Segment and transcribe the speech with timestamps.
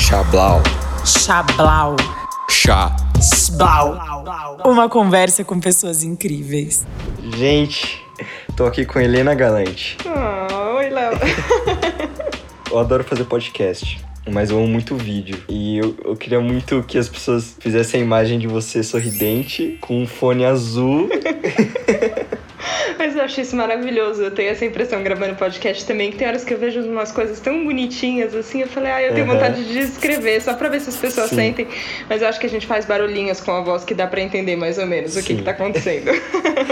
[0.00, 0.62] Chablau.
[1.04, 1.96] Chablau.
[2.48, 2.96] Chá.
[3.20, 3.98] Sblau.
[4.64, 6.86] Uma conversa com pessoas incríveis.
[7.36, 8.02] Gente,
[8.56, 9.98] tô aqui com Helena Galante.
[10.06, 11.12] Oh, oi, Léo.
[12.72, 15.42] Eu adoro fazer podcast, mas eu amo muito vídeo.
[15.48, 20.00] E eu, eu queria muito que as pessoas fizessem a imagem de você sorridente, com
[20.00, 21.08] um fone azul.
[23.20, 24.22] Eu acho isso maravilhoso.
[24.22, 27.38] Eu tenho essa impressão gravando podcast também, que tem horas que eu vejo umas coisas
[27.38, 28.62] tão bonitinhas assim.
[28.62, 29.34] Eu falei, ah, eu tenho Uhum.
[29.34, 31.36] vontade de escrever, só pra ver se as pessoas Sim.
[31.36, 31.68] sentem.
[32.08, 34.56] Mas eu acho que a gente faz barulhinhos com a voz que dá pra entender
[34.56, 35.36] mais ou menos o que, Sim.
[35.36, 36.10] que tá acontecendo.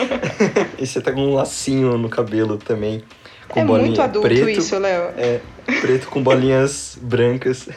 [0.78, 3.02] e você tá com um lacinho no cabelo também.
[3.48, 4.48] Com é bolinha muito adulto preto.
[4.50, 5.10] isso, Léo.
[5.16, 5.40] É,
[5.80, 7.68] preto com bolinhas brancas.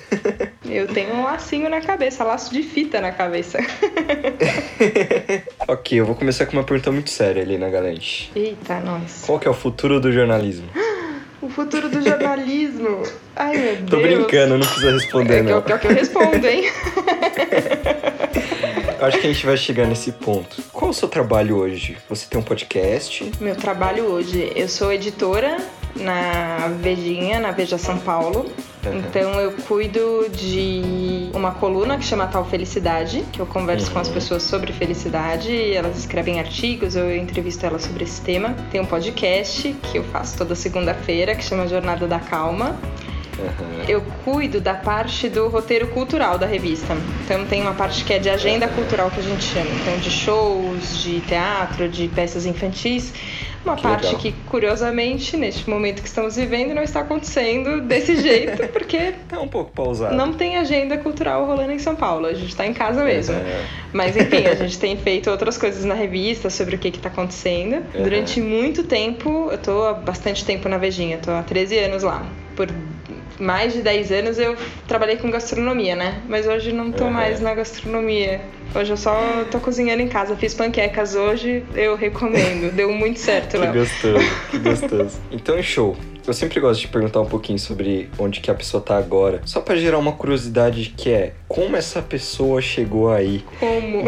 [0.69, 3.59] Eu tenho um lacinho na cabeça, laço de fita na cabeça.
[5.67, 8.31] ok, eu vou começar com uma pergunta muito séria, Helena Galante.
[8.35, 9.23] Eita, nós.
[9.25, 10.67] Qual que é o futuro do jornalismo?
[11.41, 13.01] O futuro do jornalismo.
[13.35, 14.01] Ai, meu Tô Deus.
[14.03, 15.59] brincando, não precisa responder, É não.
[15.63, 16.65] que, eu- que eu respondo, hein?
[19.01, 20.61] Acho que a gente vai chegar nesse ponto.
[20.71, 21.97] Qual é o seu trabalho hoje?
[22.07, 23.31] Você tem um podcast?
[23.41, 25.57] Meu trabalho hoje, eu sou editora
[25.95, 28.45] na Vejinha, na Veja São Paulo.
[28.85, 28.97] Uhum.
[28.99, 34.07] Então eu cuido de uma coluna que chama Tal Felicidade, que eu converso com as
[34.07, 34.13] Uhum.
[34.13, 38.55] pessoas sobre felicidade, elas escrevem artigos, eu entrevisto elas sobre esse tema.
[38.71, 42.79] Tem um podcast que eu faço toda segunda-feira, que chama Jornada da Calma.
[43.87, 46.95] Eu cuido da parte do roteiro cultural da revista.
[47.25, 49.69] Então tem uma parte que é de agenda cultural que a gente chama.
[49.81, 53.13] Então de shows, de teatro, de peças infantis.
[53.63, 54.19] Uma Que parte legal.
[54.21, 59.47] que, curiosamente, neste momento que estamos vivendo, não está acontecendo desse jeito, porque É um
[59.47, 60.15] pouco pausado.
[60.15, 62.25] não tem agenda cultural rolando em São Paulo.
[62.25, 63.35] A gente está em casa mesmo.
[63.35, 63.65] É.
[63.93, 67.75] Mas enfim, a gente tem feito outras coisas na revista sobre o que está acontecendo.
[67.93, 68.01] Uhum.
[68.03, 72.25] Durante muito tempo, eu tô há bastante tempo na Vejinha, tô há 13 anos lá.
[72.55, 72.67] Por
[73.39, 74.55] mais de 10 anos eu
[74.87, 76.21] trabalhei com gastronomia, né?
[76.27, 78.41] Mas hoje não tô mais na gastronomia.
[78.75, 79.15] Hoje eu só
[79.49, 80.35] tô cozinhando em casa.
[80.35, 82.71] Fiz panquecas hoje, eu recomendo.
[82.73, 83.73] Deu muito certo, Que Léo.
[83.73, 85.19] gostoso, que gostoso.
[85.31, 85.95] Então, show.
[86.25, 89.41] Eu sempre gosto de perguntar um pouquinho sobre onde que a pessoa tá agora.
[89.43, 94.03] Só pra gerar uma curiosidade que é, como essa pessoa chegou aí Como?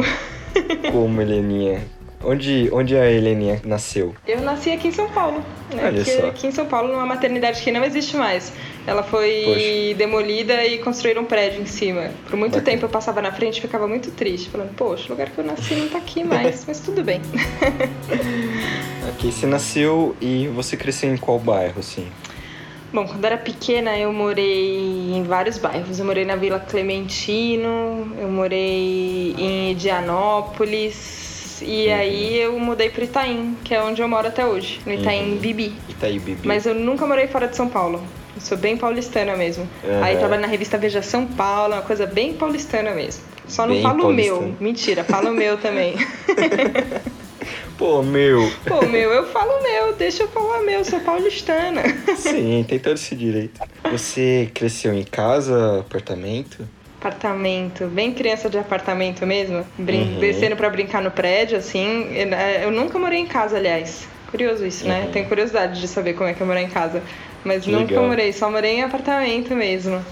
[0.91, 1.81] como Heleninha?
[2.23, 4.13] Onde, onde a Heleninha nasceu?
[4.25, 5.44] Eu nasci aqui em São Paulo.
[5.73, 5.83] Né?
[5.85, 6.28] Olha Porque só.
[6.28, 8.53] aqui em São Paulo, numa maternidade que não existe mais.
[8.85, 9.97] Ela foi Poxa.
[9.97, 12.11] demolida e construíram um prédio em cima.
[12.29, 12.71] Por muito Bacana.
[12.71, 15.44] tempo eu passava na frente e ficava muito triste, falando, poxa, o lugar que eu
[15.45, 17.22] nasci não tá aqui mais, mas tudo bem.
[19.09, 22.07] Aqui você nasceu e você cresceu em qual bairro, assim?
[22.91, 25.99] Bom, quando era pequena eu morei em vários bairros.
[25.99, 31.93] Eu morei na Vila Clementino, eu morei em Edianópolis e Uhum.
[31.95, 35.38] aí eu mudei pro Itaim, que é onde eu moro até hoje, no Itaim Uhum.
[35.38, 35.73] Bibi.
[35.89, 36.47] Itaí Bibi.
[36.47, 38.01] Mas eu nunca morei fora de São Paulo.
[38.35, 39.69] Eu sou bem paulistana mesmo.
[39.83, 40.03] Uhum.
[40.03, 43.23] Aí trabalho na revista Veja São Paulo, é uma coisa bem paulistana mesmo.
[43.47, 44.55] Só não Bem falo o meu.
[44.59, 45.95] Mentira, falo o meu também.
[47.77, 48.51] Pô, meu.
[48.66, 51.81] Pô, meu, eu falo meu, deixa eu falar meu, sou paulistana.
[52.16, 53.59] Sim, tem todo esse direito.
[53.91, 56.67] Você cresceu em casa, apartamento?
[56.99, 60.19] Apartamento, bem criança de apartamento mesmo, brin Uhum.
[60.19, 62.07] descendo pra brincar no prédio, assim.
[62.16, 62.29] Eu,
[62.63, 64.07] eu nunca morei em casa, aliás.
[64.31, 65.01] Curioso isso, né?
[65.01, 65.11] Uhum.
[65.11, 67.03] Tenho curiosidade de saber como é que é morar em casa.
[67.43, 70.03] Mas nunca morei, só morei em apartamento mesmo.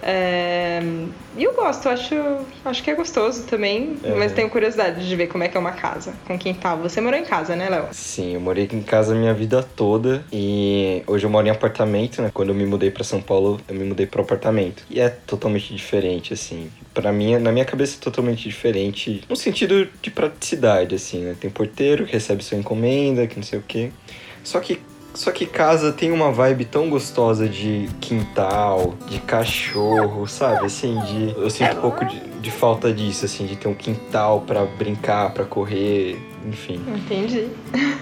[0.00, 0.80] É,
[1.36, 2.14] E eu gosto, acho,
[2.64, 4.16] acho que é gostoso também, Uhum.
[4.16, 6.78] mas tenho curiosidade de ver como é que é uma casa, com quintal.
[6.78, 7.86] Você morou em casa, né, Léo?
[7.92, 12.22] Sim, eu morei em casa a minha vida toda e hoje eu moro em apartamento,
[12.22, 12.30] né?
[12.32, 14.84] Quando eu me mudei pra São Paulo, eu me mudei pro apartamento.
[14.90, 16.70] E é totalmente diferente, assim.
[16.94, 21.36] Pra mim, na minha cabeça é totalmente diferente, no sentido de praticidade, assim, né?
[21.40, 23.90] Tem porteiro que recebe sua encomenda, que não sei o quê.
[24.44, 24.80] Só que
[25.18, 30.66] só que casa tem uma vibe tão gostosa de quintal, de cachorro, sabe?
[30.66, 31.34] Assim, de.
[31.36, 35.34] Eu sinto um pouco de, de falta disso, assim, de ter um quintal pra brincar,
[35.34, 36.80] pra correr, enfim.
[36.86, 37.48] Entendi.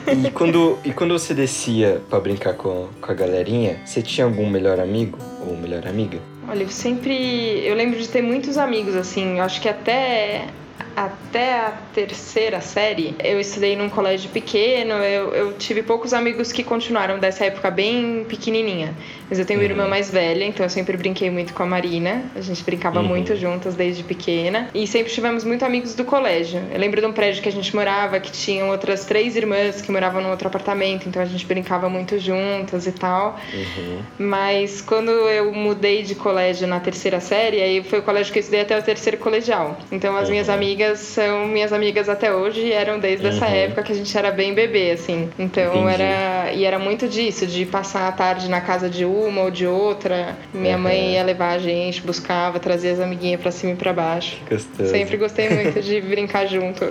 [0.07, 4.51] E quando, e quando você descia pra brincar com, com a galerinha, você tinha algum
[4.51, 5.19] melhor amigo
[5.49, 6.19] ou melhor amiga?
[6.47, 7.67] Olha, eu sempre.
[7.67, 9.39] Eu lembro de ter muitos amigos, assim.
[9.39, 10.49] Eu acho que até.
[10.97, 16.65] Até a terceira série, eu estudei num colégio pequeno, eu, eu tive poucos amigos que
[16.65, 18.95] continuaram dessa época bem pequenininha.
[19.29, 19.71] Mas eu tenho uma Uhum.
[19.73, 22.23] irmã mais velha, então eu sempre brinquei muito com a Marina.
[22.35, 23.09] A gente brincava Uhum.
[23.09, 24.71] muito juntas desde pequena.
[24.73, 26.63] E sempre tivemos muito amigos do colégio.
[26.73, 29.93] Eu lembro de um prédio que a gente morava, que tinham outras três irmãs que
[29.93, 33.39] moravam num outro apartamento, então a gente brincava muito juntas e tal.
[33.53, 33.99] Uhum.
[34.19, 38.41] Mas quando eu mudei de colégio na terceira série, aí foi o colégio que eu
[38.41, 39.77] estudei até o terceiro colegial.
[39.93, 40.55] Então as minhas Uhum.
[40.55, 43.55] amigas amigas são minhas amigas até hoje e eram desde essa Uhum.
[43.55, 45.29] época que a gente era bem bebê, assim.
[45.39, 46.03] Então Entendi.
[46.03, 46.53] era.
[46.53, 50.37] E era muito disso, de passar a tarde na casa de uma ou de outra.
[50.55, 50.83] Minha Uhum.
[50.83, 54.39] mãe ia levar a gente, buscava, trazia as amiguinhas pra cima e pra baixo.
[54.49, 54.91] Gostoso.
[54.91, 56.85] Sempre gostei muito de brincar junto.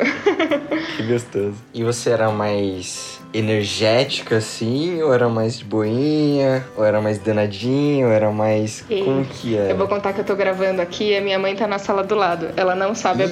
[0.98, 1.56] Que gostoso.
[1.74, 5.02] E você era mais energética, assim?
[5.02, 6.66] Ou era mais de boinha?
[6.78, 8.08] Ou era mais danadinho?
[8.08, 8.84] Ou era mais...
[8.90, 9.72] E- Como que é?
[9.72, 12.04] Eu vou contar que eu tô gravando aqui e a minha mãe tá na sala
[12.04, 12.50] do lado.
[12.56, 13.30] Ela não sabe a Ih.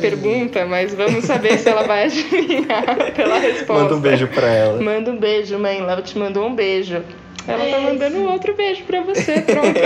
[0.54, 2.86] Pergunta, mas vamos saber se ela vai adivinhar
[3.16, 3.74] pela resposta.
[3.84, 4.82] Manda um beijo pra ela.
[4.82, 5.80] Manda um beijo, mãe.
[5.80, 7.04] Ela te mandou um beijo.
[7.46, 9.80] Ela tá mandando outro beijo pra você, pronto.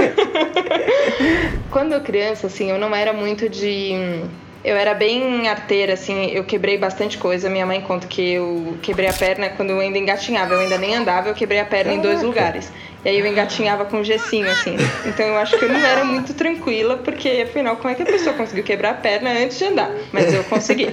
[1.72, 4.22] Quando eu criança, assim, eu não era muito de.
[4.64, 7.50] Eu era bem arteira, assim, eu quebrei bastante coisa.
[7.50, 10.54] Minha mãe conta que eu quebrei a perna quando eu ainda engatinhava.
[10.54, 12.28] Eu ainda nem andava, eu quebrei a perna em dois Caraca.
[12.28, 12.72] lugares.
[13.06, 14.76] E aí eu engatinhava com gessinho, assim.
[15.06, 18.06] Então eu acho que eu não era muito tranquila, porque afinal, como é que a
[18.06, 19.90] pessoa conseguiu quebrar a perna antes de andar?
[20.12, 20.88] Mas eu consegui.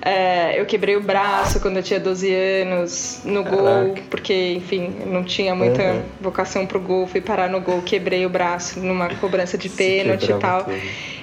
[0.00, 4.02] É, eu quebrei o braço quando eu tinha 12 anos, no gol, Caraca.
[4.10, 6.02] porque, enfim, não tinha muita Uhum.
[6.20, 7.06] vocação pro gol.
[7.06, 10.64] Fui parar no gol, quebrei o braço numa cobrança de pênalti e tal.
[10.64, 10.76] tudo.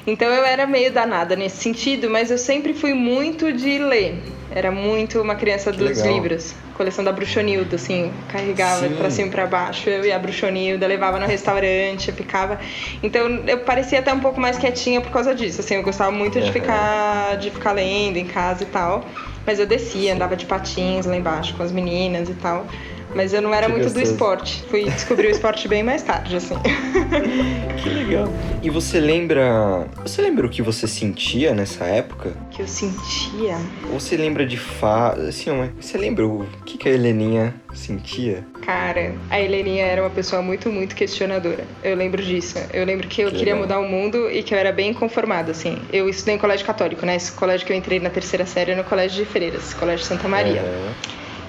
[0.07, 4.21] Então eu era meio danada nesse sentido, mas eu sempre fui muito de ler.
[4.53, 6.13] Era muito uma criança Que dos legal.
[6.13, 6.53] livros.
[6.75, 9.89] Coleção da Bruxonilda, assim, carregava pra cima e pra baixo.
[9.89, 12.59] Eu a Bruxonilda, levava no restaurante, ficava.
[13.03, 15.61] Então eu parecia até um pouco mais quietinha por causa disso.
[15.61, 19.05] Assim, eu gostava muito de ficar de ficar lendo em casa e tal.
[19.45, 22.65] Mas eu descia, andava de patins lá embaixo com as meninas e tal.
[23.13, 24.11] Mas eu não era Que muito do gostoso.
[24.11, 24.63] esporte.
[24.69, 26.55] Fui descobrir o esporte bem mais tarde, assim.
[27.81, 28.27] Que legal.
[28.63, 29.87] E você lembra...
[30.01, 32.33] Você lembra o que você sentia nessa época?
[32.51, 33.57] que eu sentia.
[33.93, 35.09] Ou você lembra de fa...
[35.11, 38.43] Assim, você lembra o que, que a Heleninha sentia?
[38.65, 41.63] Cara, a Heleninha era uma pessoa muito, muito questionadora.
[41.83, 42.57] Eu lembro disso.
[42.73, 43.67] Eu lembro que eu Que queria legal.
[43.67, 45.77] mudar o mundo e que eu era bem conformada, assim.
[45.93, 47.15] Eu estudei em colégio católico, né?
[47.15, 50.27] Esse colégio que eu entrei na terceira série é no Colégio de Freiras, Colégio Santa
[50.27, 50.61] Maria.
[50.61, 50.93] Aham.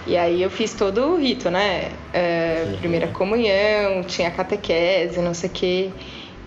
[0.07, 1.91] E aí eu fiz todo o rito, né?
[2.15, 2.77] Uhum.
[2.77, 5.91] Primeira comunhão, tinha catequese, não sei o quê.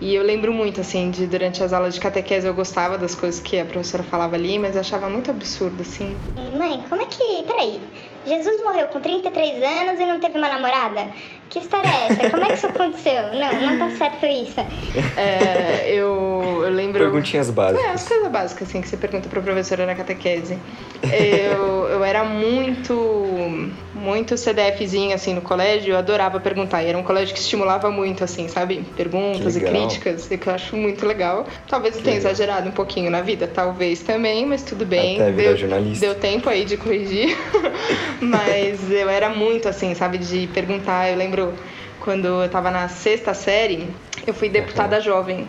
[0.00, 3.38] E eu lembro muito, assim, de durante as aulas de catequese eu gostava das coisas
[3.38, 6.16] que a professora falava ali, mas eu achava muito absurdo, assim.
[6.56, 7.42] Mãe, como é que.
[7.46, 7.80] Peraí.
[8.26, 11.06] Jesus morreu com 33 anos e não teve uma namorada?
[11.48, 12.30] Que história é essa?
[12.30, 13.22] Como é que isso aconteceu?
[13.32, 14.60] Não, não tá certo isso.
[15.18, 16.98] É, eu, eu lembro.
[17.00, 18.08] Perguntinhas É, as básicas.
[18.08, 20.58] coisas básicas, assim, que você pergunta pra professora na catequese.
[21.02, 22.92] Eu, eu era muito,
[24.00, 25.92] muito CDFzinho, assim, no colégio.
[25.92, 26.82] Eu adorava perguntar.
[26.82, 28.84] E era um colégio que estimulava muito, assim, sabe?
[28.96, 31.46] Perguntas e críticas, e que eu acho muito legal.
[31.68, 32.32] Talvez eu tenha legal.
[32.32, 35.20] exagerado um pouquinho na vida, talvez também, mas tudo bem.
[35.20, 36.06] Até deu, jornalista.
[36.06, 37.36] deu tempo aí de corrigir.
[38.20, 40.18] mas eu era muito, assim, sabe?
[40.18, 41.10] De perguntar.
[41.10, 41.52] Eu lembro
[42.00, 43.86] quando eu tava na sexta série,
[44.26, 45.46] eu fui deputada jovem.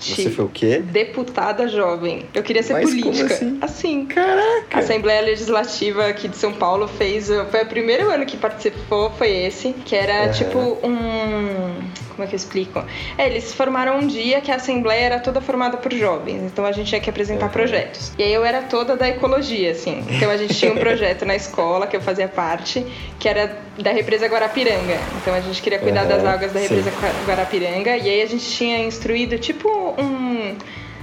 [0.00, 0.78] Você foi o quê?
[0.78, 2.24] Deputada jovem.
[2.32, 3.34] Eu queria ser Mas como política.
[3.34, 3.58] assim?
[3.60, 4.06] assim.
[4.06, 4.76] Caraca!
[4.76, 7.28] A Assembleia Legislativa aqui de São Paulo fez.
[7.50, 11.74] Foi o primeiro ano que participou, foi esse, que era tipo um.
[12.20, 12.84] Como é que eu explico?
[13.16, 16.72] É, eles formaram um dia que a Assembleia era toda formada por jovens, então a
[16.72, 17.52] gente tinha que apresentar Aham.
[17.52, 18.12] projetos.
[18.18, 20.04] E aí eu era toda da ecologia, assim.
[20.10, 22.84] Então a gente tinha um projeto na escola que eu fazia parte,
[23.18, 25.06] que era da represa Guarapiranga.
[25.14, 26.66] Então a gente queria cuidar Aham, das águas da sim.
[26.66, 26.90] represa
[27.24, 29.66] Guarapiranga, e aí a gente tinha instruído tipo
[29.98, 30.58] um.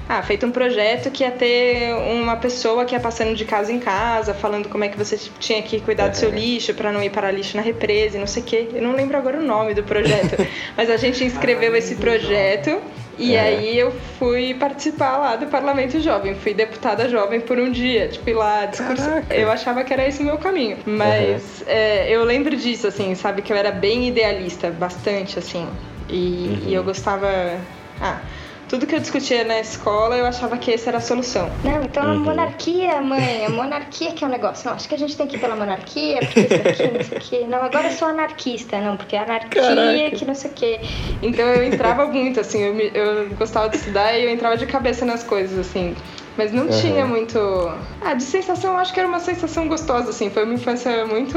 [0.09, 3.79] Ah, feito um projeto que ia ter uma pessoa que ia passando de casa em
[3.79, 6.37] casa, falando como é que você tinha que cuidar do seu Aham.
[6.37, 8.69] lixo para não ir para lixo na represa e não sei o quê.
[8.73, 10.37] Eu não lembro agora o nome do projeto,
[10.77, 12.79] mas a gente inscreveu esse projeto
[13.19, 13.39] e É.
[13.41, 16.35] aí eu fui participar lá do Parlamento Jovem.
[16.35, 19.09] Fui deputada jovem por um dia, tipo, ir lá discursar.
[19.23, 19.35] Caraca.
[19.35, 20.77] Eu achava que era esse o meu caminho.
[20.85, 23.41] Mas é, eu lembro disso, assim, sabe?
[23.41, 25.67] Que eu era bem idealista, bastante, assim.
[26.07, 26.13] E,
[26.63, 26.69] Uhum.
[26.69, 27.27] e eu gostava.
[27.99, 28.19] Ah,
[28.69, 31.51] tudo que eu discutia na escola eu achava que essa era a solução.
[31.63, 32.19] Não, então a Uhum.
[32.19, 34.67] monarquia, mãe, a monarquia que é o negócio.
[34.67, 37.17] Não, acho que a gente tem que ir pela monarquia, porque isso aqui, não sei
[37.17, 37.45] o quê.
[37.47, 40.15] Não, agora eu sou anarquista, não, porque a anarquia Caraca.
[40.15, 40.79] que não sei o quê.
[41.21, 44.65] Então eu entrava muito, assim, eu, me- eu gostava de estudar e eu entrava de
[44.65, 45.95] cabeça nas coisas, assim.
[46.37, 46.81] Mas não Aham.
[46.81, 47.39] tinha muito.
[47.99, 50.29] Ah, de sensação, eu acho que era uma sensação gostosa, assim.
[50.29, 51.35] Foi uma infância muito.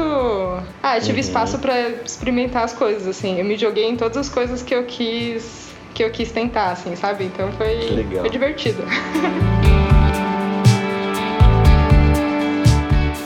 [0.83, 1.19] Ah, eu tive Uhum.
[1.27, 3.39] espaço pra experimentar as coisas, assim.
[3.39, 5.60] Eu me joguei em todas as coisas que eu quis.
[6.01, 7.25] Que eu quis tentar, assim, sabe?
[7.25, 7.77] Então foi,
[8.21, 8.83] foi divertido.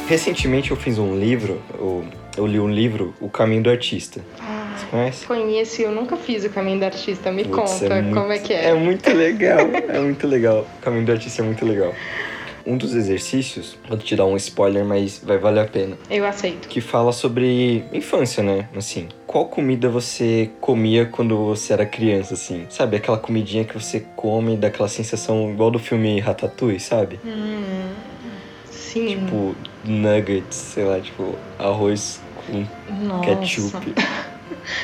[0.09, 2.03] Recentemente eu fiz um livro, eu,
[2.37, 4.19] eu li um livro, O Caminho do Artista.
[4.77, 5.25] Você conhece?
[5.25, 7.31] Conheço, eu nunca fiz o caminho do artista.
[7.31, 8.65] Me Putz, conta muito- como é que é.
[8.65, 10.67] É muito legal, é muito legal.
[10.77, 11.93] O Caminho do Artista é muito legal.
[12.65, 15.97] Um dos exercícios, vou te dar um spoiler, mas vai valer a pena.
[16.09, 16.67] Eu aceito.
[16.67, 18.67] Que fala sobre infância, né?
[18.75, 22.65] Assim, qual comida você comia quando você era criança, assim?
[22.69, 27.19] Sabe, aquela comidinha que você come, daquela sensação igual do filme Ratatouille, sabe?
[27.23, 27.93] Hum,
[28.71, 29.07] Sim.
[29.07, 32.65] Tipo, nuggets, sei lá, tipo, arroz com
[33.05, 33.25] Nossa.
[33.25, 33.93] ketchup.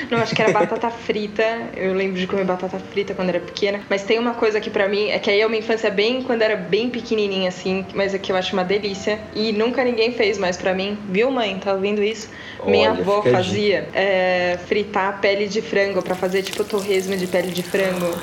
[0.09, 1.43] Não, acho que era batata frita.
[1.75, 3.81] Eu lembro de comer batata frita quando era pequena.
[3.89, 6.41] Mas tem uma coisa que pra mim é que aí é uma infância bem quando
[6.41, 10.37] era bem pequenininha assim, mas é que eu acho uma delícia e nunca ninguém fez
[10.37, 10.97] mais pra mim.
[11.09, 11.59] Viu, mãe?
[11.59, 12.29] Tá ouvindo isso?
[12.65, 17.15] Minha Olha, avó fica a fazia é, fritar pele de frango pra fazer tipo torresmo
[17.15, 18.15] de pele de frango.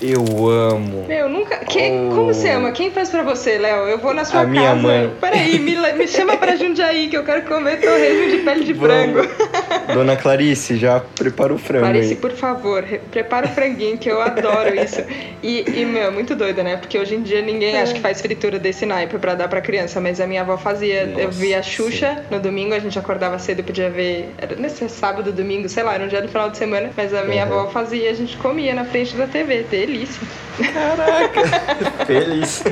[0.00, 1.06] Eu amo.
[1.08, 1.56] Meu, nunca.
[1.64, 2.14] Quem, Oh.
[2.14, 2.70] Como você ama?
[2.72, 3.88] Quem faz pra você, Léo?
[3.88, 4.50] Eu vou na sua A casa.
[4.58, 5.10] minha mãe.
[5.20, 9.20] Peraí, me, me chama pra Jundiaí que eu quero comer torresmo de pele de frango.
[9.94, 12.16] Dona Clarice, já prepara o frango Clarice, aí.
[12.16, 15.02] por favor, re- prepara o franguinho, que eu adoro isso.
[15.42, 16.76] E, e, meu, muito doida, né?
[16.76, 20.00] Porque hoje em dia ninguém acha que faz fritura desse naipe pra dar pra criança,
[20.00, 21.02] mas a minha avó fazia.
[21.16, 24.28] eu Nossa, via a Xuxa no domingo, a gente acordava cedo, podia ver.
[24.38, 27.22] Era nesse sábado, domingo, sei lá, era um dia do final de semana, mas a
[27.24, 27.60] minha Uhum.
[27.60, 29.64] avó fazia, a gente comia na frente da TV.
[32.06, 32.62] Feliz.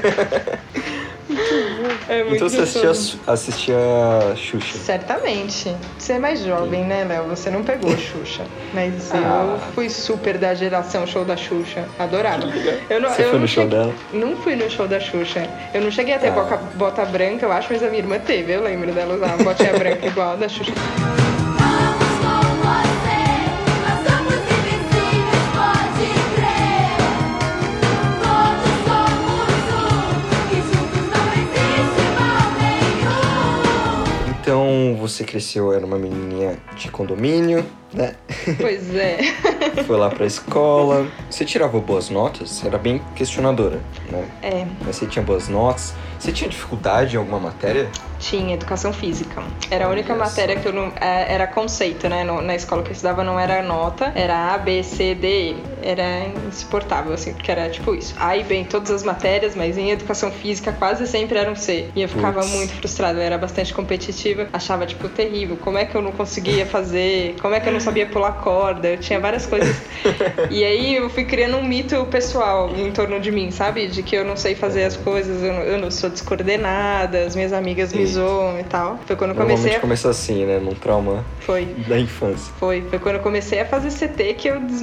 [2.08, 2.90] É muito então você assistia,
[3.26, 3.76] assistia
[4.32, 4.78] a Xuxa.
[4.78, 5.74] Certamente.
[5.98, 7.24] Você é mais jovem, né, Léo?
[7.28, 8.42] Você não pegou Xuxa.
[8.72, 9.54] Mas Ah.
[9.54, 11.84] eu fui super da geração show da Xuxa.
[11.98, 12.44] Adorava.
[12.90, 13.92] Eu não, Você eu foi não no show cheguei- dela?
[14.12, 15.48] Não fui no show da Xuxa.
[15.72, 16.32] Eu não cheguei a ter Ah.
[16.32, 18.52] boca- bota branca, eu acho, mas a minha irmã teve.
[18.52, 20.72] Eu lembro dela usar uma botinha branca igual a da Xuxa.
[35.08, 38.14] Você cresceu, era uma menininha de condomínio, né?
[38.60, 39.18] Pois é.
[39.86, 41.06] Foi lá pra escola.
[41.30, 42.64] Você tirava boas notas?
[42.64, 44.24] Era bem questionadora, né?
[44.42, 45.94] É, Mas você tinha boas notas.
[46.18, 47.88] Você tinha dificuldade em alguma matéria?
[48.18, 49.42] tinha educação física.
[49.70, 50.90] Era a única Olha matéria que eu não.
[50.98, 52.24] é, Era conceito, né?
[52.24, 55.56] Na escola que eu estudava não era nota, era A, B, C, D, E.
[55.82, 58.14] Era insuportável, assim, porque era tipo isso.
[58.18, 61.56] A e B em todas as matérias, mas em educação física quase sempre era um
[61.56, 61.90] C.
[61.94, 62.54] E eu ficava Putz.
[62.54, 65.58] muito frustrada, eu era bastante competitiva, achava, tipo, terrível.
[65.58, 67.36] Como é que eu não conseguia fazer?
[67.42, 68.88] Como é que eu não sabia pular corda?
[68.88, 69.76] Eu tinha várias coisas.
[70.50, 73.86] e aí eu fui criando um mito pessoal em torno de mim, sabe?
[73.86, 77.34] De que eu não sei fazer as coisas, eu não, eu não sou descoordenada, as
[77.34, 78.98] minhas amigas me zoam e tal.
[79.06, 79.80] Foi quando eu comecei a...
[79.80, 80.58] começa assim, né?
[80.58, 81.64] Num trauma Foi.
[81.86, 82.52] da infância.
[82.58, 84.82] Foi, foi quando eu comecei a fazer CT que eu, des-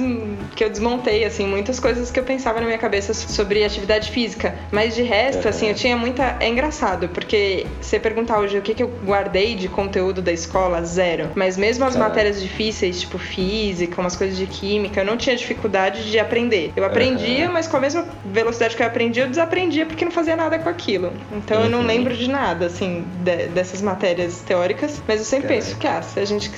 [0.54, 4.54] que eu desmontei, assim, muitas coisas que eu pensava na minha cabeça sobre atividade física.
[4.70, 5.48] Mas de resto, Uhum.
[5.50, 6.36] assim, eu tinha muita.
[6.40, 10.82] É engraçado, porque você perguntar hoje o que, que eu guardei de conteúdo da escola,
[10.84, 11.30] zero.
[11.34, 12.08] Mas mesmo as Caraca.
[12.10, 16.72] matérias difíceis, tipo física, umas coisas de química, eu não tinha dificuldade de aprender.
[16.76, 20.36] Eu aprendia, mas com a mesma velocidade que eu aprendia, eu desaprendia porque não fazia
[20.36, 21.12] nada com aquilo.
[21.32, 21.86] Então eu não Uhum.
[21.86, 25.02] lembro de nada, assim, de- dessas matérias teóricas.
[25.06, 25.64] Mas eu sempre Caraca.
[25.66, 26.50] penso que, ah, se a gente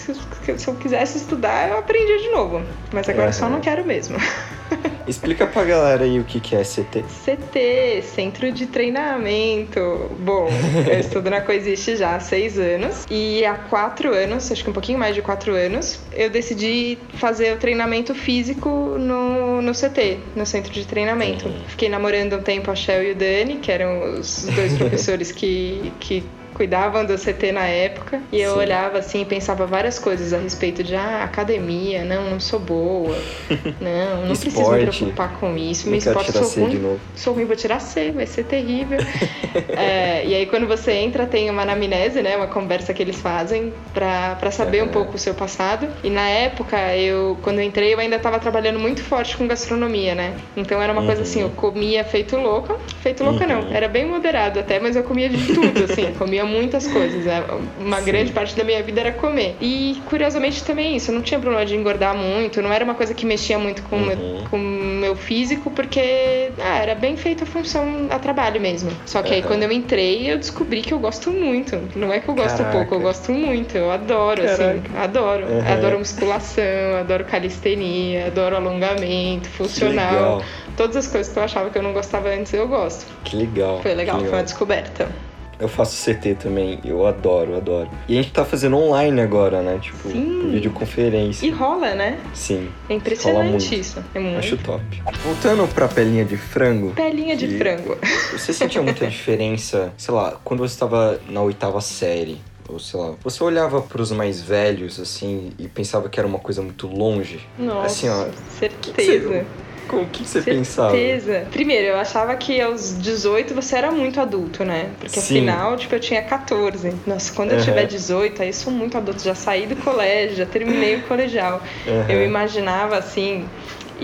[0.57, 2.63] se eu quisesse estudar, eu aprendia de novo.
[2.93, 3.53] Mas agora só Uhum.
[3.53, 4.17] não quero mesmo.
[5.07, 7.05] Explica pra galera aí o que, que é CT.
[7.25, 10.11] CT, Centro de Treinamento.
[10.19, 10.49] Bom,
[10.91, 13.05] eu estudo na Coexiste já há seis anos.
[13.11, 17.55] E há quatro anos, acho que um pouquinho mais de quatro anos, eu decidi fazer
[17.55, 21.49] o treinamento físico no, no CT, no Centro de Treinamento.
[21.69, 25.93] Fiquei namorando um tempo a Shell e o Dani, que eram os dois professores que,
[26.01, 26.23] que
[26.55, 28.23] cuidavam do CT na época.
[28.33, 28.59] E eu Sim.
[28.59, 33.17] olhava assim e pensava várias coisas a respeito de ah, academia, não, não sou boa.
[33.81, 35.87] Não, não preciso me preocupar com isso.
[35.87, 38.99] Não Meu esporte sou C ruim sou ruim, vou tirar C, vai ser terrível.
[39.77, 42.37] É, e aí quando você entra, tem uma anamnese, né?
[42.37, 44.93] Uma conversa que eles fazem pra, pra saber um Uhum.
[44.93, 45.89] pouco o seu passado.
[46.05, 50.15] E na época, eu, quando eu entrei, eu ainda tava trabalhando muito forte com gastronomia,
[50.15, 50.35] né?
[50.57, 51.27] Então era uma coisa Uhum.
[51.27, 52.77] assim, eu comia feito louca.
[53.01, 53.73] Feito louca não, Uhum.
[53.73, 57.25] era bem moderado até, mas eu comia de tudo, assim, comia muitas coisas.
[57.25, 57.43] né?
[57.79, 58.05] Uma Sim.
[58.05, 59.57] grande parte da minha vida era comer.
[59.61, 63.15] E curiosamente também isso, eu não tinha problema de engordar muito, não era uma coisa
[63.15, 64.45] que mexia muito com o meu- Uhum.
[64.51, 68.91] com o meu físico, porque ah, era bem feita a função a trabalho mesmo.
[69.07, 69.49] Só que aí Aham.
[69.49, 71.81] quando eu entrei, eu descobri que eu gosto muito.
[71.97, 72.77] Não é que eu gosto Caraca.
[72.79, 73.77] pouco, eu gosto muito.
[73.77, 74.81] Eu adoro, assim.
[74.81, 75.01] Caraca.
[75.03, 75.45] Adoro.
[75.47, 75.73] Aham.
[75.73, 80.13] Adoro musculação, adoro calistenia, adoro alongamento, funcional.
[80.15, 80.45] legal.
[80.77, 83.07] Todas as coisas que eu achava que eu não gostava antes, eu gosto.
[83.25, 83.81] Que legal.
[83.83, 85.09] Foi legal, que foi uma descoberta.
[85.59, 87.89] Eu faço CT também, eu adoro, adoro.
[88.09, 89.79] E a gente tá fazendo online agora, né?
[89.81, 90.41] Tipo, Sim.
[90.43, 91.47] por videoconferência.
[91.47, 92.19] E rola, né?
[92.35, 93.75] Sim, É impressionante muito.
[93.75, 94.03] isso.
[94.15, 94.39] É muito.
[94.39, 94.83] acho top.
[95.25, 97.97] Voltando pra pelinha de frango, Pelinha de frango.
[98.33, 102.41] você sentia muita diferença, sei lá, quando você tava na oitava série?
[102.69, 106.63] Ou sei lá, você olhava pros mais velhos, assim, e pensava que era uma coisa
[106.63, 107.41] muito longe?
[107.59, 108.27] Nossa, Assim, ó,
[108.59, 109.45] certeza.
[109.89, 110.91] Com o que você pensava?
[110.91, 111.47] Certeza.
[111.51, 114.91] Primeiro, eu achava que aos 18 você era muito adulto, né?
[114.99, 115.39] Porque Sim.
[115.39, 116.93] afinal, tipo, eu tinha 14.
[117.07, 119.23] Nossa, quando eu tiver 18, aí sou muito adulto.
[119.23, 121.63] Já saí do colégio, já terminei o colegial.
[121.87, 122.07] Aham.
[122.09, 123.47] Eu imaginava assim.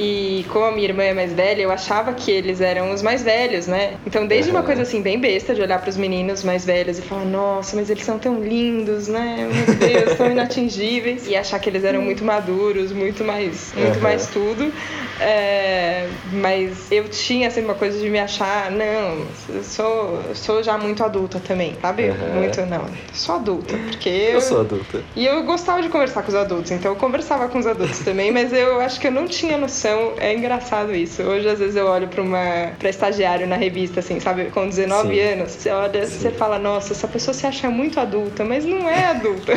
[0.03, 3.23] E como a minha irmã é mais velha, eu achava que eles eram os mais
[3.23, 3.99] velhos, né?
[4.07, 4.67] Então, desde uma Aham.
[4.67, 8.03] coisa assim, bem besta, de olhar pros meninos mais velhos e falar, nossa, mas eles
[8.05, 9.47] são tão lindos, né?
[9.53, 11.27] Meu Deus, tão inatingíveis.
[11.29, 14.01] E achar que eles eram muito maduros, muito mais, muito Aham.
[14.01, 14.73] mais tudo.
[15.19, 20.63] É, mas eu tinha assim uma coisa de me achar, não, eu sou, eu sou
[20.63, 22.09] já muito adulta também, sabe?
[22.09, 22.39] Aham.
[22.39, 25.05] Muito, não, sou adulta, porque Eu sou adulta.
[25.15, 28.31] e eu gostava de conversar com os adultos, então eu conversava com os adultos também,
[28.33, 29.90] mas eu acho que eu não tinha noção.
[30.19, 31.23] É engraçado isso.
[31.23, 34.47] Hoje, às vezes, eu olho pra uma pra estagiário na revista, assim, sabe?
[34.47, 35.21] Com 19 Sim.
[35.21, 39.07] anos, você olha, você fala, nossa, essa pessoa se acha muito adulta, mas não é
[39.11, 39.53] adulta.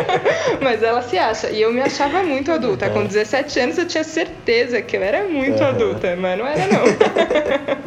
[0.60, 1.50] mas ela se acha.
[1.50, 2.88] E eu me achava muito adulta.
[2.90, 5.70] Com 17 anos eu tinha certeza que eu era muito Aham.
[5.70, 7.76] adulta, mas não era, não.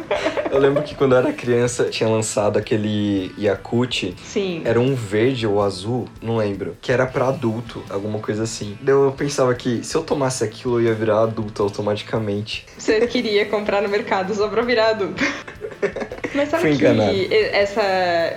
[0.50, 4.16] Eu lembro que quando eu era criança tinha lançado aquele Yakut.
[4.24, 4.62] Sim.
[4.64, 6.76] Era um verde ou azul, não lembro.
[6.80, 8.76] Que era pra adulto, alguma coisa assim.
[8.80, 12.66] Daí eu pensava que se eu tomasse aquilo eu ia virar adulto automaticamente.
[12.76, 15.22] Você queria comprar no mercado só pra virar adulto.
[16.34, 17.16] Mas sabe Fui que enganado.
[17.52, 17.82] essa,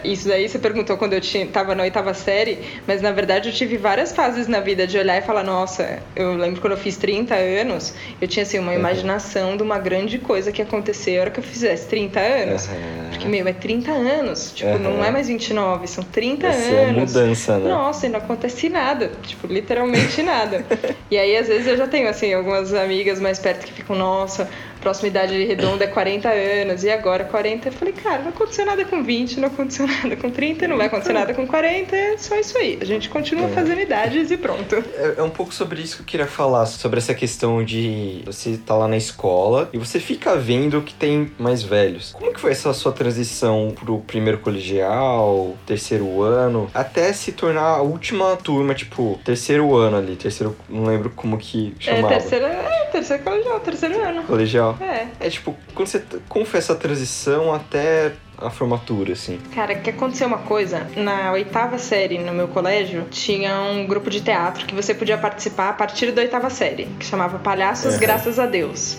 [0.04, 3.54] isso daí você perguntou quando eu tinha, tava na oitava série, mas na verdade eu
[3.54, 6.98] tive várias fases na vida de olhar e falar, nossa, eu lembro quando eu fiz
[6.98, 8.80] 30 anos, eu tinha assim uma Uhum.
[8.80, 12.68] imaginação de uma grande coisa que ia acontecer a hora que eu fizesse 30 anos.
[13.12, 14.52] Porque, meu, é 30 anos.
[14.54, 14.80] Tipo, Aham.
[14.80, 17.13] não é mais 29, são 30 Vai ser a anos.
[17.13, 17.70] mudança, né?
[17.70, 19.12] Nossa, e não acontece nada.
[19.22, 20.66] Tipo, literalmente nada.
[21.12, 24.50] e aí, às vezes, eu já tenho, assim, algumas amigas mais perto que ficam, nossa,
[24.84, 27.70] próxima idade redonda é 40 anos, e agora 40?
[27.70, 30.88] Eu falei, cara, não aconteceu nada com 20, não aconteceu nada com 30, não vai
[30.88, 32.78] acontecer nada com 40, é só isso aí.
[32.82, 34.75] A gente continua fazendo idades e pronto.
[34.75, 38.58] É, é um pouco sobre isso que eu queria falar, sobre essa questão de você
[38.58, 42.12] tá lá na escola e você fica vendo que tem mais velhos.
[42.12, 47.82] Como que foi essa sua transição pro primeiro colegial, terceiro ano, até se tornar a
[47.82, 52.08] última turma, tipo, terceiro ano ali, terceiro, não lembro como que É, chamava.
[52.10, 54.24] terceira, é, terceiro colegial, terceiro ano.
[54.24, 54.73] Colegial.
[54.82, 55.08] É.
[55.20, 58.13] É tipo, quando você, como foi essa transição até
[58.44, 59.40] a formatura, assim?
[59.54, 60.88] Cara, que aconteceu uma coisa.
[60.96, 65.70] Na oitava série, no meu colégio, tinha um grupo de teatro que você podia participar
[65.70, 68.00] a partir da oitava série, que chamava Palhaços Uhum.
[68.00, 68.98] Graças a Deus.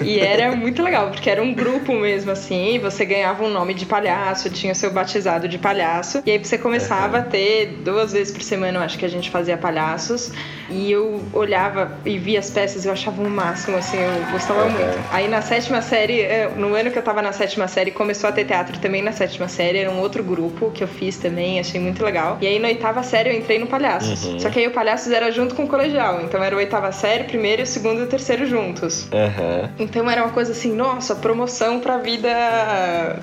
[0.00, 3.86] E era muito legal, porque era um grupo mesmo, assim, você ganhava um nome de
[3.86, 8.32] palhaço, tinha o seu batizado de palhaço, e aí você começava a ter duas vezes
[8.32, 10.32] por semana, eu acho que a gente fazia palhaços,
[10.70, 14.70] e eu olhava e via as peças eu achava o máximo, assim, eu gostava Uhum.
[14.70, 14.98] muito.
[15.10, 18.32] Aí na sétima série, eh, no ano que eu tava na sétima série, começou a
[18.32, 21.80] ter teatro também na sétima série, era um outro grupo que eu fiz também, achei
[21.80, 22.38] muito legal.
[22.40, 24.24] E aí na oitava série eu entrei no Palhaços.
[24.24, 24.38] Uhum.
[24.38, 27.66] Só que aí o Palhaços era junto com o colegial, então era oitava série, primeiro,
[27.66, 29.08] segundo e terceiro juntos.
[29.12, 29.70] Aham.
[29.78, 32.28] Então era uma coisa assim, nossa, promoção pra vida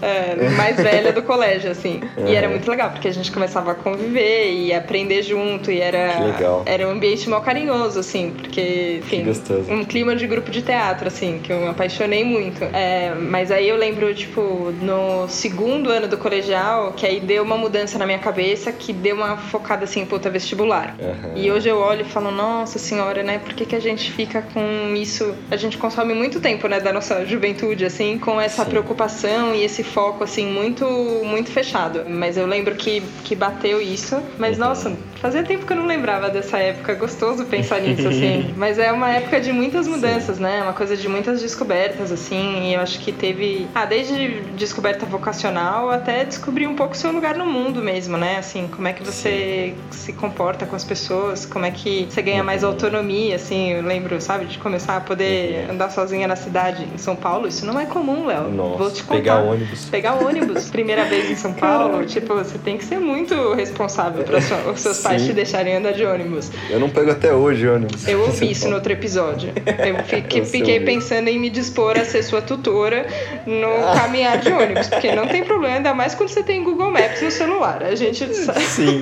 [0.01, 2.01] é, mais velha do colégio, assim.
[2.27, 2.53] E era Uhum.
[2.55, 6.91] muito legal, porque a gente começava a conviver e aprender junto, e era, era um
[6.91, 9.23] ambiente mal carinhoso, assim, porque, enfim,
[9.69, 12.63] um clima de grupo de teatro, assim, que eu me apaixonei muito.
[12.73, 17.57] É, mas aí eu lembro, tipo, no segundo ano do colegial, que aí deu uma
[17.57, 20.95] mudança na minha cabeça, que deu uma focada assim, puta, vestibular.
[20.97, 21.33] Aham.
[21.35, 23.39] E hoje eu olho e falo, nossa senhora, né?
[23.39, 25.35] Por que, que a gente fica com isso?
[25.51, 28.69] A gente consome muito tempo, né, da nossa juventude, assim, com essa Sim.
[28.69, 30.85] preocupação e esse foco, assim, muito,
[31.25, 32.05] muito fechado.
[32.07, 34.23] Mas eu lembro que, que bateu isso.
[34.39, 34.63] Mas, Uhum.
[34.65, 36.91] nossa, fazia tempo que eu não lembrava dessa época.
[36.91, 38.53] É Gostoso pensar nisso, assim.
[38.57, 40.61] Mas é uma época de muitas mudanças, né?
[40.61, 42.69] Uma coisa de muitas descobertas, assim.
[42.69, 43.65] E eu acho que teve.
[43.73, 48.37] Ah, desde descoberta vocacional até descobrir um pouco o seu lugar no mundo mesmo, né?
[48.37, 52.43] Assim, como é que você se comporta com as pessoas, como é que você ganha
[52.43, 53.71] mais autonomia, assim.
[53.71, 57.47] Eu lembro, sabe, de começar a poder andar sozinha na cidade em São Paulo.
[57.47, 58.51] Isso não é comum, Léo.
[58.77, 59.15] Vou te contar.
[59.15, 59.85] pegar ônibus.
[59.85, 64.37] Pegar ônibus, primeira vez em São Paulo, tipo, você tem que ser muito responsável para
[64.37, 65.27] os seus pais Sim.
[65.27, 66.51] te deixarem andar de ônibus.
[66.69, 68.07] Eu não pego até hoje ônibus.
[68.07, 69.51] Eu ouvi isso no outro episódio.
[69.65, 73.05] Eu fiquei, Eu fiquei pensando em me dispor a ser sua tutora
[73.45, 73.93] no Ah.
[74.01, 77.31] caminhar de ônibus, porque não tem problema, ainda mais quando você tem Google Maps no
[77.31, 77.83] celular.
[77.83, 79.01] A gente sa- Sim.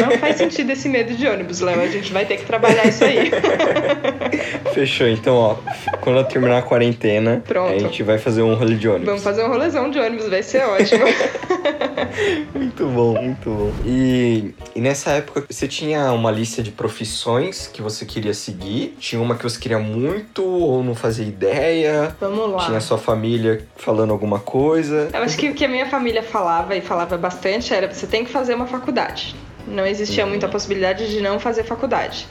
[0.00, 1.80] Não faz sentido esse medo de ônibus, Léo.
[1.80, 3.30] A gente vai ter que trabalhar isso aí.
[4.74, 5.08] Fechou.
[5.08, 5.56] Então, ó,
[6.00, 7.72] quando eu terminar a quarentena, Pronto.
[7.72, 9.06] a gente vai fazer um rolê de ônibus.
[9.06, 11.04] Vamos fazer um rolezão de ônibus, vai ser ótimo.
[12.54, 13.72] Muito bom, muito bom.
[13.84, 18.96] E, e nessa época, você tinha uma lista de profissões que você queria seguir?
[18.98, 22.14] Tinha uma que você queria muito ou não fazia ideia?
[22.20, 22.66] Vamos lá.
[22.66, 25.10] Tinha sua família falando alguma coisa?
[25.12, 28.24] Eu acho que o que a minha família falava e falava bastante era você tem
[28.24, 29.34] que fazer uma faculdade.
[29.66, 30.30] Não existia Uhum.
[30.30, 32.26] muita possibilidade de não fazer faculdade.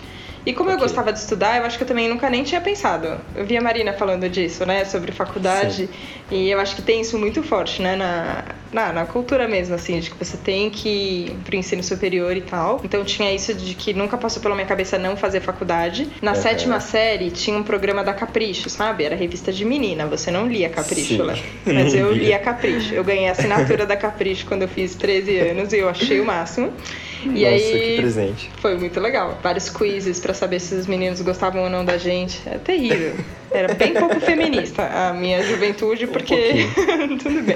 [0.46, 0.86] E como eu Ok.
[0.86, 3.20] gostava de estudar, eu acho que eu também nunca nem tinha pensado.
[3.36, 4.86] Eu vi a Marina falando disso, né?
[4.86, 5.90] Sobre faculdade.
[6.30, 7.96] E eu acho que tem isso muito forte, né?
[7.96, 12.38] Na, na, na cultura mesmo, assim, de que você tem que ir pro ensino superior
[12.38, 12.80] e tal.
[12.84, 16.08] Então tinha isso de que nunca passou pela minha cabeça não fazer faculdade.
[16.22, 16.42] Na Aham.
[16.42, 19.04] sétima série tinha um programa da Capricho, sabe?
[19.04, 20.06] Era revista de menina.
[20.06, 21.22] Você não lia Capricho, Sim.
[21.24, 21.38] Léo.
[21.66, 22.94] Mas eu lia Capricho.
[22.94, 26.26] Eu ganhei a assinatura da Capricho quando eu fiz 13 anos e eu achei o
[26.26, 26.72] máximo.
[27.26, 28.52] E Nossa, aí que presente.
[28.62, 29.40] foi muito legal.
[29.42, 32.42] Vários quizzes pra saber se os meninos gostavam ou não da gente.
[32.46, 33.16] É terrível.
[33.56, 36.68] Era bem pouco feminista a minha juventude, porque.
[37.22, 37.56] Tudo bem.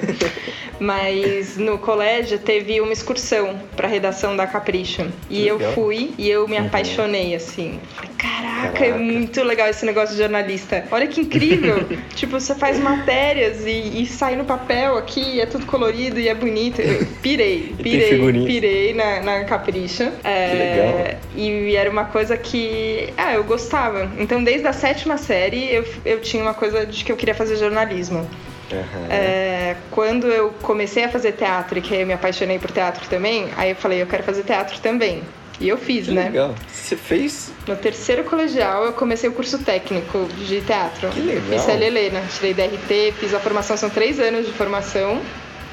[0.80, 5.08] Mas no colégio teve uma excursão pra redação da Capricho.
[5.30, 5.74] E Que eu legal.
[5.74, 6.66] fui e eu me Uhum.
[6.68, 7.80] apaixonei, assim.
[7.96, 8.98] Falei, caraca, é Caraca.
[8.98, 10.86] muito legal esse negócio de jornalista.
[10.92, 11.86] Olha que incrível.
[12.16, 16.36] tipo, você faz matérias e, e sai no papel aqui, é tudo colorido e é
[16.36, 16.80] bonito.
[16.82, 20.14] Eu pirei, E pirei, pirei na, na Capricha.
[20.24, 21.20] É, legal.
[21.36, 24.10] E era uma coisa que, ah, eu gostava.
[24.18, 27.56] Então, desde a sétima série, eu, eu tinha uma coisa de que eu queria fazer
[27.58, 28.30] jornalismo.
[28.72, 29.08] Aham.
[29.10, 33.50] É, quando eu comecei a fazer teatro e que eu me apaixonei por teatro também,
[33.58, 35.24] aí eu falei, eu quero fazer teatro também.
[35.60, 36.26] E eu fiz, Que né?
[36.26, 36.56] legal.
[36.72, 37.52] Você fez?
[37.68, 41.10] No terceiro colegial, eu comecei o curso técnico de teatro.
[41.10, 41.44] Que legal.
[41.50, 45.22] Fiz Célia Helena, tirei DRT, fiz a formação, são três anos de formação.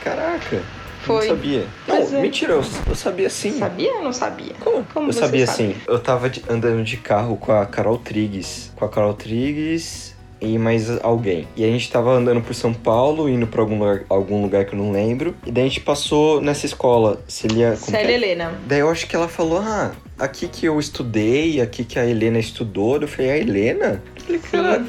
[0.03, 0.61] Caraca.
[1.07, 1.29] Foi.
[1.29, 1.67] Não sabia.
[1.87, 2.23] Pois não, é.
[2.23, 3.59] mentira, eu, eu sabia sim.
[3.59, 4.53] Sabia ou não sabia?
[4.61, 4.85] Como?
[4.93, 5.59] Como eu sabia sabe?
[5.59, 5.75] sim.
[5.87, 8.73] Eu tava de- andando de carro com a Carol Trigues.
[8.77, 11.49] Com a Carol Trigues e mais alguém.
[11.57, 14.75] E a gente tava andando por São Paulo, indo pra algum lugar, algum lugar que
[14.75, 15.35] eu não lembro.
[15.47, 17.21] E daí a gente passou nessa escola.
[17.27, 17.75] Celia.
[17.77, 18.15] Célia é?
[18.15, 18.53] Helena.
[18.67, 22.39] Daí eu acho que ela falou: Ah, aqui que eu estudei, aqui que a Helena
[22.39, 23.01] estudou.
[23.01, 24.03] Eu falei: A Helena?
[24.17, 24.87] Eu falei, cara,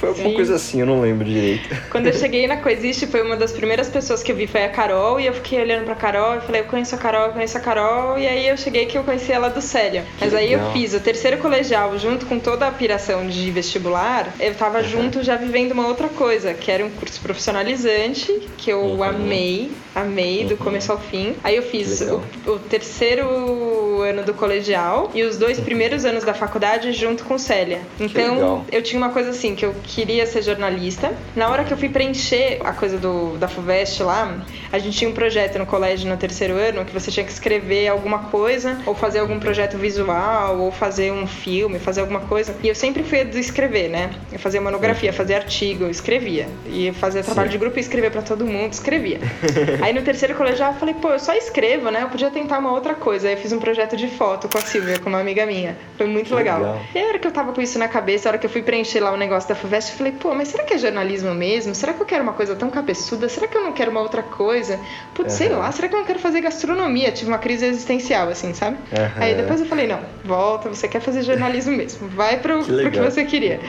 [0.00, 0.34] foi alguma Sim.
[0.34, 1.68] coisa assim, eu não lembro direito.
[1.90, 4.68] Quando eu cheguei na Coexiste, foi uma das primeiras pessoas que eu vi foi a
[4.68, 7.56] Carol, e eu fiquei olhando pra Carol e falei, eu conheço a Carol, eu conheço
[7.56, 10.04] a Carol, e aí eu cheguei que eu conheci ela do Célia.
[10.18, 14.54] Mas aí eu fiz o terceiro colegial, junto com toda a piração de vestibular, eu
[14.54, 19.02] tava junto já vivendo uma outra coisa, que era um curso profissionalizante, que eu Uhum.
[19.02, 20.56] amei, amei do Uhum.
[20.56, 21.34] começo ao fim.
[21.44, 26.32] Aí eu fiz o, o terceiro ano do colegial e os dois primeiros anos da
[26.34, 27.80] faculdade junto com Célia.
[27.98, 31.12] Então, eu tinha uma coisa assim, que eu queria ser jornalista.
[31.34, 34.40] Na hora que eu fui preencher a coisa do, da FUVEST lá,
[34.72, 37.88] a gente tinha um projeto no colégio no terceiro ano que você tinha que escrever
[37.88, 42.54] alguma coisa, ou fazer algum projeto visual, ou fazer um filme, fazer alguma coisa.
[42.62, 44.10] E eu sempre fui a do escrever, né?
[44.32, 46.48] Eu fazia monografia, fazia artigo, eu escrevia.
[46.66, 47.52] E fazia trabalho Sim.
[47.52, 49.18] de grupo e escrevia pra todo mundo, escrevia.
[49.82, 52.02] Aí no terceiro colegial eu falei, pô, eu só escrevo, né?
[52.02, 53.26] Eu podia tentar uma outra coisa.
[53.26, 55.76] Aí eu fiz um projeto de foto com a Silvia, com uma amiga minha.
[55.96, 56.58] Foi muito legal.
[56.58, 56.80] legal.
[56.94, 58.62] E a hora que eu tava com isso na cabeça, a hora que eu fui
[58.62, 61.74] preencher lá o negócio da FUVEST, eu falei, pô, mas será que é jornalismo mesmo?
[61.74, 63.28] Será que eu quero uma coisa tão cabeçuda?
[63.28, 64.78] Será que eu não quero uma outra coisa?
[65.14, 65.58] Putz, sei Aham.
[65.58, 67.10] lá, será que eu não quero fazer gastronomia?
[67.10, 68.76] Tive uma crise existencial, assim, sabe?
[68.92, 69.10] Aham.
[69.16, 72.08] Aí depois eu falei, não, volta, você quer fazer jornalismo mesmo.
[72.08, 73.60] Vai pro, Que pro que você queria.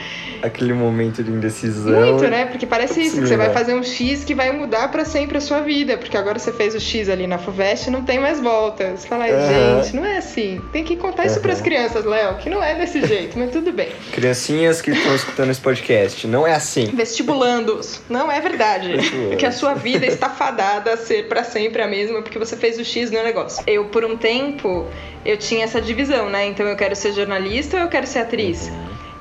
[0.42, 1.92] Aquele momento de indecisão.
[2.00, 2.46] Muito, né?
[2.46, 5.40] Porque parece isso, que você vai fazer um X que vai mudar pra sempre a
[5.40, 5.96] sua vida.
[5.96, 8.96] Porque agora você fez o X ali na FUVEST não tem mais volta.
[8.96, 9.82] Você fala, "Ai, Aham.
[9.82, 10.60] gente, não é assim.
[10.72, 11.42] Tem que contar isso Aham.
[11.42, 13.88] pras crianças, Léo, que não é desse jeito, mas tudo bem.
[14.12, 16.86] Criancinhas que estão escutando esse podcast, não é assim.
[16.86, 18.96] Vestibulandos, não é verdade.
[19.38, 22.78] Que a sua vida está fadada a ser pra sempre a mesma porque você fez
[22.78, 23.62] o X no negócio.
[23.66, 24.86] Eu, por um tempo,
[25.24, 26.46] eu tinha essa divisão, né?
[26.46, 28.70] Então eu quero ser jornalista ou eu quero ser atriz?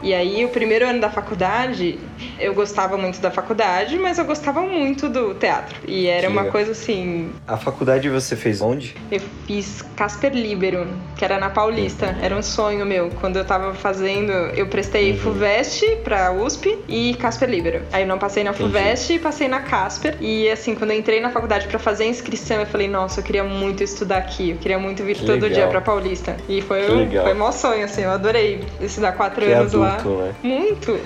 [0.03, 1.99] E aí, o primeiro ano da faculdade,
[2.39, 5.75] eu gostava muito da faculdade, mas eu gostava muito do teatro.
[5.87, 6.51] E era Que uma legal.
[6.51, 7.31] coisa assim.
[7.47, 8.95] A faculdade você fez onde?
[9.11, 12.15] Eu fiz Casper Libero, que era na Paulista.
[12.21, 13.09] Era um sonho meu.
[13.19, 15.17] Quando eu tava fazendo, eu prestei Uhum.
[15.17, 17.81] FUVEST pra USP e Casper Libero.
[17.91, 18.53] Aí eu não passei na.
[18.53, 20.17] FUVEST e passei na Casper.
[20.19, 23.23] E assim, quando eu entrei na faculdade pra fazer a inscrição, eu falei, nossa, eu
[23.23, 24.51] queria muito estudar aqui.
[24.51, 25.49] Eu queria muito vir Que todo legal.
[25.49, 26.37] dia pra Paulista.
[26.49, 28.01] E foi, Que um, foi mó sonho, assim.
[28.01, 29.90] Eu adorei estudar quatro Que anos lá.
[29.95, 30.35] Adulto, né?
[30.43, 30.99] Muito.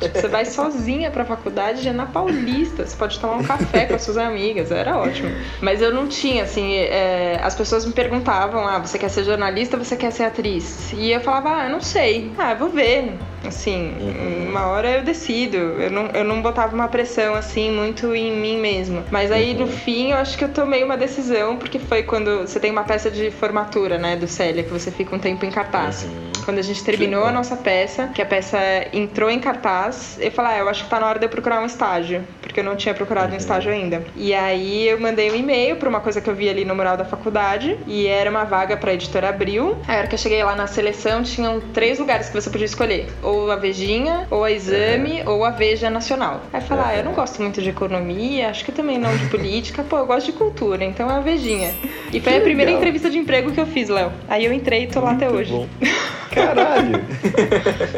[0.00, 2.86] Tipo, você vai sozinha pra faculdade já na Paulista.
[2.86, 4.70] Você pode tomar um café com as suas amigas.
[4.70, 5.32] Era ótimo.
[5.60, 6.72] Mas eu não tinha, assim.
[6.76, 10.92] é, as pessoas me perguntavam: ah, você quer ser jornalista ou você quer ser atriz?
[10.92, 12.30] E eu falava: ah, eu não sei.
[12.38, 13.14] Ah, vou ver.
[13.44, 14.50] Assim, Uhum.
[14.50, 15.56] uma hora eu decido.
[15.56, 19.04] Eu não, eu não botava uma pressão, assim, muito em mim mesma.
[19.10, 19.66] Mas aí no Uhum.
[19.68, 23.10] fim eu acho que eu tomei uma decisão, porque foi quando você tem uma peça
[23.10, 26.04] de formatura, né, do Célia, que você fica um tempo em cartaz.
[26.04, 26.27] Uhum.
[26.48, 28.58] Quando a gente terminou a nossa peça, que a peça
[28.90, 31.60] entrou em cartaz, eu falei, ah, eu acho que tá na hora de eu procurar
[31.60, 33.36] um estágio, porque eu não tinha procurado um Uhum.
[33.36, 34.02] estágio ainda.
[34.16, 36.96] E aí eu mandei um e-mail pra uma coisa que eu vi ali no mural
[36.96, 39.76] da faculdade, e era uma vaga pra editora Abril.
[39.86, 42.64] Aí a hora que eu cheguei lá na seleção, tinham três lugares que você podia
[42.64, 46.40] escolher: ou a Vejinha, ou a Exame, ou a Veja Nacional.
[46.52, 47.16] Aí eu falei, ah, eu não Uhum.
[47.16, 50.84] gosto muito de economia, acho que também não de política, pô, eu gosto de cultura,
[50.84, 51.74] então é a Vejinha.
[52.12, 52.80] E foi Que a primeira legal.
[52.80, 54.10] entrevista de emprego que eu fiz, Léo.
[54.26, 55.52] Aí eu entrei e tô lá até Muito hoje.
[55.52, 55.68] bom.
[56.30, 57.02] Caralho.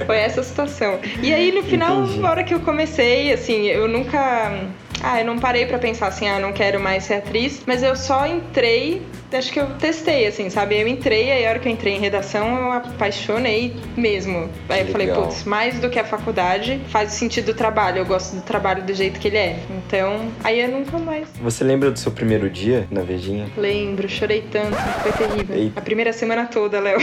[0.07, 0.99] Foi essa a situação.
[1.23, 2.21] E aí, no final, Entendi.
[2.21, 4.50] na hora que eu comecei, assim, eu nunca.
[4.51, 7.83] um, Ah, eu não parei pra pensar assim, ah, não quero mais ser atriz, mas
[7.83, 10.81] eu só entrei, acho que eu testei, assim, sabe?
[10.81, 14.49] Eu entrei, aí a hora que eu entrei em redação, eu apaixonei mesmo.
[14.69, 18.37] Aí eu falei, putz, mais do que a faculdade, faz sentido o trabalho, eu gosto
[18.37, 19.59] do trabalho do jeito que ele é.
[19.87, 21.29] Então, aí eu nunca mais.
[21.41, 23.49] Você lembra do seu primeiro dia na Vejinha?
[23.57, 25.57] Lembro, chorei tanto, foi terrível.
[25.57, 25.81] Eita.
[25.81, 26.99] A primeira semana toda, Léo.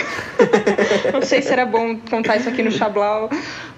[1.12, 3.30] Não sei se era bom contar isso aqui no Chablau.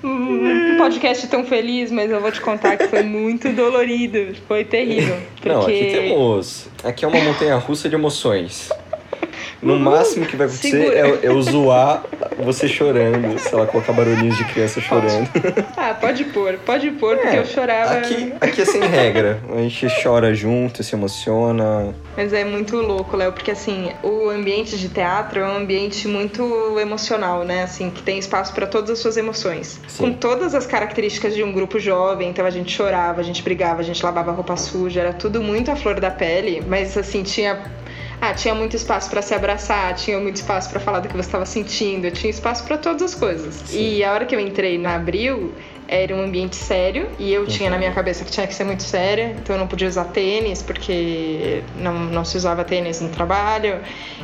[0.03, 4.08] Um podcast tão feliz, mas eu vou te contar que foi muito dolorido.
[4.47, 5.17] Foi terrível.
[5.35, 5.49] Porque...
[5.49, 6.67] Não, aqui temos.
[6.83, 8.69] Aqui é uma montanha russa de emoções.
[9.61, 12.03] No máximo que vai acontecer é, eu- é eu zoar
[12.37, 15.29] você chorando, sei lá, colocar barulhinhos de criança chorando.
[15.75, 17.93] Ah, pode pôr, pode pôr, porque É, eu chorava.
[17.99, 19.39] Aqui, aqui é sem regra.
[19.53, 21.93] A gente chora junto, se emociona.
[22.15, 26.77] Mas é muito louco, Léo, porque assim, o ambiente de teatro é um ambiente muito
[26.79, 27.63] emocional, né?
[27.63, 29.79] Assim, que tem espaço para todas as suas emoções.
[29.87, 30.03] Sim.
[30.03, 33.81] Com todas as características de um grupo jovem, então a gente chorava, a gente brigava,
[33.81, 37.59] a gente lavava roupa suja, era tudo muito à flor da pele, mas assim, tinha
[38.21, 41.27] ah, tinha muito espaço para se abraçar, tinha muito espaço para falar do que você
[41.27, 43.55] estava sentindo, tinha espaço para todas as coisas.
[43.65, 43.95] Sim.
[43.97, 45.53] E a hora que eu entrei na Abril,
[45.89, 48.84] era um ambiente sério e eu tinha na minha cabeça que tinha que ser muito
[48.84, 53.80] séria, então eu não podia usar tênis porque não, não se usava tênis no trabalho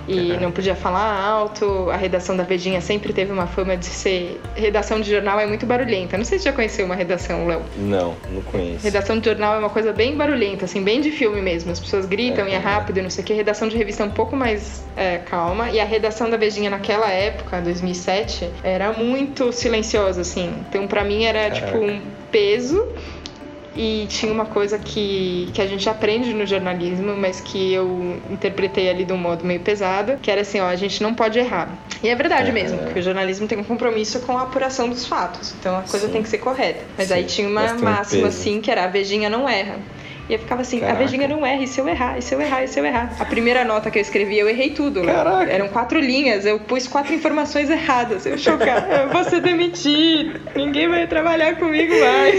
[0.07, 0.39] e Uhum.
[0.41, 1.89] não podia falar alto.
[1.91, 4.39] A redação da Vedinha sempre teve uma fama de ser.
[4.55, 6.17] Redação de jornal é muito barulhenta.
[6.17, 7.61] Não sei se você já conheceu uma redação, Léo.
[7.77, 8.83] Não, não conheço.
[8.83, 11.71] Redação de jornal é uma coisa bem barulhenta, assim, bem de filme mesmo.
[11.71, 12.61] As pessoas gritam e é Uhum.
[12.63, 13.33] rápido, não sei o que.
[13.33, 15.69] Redação de revista é um pouco mais é, calma.
[15.71, 20.53] E a redação da Vejinha naquela época, 2007, era muito silenciosa, assim.
[20.69, 22.87] Então, pra mim, era tipo um peso.
[23.77, 28.89] E tinha uma coisa que, que a gente aprende no jornalismo, mas que eu interpretei
[28.89, 31.77] ali de um modo meio pesado, que era assim, ó, a gente não pode errar.
[32.01, 32.53] E é verdade Uhum.
[32.53, 35.53] mesmo, porque o jornalismo tem um compromisso com a apuração dos fatos.
[35.59, 36.13] Então a coisa Sim.
[36.13, 36.85] tem que ser correta.
[36.97, 38.39] Mas Sim, aí tinha uma mas um máxima peso.
[38.39, 39.75] assim, que era a Vejinha não erra.
[40.27, 40.97] E eu ficava assim, Caraca.
[40.97, 42.85] a Vejinha não erra, e se eu errar, e se eu errar, e se eu
[42.85, 43.15] errar?
[43.19, 45.03] A primeira nota que eu escrevi, eu errei tudo.
[45.03, 45.51] Caraca.
[45.51, 48.25] Eram quatro linhas, eu pus quatro informações erradas.
[48.25, 52.35] Eu chocada, eu vou ser demitido, ninguém vai trabalhar comigo mais.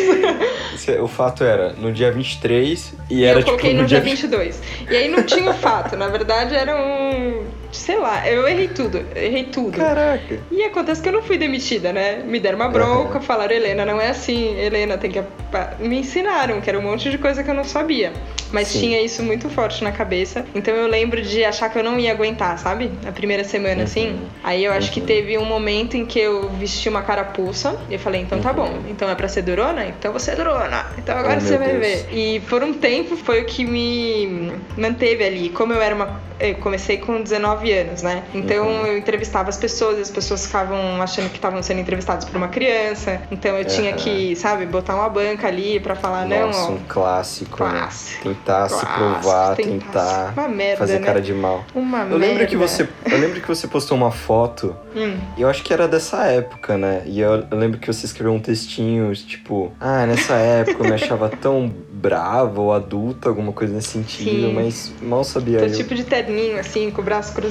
[1.01, 4.01] O fato era no dia 23 e E era eu coloquei tipo no no dia
[4.01, 4.63] dia 22.
[4.91, 7.45] E aí não tinha o fato, na verdade era um.
[7.73, 9.79] Sei lá, eu errei tudo, errei tudo.
[9.79, 10.39] Caraca.
[10.51, 12.23] E acontece que eu não fui demitida, né?
[12.25, 15.19] Me deram uma bronca, falaram, Helena, não é assim, Helena, tem que.
[15.19, 18.13] apa-" Me ensinaram, que era um monte de coisa que eu não sabia.
[18.53, 18.79] Mas Sim.
[18.81, 20.47] tinha isso muito forte na cabeça.
[20.55, 22.93] Então eu lembro de achar que eu não ia aguentar, sabe?
[23.07, 23.83] A primeira semana, Uhum.
[23.83, 24.21] assim.
[24.45, 25.07] Aí eu acho que Uhum.
[25.07, 27.77] teve um momento em que eu vesti uma carapuça.
[27.91, 28.57] E eu falei, então tá Uhum.
[28.57, 28.79] bom.
[28.89, 29.85] Então é pra ser durona?
[29.87, 30.87] Então você é durona.
[30.97, 31.81] Então agora Oh, você vai Deus.
[31.81, 32.09] ver.
[32.13, 35.49] E por um tempo foi o que me manteve ali.
[35.51, 36.21] Como eu era uma.
[36.39, 38.23] Eu comecei com 19 anos, né?
[38.35, 38.87] Então Uhum.
[38.87, 42.49] eu entrevistava as pessoas e as pessoas ficavam achando que estavam sendo entrevistadas por uma
[42.49, 43.21] criança.
[43.31, 46.73] Então eu tinha que, sabe, botar uma banca ali pra falar, Nossa, não, ó.
[46.73, 47.65] um clássico.
[47.65, 47.71] né?
[47.71, 48.23] Clássico.
[48.29, 51.07] Tentar se Clássico, provar, tentar tentar se- Uma merda, fazer né?
[51.07, 51.65] cara de mal.
[51.75, 52.47] Uma Eu lembro merda.
[52.47, 54.77] que você, eu lembro que você postou uma foto.
[54.95, 55.17] Hum.
[55.37, 57.03] E eu acho que era dessa época, né?
[57.07, 60.95] E eu, eu lembro que você escreveu um textinho, tipo, ah, nessa época eu me
[60.95, 64.53] achava tão brava ou adulta, alguma coisa nesse sentido, Sim.
[64.55, 65.73] mas mal sabia Tô eu.
[65.73, 67.46] tipo de terninho, assim, com o braço cruzado,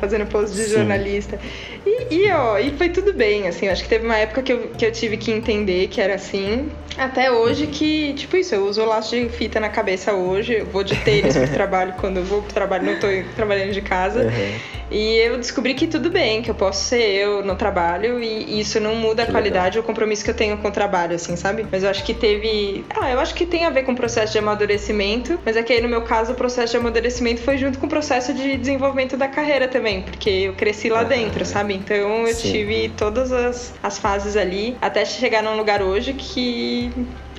[0.00, 0.72] fazendo pose de Sim.
[0.72, 1.38] jornalista.
[1.86, 3.66] E, e, ó, e foi tudo bem, assim.
[3.66, 6.14] eu Acho que teve uma época que eu, que eu tive que entender que era
[6.14, 6.70] assim.
[6.96, 10.54] Até hoje que, tipo isso, eu uso o laço de fita na cabeça hoje.
[10.54, 13.80] Eu vou de tênis pro trabalho quando eu vou pro trabalho, não tô trabalhando de
[13.80, 14.20] casa.
[14.20, 14.58] Uhum.
[14.94, 18.78] E eu descobri que tudo bem, que eu posso ser eu no trabalho e isso
[18.78, 21.34] não muda a Que qualidade ou o compromisso que eu tenho com o trabalho, assim,
[21.34, 21.66] sabe?
[21.70, 22.84] Mas eu acho que teve.
[22.96, 25.72] Ah, eu acho que tem a ver com o processo de amadurecimento, mas é que
[25.72, 29.16] aí no meu caso o processo de amadurecimento foi junto com o processo de desenvolvimento
[29.16, 31.08] da carreira também, porque eu cresci lá Aham.
[31.08, 31.74] dentro, sabe?
[31.74, 32.52] Então eu Sim.
[32.52, 36.92] tive todas as, as fases ali até chegar num lugar hoje que.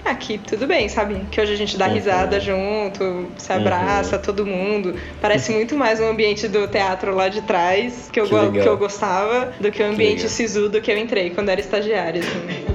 [0.05, 1.25] Aqui tudo bem, sabe?
[1.31, 1.93] Que hoje a gente dá Uhum.
[1.95, 4.93] risada junto, se abraça, todo mundo.
[5.19, 8.77] Parece muito mais um ambiente do teatro lá de trás, que eu, Que que eu
[8.77, 10.29] gostava, do que o ambiente legal.
[10.29, 12.21] sisudo que eu entrei quando era estagiária.
[12.21, 12.65] Assim.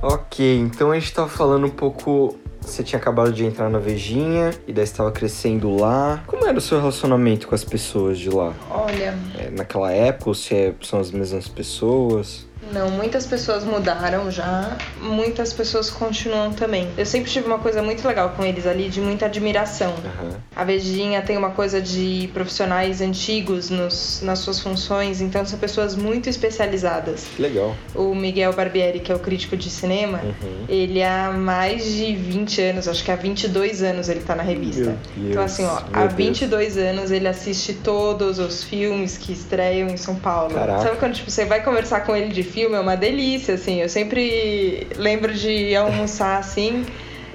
[0.00, 2.36] Ok, então a gente tava falando um pouco.
[2.68, 6.22] Você tinha acabado de entrar na Vejinha e daí estava crescendo lá.
[6.26, 8.52] Como era o seu relacionamento com as pessoas de lá?
[8.70, 12.46] Olha, É, naquela época, ou se é- são as mesmas pessoas?
[12.72, 16.88] Não, muitas pessoas mudaram já, muitas pessoas continuam também.
[16.96, 19.92] Eu sempre tive uma coisa muito legal com eles ali, de muita admiração.
[20.04, 20.36] Aham.
[20.54, 25.94] A Vejinha tem uma coisa de profissionais antigos nos, nas suas funções, então são pessoas
[25.94, 27.26] muito especializadas.
[27.38, 27.74] Legal.
[27.94, 30.64] O Miguel Barbieri, que é o crítico de cinema, Uhum.
[30.68, 34.96] ele há mais de 20 anos, acho que há 22 anos ele tá na revista.
[35.16, 36.14] Deus, então assim, ó, meu há Deus.
[36.14, 40.54] 22 anos ele assiste todos os filmes que estreiam em São Paulo.
[40.54, 40.82] Caraca.
[40.82, 43.80] Sabe quando tipo, você vai conversar com ele de filme, é uma delícia, assim.
[43.80, 46.84] Eu sempre lembro de almoçar assim.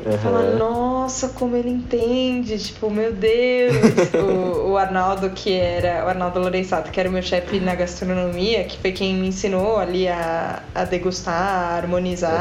[0.05, 0.17] Aham.
[0.17, 3.73] Falar, nossa, como ele entende, tipo, meu Deus.
[4.13, 8.65] o, o Arnaldo, que era, o Arnaldo Lorenzato, que era o meu chefe na gastronomia,
[8.65, 12.31] que foi quem me ensinou ali a, a degustar, a harmonizar,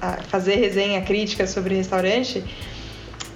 [0.00, 2.42] a, a fazer resenha crítica sobre restaurante.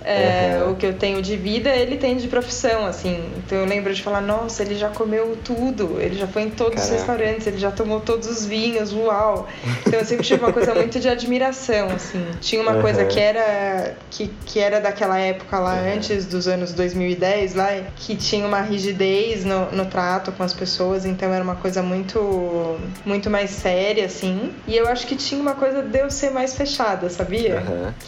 [0.04, 0.72] É, Aham.
[0.72, 3.18] O que eu tenho de vida, ele tem de profissão, assim.
[3.38, 6.74] Então eu lembro de falar, nossa, ele já comeu tudo, ele já foi em todos
[6.84, 6.96] os Caraca.
[7.12, 9.46] restaurantes, ele já tomou todos os vinhos, uau.
[9.86, 12.24] Então eu sempre tive uma coisa muito de admiração, assim.
[12.40, 13.08] Tinha uma coisa Aham.
[13.08, 15.94] que era que, que era daquela época lá, Aham.
[15.96, 21.04] antes dos anos 2010 lá, que tinha uma rigidez no, no trato com as pessoas,
[21.04, 24.52] então era uma coisa muito muito mais séria, assim.
[24.66, 27.62] E eu acho que tinha uma coisa de eu ser mais fechada, sabia?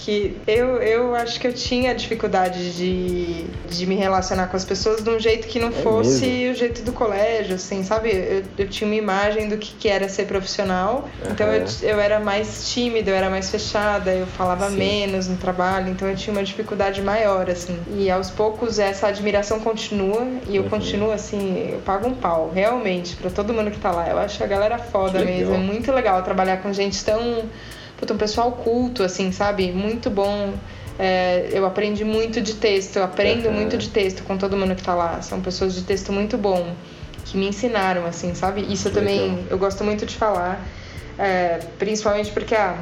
[0.05, 5.03] Que eu, eu acho que eu tinha dificuldade de, de me relacionar com as pessoas
[5.03, 6.53] de um jeito que não fosse mesmo?
[6.53, 8.11] o jeito do colégio, assim, sabe?
[8.11, 12.21] Eu, eu tinha uma imagem do que, que era ser profissional, então eu, eu era
[12.21, 14.77] mais tímida, eu era mais fechada, eu falava Sim.
[14.77, 17.79] menos no trabalho, então eu tinha uma dificuldade maior, assim.
[17.97, 20.69] E aos poucos essa admiração continua e eu Uhum.
[20.69, 24.09] continuo, assim, eu pago um pau, realmente, pra todo mundo que tá lá.
[24.09, 27.45] Eu acho a galera foda mesmo, é muito legal trabalhar com gente tão
[28.01, 29.71] Puta, um pessoal culto, assim, sabe?
[29.73, 30.55] Muito bom.
[31.03, 33.57] É, eu aprendi muito de texto, eu aprendo Aham.
[33.57, 35.23] muito de texto com todo mundo que tá lá.
[35.23, 36.75] São pessoas de texto muito bom,
[37.25, 38.67] que me ensinaram, assim, sabe?
[38.71, 40.63] Isso eu também, eu gosto muito de falar,
[41.19, 42.77] é, principalmente porque ah,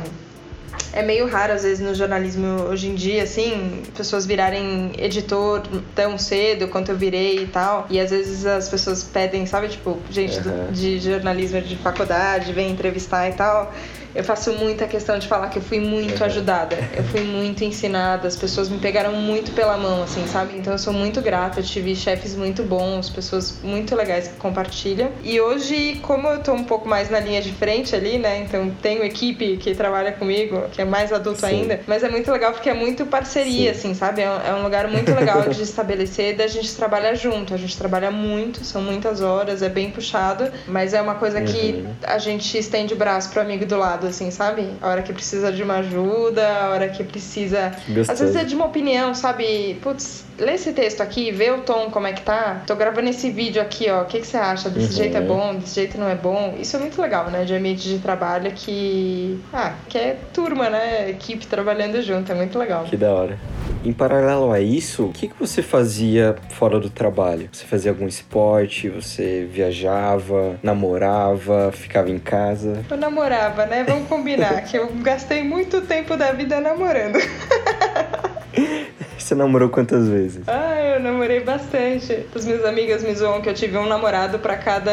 [0.92, 5.62] é meio raro, às vezes, no jornalismo hoje em dia, assim, pessoas virarem editor
[5.94, 7.86] tão cedo quanto eu virei e tal.
[7.88, 10.72] E às vezes as pessoas pedem, sabe, tipo, gente do- Aham.
[10.72, 13.72] de jornalismo de faculdade, vem entrevistar e tal.
[14.14, 16.26] Eu faço muita questão de falar que eu fui muito Aham.
[16.26, 20.56] ajudada, eu fui muito ensinada, as pessoas me pegaram muito pela mão, assim, sabe?
[20.56, 25.10] Então eu sou muito grata, eu tive chefes muito bons, pessoas muito legais que compartilham.
[25.22, 28.38] E hoje, como eu tô um pouco mais na linha de frente ali, né?
[28.38, 31.46] Então tenho equipe que trabalha comigo, que é mais adulto Sim.
[31.46, 33.78] ainda, mas é muito legal porque é muito parceria, Sim.
[33.90, 34.22] assim, sabe?
[34.22, 37.54] É um, é um lugar muito legal de estabelecer, da gente trabalhar junto.
[37.54, 41.58] A gente trabalha muito, são muitas horas, é bem puxado, mas é uma coisa que
[41.68, 41.94] Uhum.
[42.04, 44.68] a gente estende o braço pro amigo do lado, assim, sabe?
[44.80, 47.72] A hora que precisa de uma ajuda, a hora que precisa.
[48.08, 49.78] Às vezes é de uma opinião, sabe?
[49.82, 52.62] Putz, lê esse texto aqui, vê o tom, como é que tá.
[52.66, 54.02] Tô gravando esse vídeo aqui, ó.
[54.02, 54.68] O que, que você acha?
[54.70, 54.92] Desse Uhum.
[54.96, 56.54] jeito é bom, desse jeito não é bom.
[56.60, 57.44] Isso é muito legal, né?
[57.44, 59.38] De ambiente de trabalho que.
[59.52, 61.10] Ah, que é turma, né?
[61.10, 62.30] Equipe trabalhando junto.
[62.30, 62.84] É muito legal.
[62.84, 63.38] Que da hora.
[63.84, 67.48] Em paralelo a isso, o que, que você fazia fora do trabalho?
[67.52, 68.88] Você fazia algum esporte?
[68.88, 70.58] Você viajava?
[70.62, 71.70] Namorava?
[71.72, 72.82] Ficava em casa?
[72.90, 73.84] Eu namorava, né?
[73.88, 77.18] Vamos combinar que eu gastei muito tempo da vida namorando.
[79.28, 80.42] Você namorou quantas vezes?
[80.46, 82.26] Ah, eu namorei bastante.
[82.34, 84.90] As minhas amigas me zoam que eu tive um namorado pra cada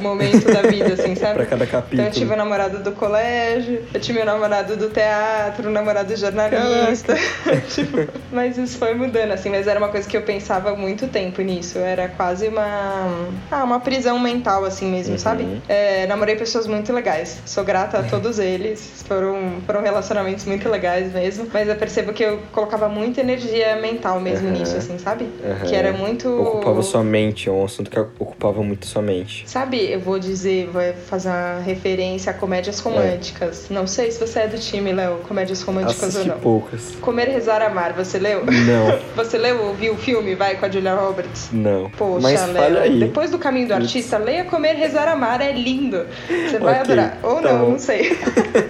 [0.00, 1.34] momento da vida, assim, sabe?
[1.34, 2.08] Pra cada Então capítulo.
[2.08, 7.14] eu tive o namorado do colégio, eu tive o namorado do teatro, o namorado jornalista.
[7.70, 7.96] tipo,
[8.32, 11.78] mas isso foi mudando, assim, mas era uma coisa que eu pensava muito tempo nisso.
[11.78, 13.28] Era quase uma.
[13.50, 15.18] Ah, uma prisão mental, assim mesmo, Uhum.
[15.18, 15.62] sabe?
[15.68, 17.38] É, namorei pessoas muito legais.
[17.46, 19.02] Sou grata a todos eles.
[19.06, 21.46] Foram, foram relacionamentos muito legais mesmo.
[21.52, 24.58] Mas eu percebo que eu colocava muita energia mental mesmo Aham.
[24.58, 25.28] nisso, assim, sabe?
[25.44, 25.64] Aham.
[25.68, 26.28] Que era muito.
[26.28, 29.44] Ocupava sua mente, é um assunto que ocupava muito sua mente.
[29.46, 33.66] Sabe, eu vou dizer, vou fazer uma referência a comédias românticas.
[33.70, 36.40] Não sei se você é do time, Léo, comédias românticas Assisti ou não.
[36.40, 36.92] poucas.
[37.00, 38.44] Comer, Rezar, Amar, você leu?
[38.44, 41.48] Não, Você leu ou viu o filme Vai com a Julia Roberts?
[41.52, 41.90] não.
[41.90, 43.74] Poxa, Mas Léo, depois do Caminho do.
[43.74, 46.06] Artista, leia Comer, Rezar, Amar, é lindo.
[46.28, 47.18] Você vai Ok, adorar.
[47.22, 47.70] Ou tá não, bom.
[47.72, 48.16] não sei.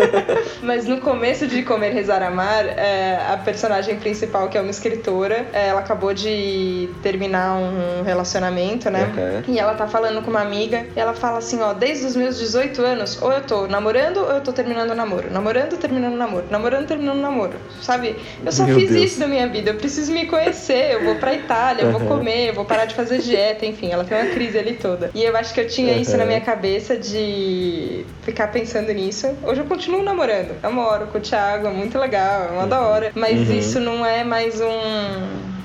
[0.62, 5.46] Mas no começo de Comer, Rezar, Amar, é, a personagem principal, que é uma escritora,
[5.52, 9.02] é, ela acabou de terminar um relacionamento, né?
[9.14, 9.42] Aham.
[9.46, 12.38] E ela tá falando com uma amiga, e ela fala assim, ó, desde os meus
[12.38, 15.30] 18 anos, ou eu tô namorando ou eu tô terminando o namoro.
[15.30, 16.46] Namorando, terminando o namoro.
[16.50, 17.52] Namorando, terminando o namoro.
[17.82, 18.16] Sabe?
[18.44, 19.04] Eu só Meu fiz Deus.
[19.12, 19.70] isso na minha vida.
[19.70, 22.18] Eu preciso me conhecer, eu vou pra Itália, eu vou Aham.
[22.18, 25.10] comer, eu vou parar de fazer dieta, enfim, ela tem uma crise ali toda.
[25.14, 26.18] E eu acho que eu tinha isso Aham.
[26.20, 29.26] na minha cabeça de ficar pensando nisso.
[29.42, 30.60] Hoje eu continuo namorando.
[30.62, 33.10] Namoro com o Thiago, é muito legal, é uma da hora.
[33.14, 33.54] Mas Uhum.
[33.58, 34.69] isso não é mais um.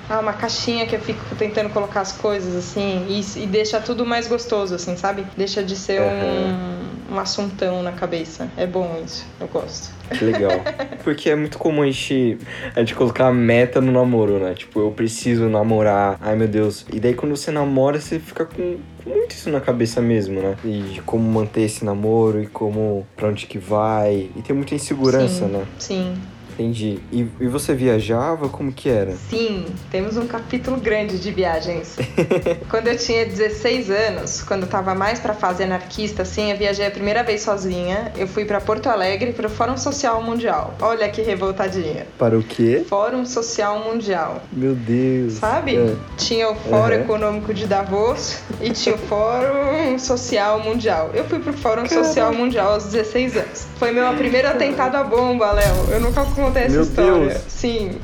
[0.07, 4.05] Ah, uma caixinha que eu fico tentando colocar as coisas assim e, e deixa tudo
[4.05, 5.25] mais gostoso, assim, sabe?
[5.35, 8.47] Deixa de ser um- um assuntão na cabeça.
[8.57, 9.89] É bom isso, eu gosto.
[10.15, 10.51] Que legal.
[11.03, 12.37] Porque é muito comum a gente,
[12.75, 14.53] a gente colocar a meta no namoro, né?
[14.53, 16.17] Tipo, eu preciso namorar.
[16.21, 16.85] Ai, meu Deus.
[16.93, 20.55] E daí quando você namora, você fica com, com muito isso na cabeça mesmo, né?
[20.63, 23.07] E de como manter esse namoro e como...
[23.15, 24.29] Pra onde que vai.
[24.35, 25.65] E tem muita insegurança, Sim, né?
[25.79, 26.13] Sim.
[26.57, 26.99] Entendi.
[27.11, 28.47] E, e você viajava?
[28.49, 29.13] Como que era?
[29.29, 31.97] Sim, temos um capítulo grande de viagens.
[32.71, 36.85] quando eu tinha 16 anos, quando eu tava mais pra fase anarquista, assim, eu viajei
[36.87, 38.11] a primeira vez sozinha.
[38.17, 40.73] Eu fui pra Porto Alegre pro Fórum Social Mundial.
[40.81, 42.07] Olha que revoltadinha.
[42.17, 42.85] Para o quê?
[42.87, 44.41] Fórum Social Mundial.
[44.51, 45.33] Meu Deus.
[45.33, 45.75] Sabe?
[45.75, 45.93] É.
[46.17, 47.01] Tinha o Fórum Uhum.
[47.01, 51.11] Econômico de Davos e tinha o Fórum Social Mundial.
[51.13, 53.67] Eu fui pro Fórum Social Mundial aos 16 anos.
[53.77, 55.75] Foi meu primeiro atentado à bomba, Léo.
[55.91, 57.27] Eu nunca contei essa Meu história.
[57.29, 57.41] Deus.
[57.47, 57.99] Sim.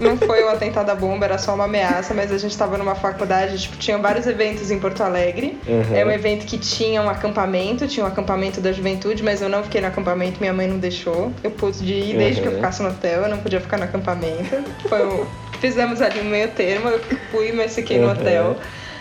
[0.00, 2.94] Não foi um atentado à bomba, era só uma ameaça, mas a gente tava numa
[2.94, 5.58] faculdade, tipo, tinha vários eventos em Porto Alegre.
[5.66, 5.96] Uhum.
[5.96, 9.62] É um evento que tinha um acampamento, tinha um acampamento da juventude, mas eu não
[9.62, 11.32] fiquei no acampamento, minha mãe não deixou.
[11.42, 12.58] Eu pude ir desde que eu Uhum.
[12.58, 14.56] ficasse no hotel, eu não podia ficar no acampamento.
[14.88, 15.26] Foi um...
[15.60, 17.00] Fizemos ali um meio termo, eu
[17.32, 18.12] fui, mas fiquei no Uhum.
[18.12, 18.56] hotel.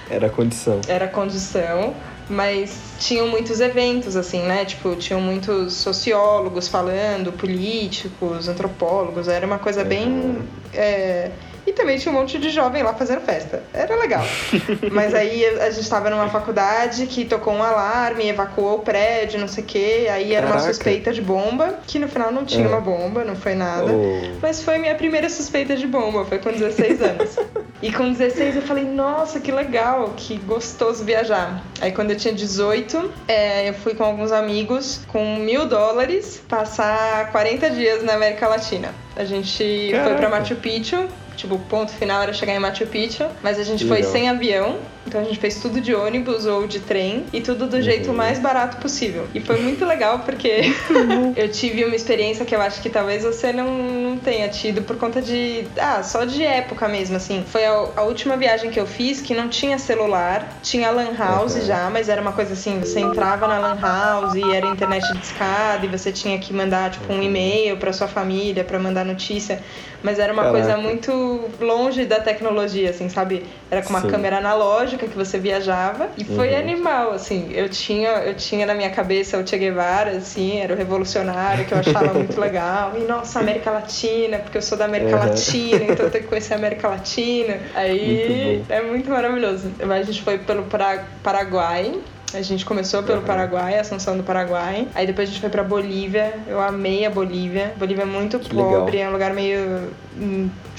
[0.10, 0.82] Era a condição.
[0.88, 1.94] Era condição,
[2.30, 4.66] mas tinham muitos eventos, assim, né?
[4.66, 10.42] Tipo, tinham muitos sociólogos falando, políticos, antropólogos, era uma coisa bem.
[10.74, 11.32] é,
[11.68, 13.62] E também tinha um monte de jovem lá fazendo festa.
[13.74, 14.24] Era legal.
[14.90, 19.50] Mas aí a gente tava numa faculdade que tocou um alarme, evacuou o prédio, não
[19.50, 20.08] sei o quê.
[20.10, 20.74] Aí era uma Caraca.
[20.74, 22.70] suspeita de bomba, que no final não tinha É.
[22.70, 23.92] uma bomba, não foi nada.
[23.92, 24.38] Oh.
[24.42, 27.36] Mas foi minha primeira suspeita de bomba, foi com 16 anos.
[27.80, 31.62] E com 16 eu falei, nossa, que legal, que gostoso viajar.
[31.80, 37.32] Aí quando eu tinha 18, é, eu fui com alguns amigos com mil dólares passar
[37.32, 38.90] 40 dias na América Latina.
[39.16, 40.16] A gente foi Caraca.
[40.16, 41.08] pra Machu Picchu.
[41.38, 44.12] Tipo, o ponto final era chegar em Machu Picchu, mas a gente Que foi legal.
[44.12, 44.78] sem avião,
[45.08, 48.16] então a gente fez tudo de ônibus ou de trem e tudo do jeito Uhum.
[48.16, 49.28] mais barato possível.
[49.34, 50.62] E foi muito legal porque
[51.36, 54.98] eu tive uma experiência que eu acho que talvez você não, não tenha tido por
[54.98, 55.66] conta de.
[55.80, 57.44] Ah, só de época mesmo, assim.
[57.48, 61.56] Foi a, a última viagem que eu fiz que não tinha celular, tinha Lan House
[61.56, 61.62] Uhum.
[61.66, 65.24] já, mas era uma coisa assim: você entrava na Lan House e era internet de
[65.24, 69.62] escada e você tinha que mandar, tipo, um e-mail pra sua família pra mandar notícia.
[70.04, 70.64] Mas era uma Caraca.
[70.64, 73.44] coisa muito longe da tecnologia, assim, sabe?
[73.70, 74.10] Era com uma Sim.
[74.10, 76.60] câmera analógica que você viajava e foi Uhum.
[76.60, 77.50] animal, assim.
[77.54, 81.74] Eu tinha, eu tinha na minha cabeça o Che Guevara, assim, era o revolucionário que
[81.74, 82.94] eu achava muito legal.
[82.98, 85.28] E nossa, América Latina, porque eu sou da América Uhum.
[85.30, 87.58] Latina, então eu tenho que conhecer a América Latina.
[87.76, 89.72] Aí Muito é muito maravilhoso.
[89.82, 91.94] A gente foi pelo Para- Paraguai.
[92.34, 93.26] A gente começou pelo Uhum.
[93.26, 94.86] Paraguai, Assunção do Paraguai.
[94.94, 96.34] Aí depois a gente foi pra Bolívia.
[96.46, 97.72] Eu amei a Bolívia.
[97.78, 99.08] Bolívia é muito Que pobre, legal.
[99.08, 99.90] é um lugar meio.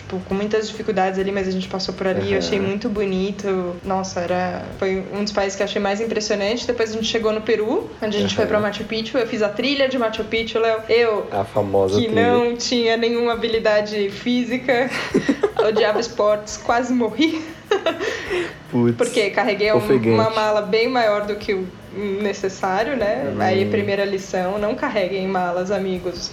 [0.09, 2.29] Tipo, com muitas dificuldades ali, mas a gente passou por ali.
[2.29, 2.39] Eu Uhum.
[2.39, 3.77] achei muito bonito.
[3.85, 4.65] Nossa, era.
[4.79, 6.67] Foi um dos países que eu achei mais impressionante.
[6.67, 8.37] Depois a gente chegou no Peru, onde a gente Uhum.
[8.37, 9.19] foi pra Machu Picchu.
[9.19, 10.81] Eu fiz a trilha de Machu Picchu, Léo.
[10.89, 12.23] Eu, A famosa que trilha.
[12.33, 14.89] não tinha nenhuma habilidade física,
[15.69, 17.45] odiava esportes, quase morri.
[18.71, 18.97] Putz.
[18.97, 20.09] Porque carreguei um- Ofegante.
[20.11, 21.67] uma mala bem maior do que o
[22.23, 23.33] necessário, né?
[23.35, 23.41] Hum.
[23.41, 26.31] Aí, primeira lição, não carreguem malas, amigos,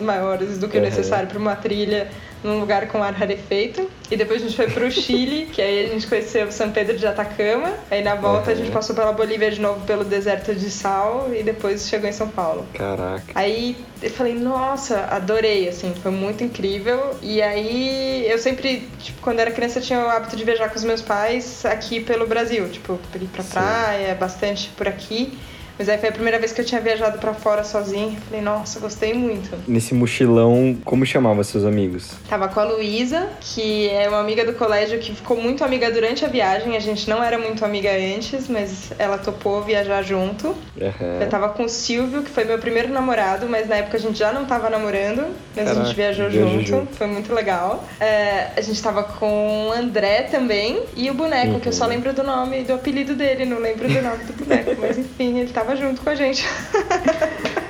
[0.00, 2.08] maiores do que o necessário para uma trilha
[2.44, 3.88] num lugar com ar rarefeito.
[4.10, 7.06] E depois a gente foi pro Chile, que aí a gente conheceu São Pedro de
[7.06, 7.74] Atacama.
[7.90, 8.72] Aí na volta a gente Uhum.
[8.72, 12.66] passou pela Bolívia de novo pelo deserto de sal e depois chegou em São Paulo.
[12.72, 13.22] Caraca.
[13.34, 17.16] Aí eu falei, nossa, adorei, assim, foi muito incrível.
[17.20, 20.76] E aí eu sempre, tipo, quando era criança eu tinha o hábito de viajar com
[20.76, 23.50] os meus pais aqui pelo Brasil, tipo, ir pra Sim.
[23.50, 25.36] praia, bastante por aqui.
[25.78, 28.18] Mas aí foi a primeira vez que eu tinha viajado pra fora sozinha.
[28.28, 29.50] Falei, nossa, gostei muito.
[29.68, 32.10] Nesse mochilão, como chamava seus amigos?
[32.28, 36.24] Tava com a Luísa, que é uma amiga do colégio que ficou muito amiga durante
[36.24, 36.76] a viagem.
[36.76, 40.54] A gente não era muito amiga antes, mas ela topou viajar junto.
[40.80, 41.20] Aham.
[41.20, 44.18] Eu tava com o Silvio, que foi meu primeiro namorado, mas na época a gente
[44.18, 46.96] já não tava namorando, mas a Caraca, gente viajou junto, junto.
[46.96, 47.84] foi muito legal.
[48.00, 51.90] É, a gente tava com o André também e o boneco, que eu só Uhum.
[51.90, 55.52] lembro do nome, do apelido dele, não lembro do nome do boneco, mas enfim, ele
[55.52, 56.46] tava junto com a gente.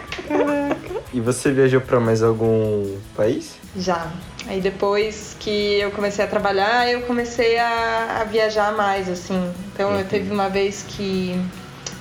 [1.13, 3.57] E você viajou pra mais algum país?
[3.77, 4.09] Já.
[4.47, 9.51] Aí depois que eu comecei a trabalhar, eu comecei a, a viajar mais, assim.
[9.73, 11.41] Então eu teve uma vez que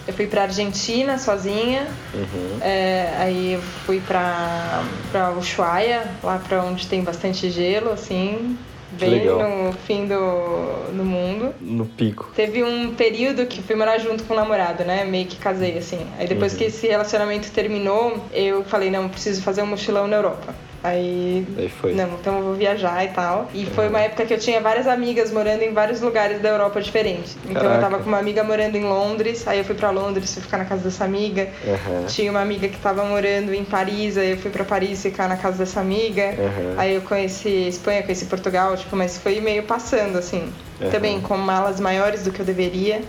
[0.06, 2.58] eu fui pra Argentina sozinha, Uhum.
[2.62, 8.58] É, aí eu fui pra, pra Ushuaia, lá pra onde tem bastante gelo, assim,
[8.92, 11.54] bem no fim do, do mundo.
[11.62, 12.32] No pico.
[12.36, 15.04] Teve um período que fui morar junto com o namorado, né?
[15.06, 16.00] Meio que casei, assim.
[16.18, 16.58] Aí depois Uhum.
[16.60, 20.56] que esse relacionamento terminou, eu falei, não, preciso fazer um mochilão na Europa.
[20.84, 21.94] Aí Aí foi.
[21.94, 23.50] não, então eu vou viajar e tal.
[23.54, 26.82] E foi uma época que eu tinha várias amigas morando em vários lugares da Europa
[26.82, 27.36] diferentes.
[27.46, 27.82] Então eu Caraca.
[27.82, 30.66] tava com uma amiga morando em Londres, aí eu fui pra Londres, fui ficar na
[30.66, 31.50] casa dessa amiga.
[31.68, 32.06] Aham.
[32.08, 35.36] Tinha uma amiga que tava morando em Paris, aí eu fui pra Paris ficar na
[35.38, 36.24] casa dessa amiga.
[36.38, 36.76] Aham.
[36.78, 40.52] Aí eu conheci Espanha, conheci Portugal, tipo, mas foi meio passando, assim.
[40.80, 40.92] Aham.
[40.92, 43.02] Também com malas maiores do que eu deveria.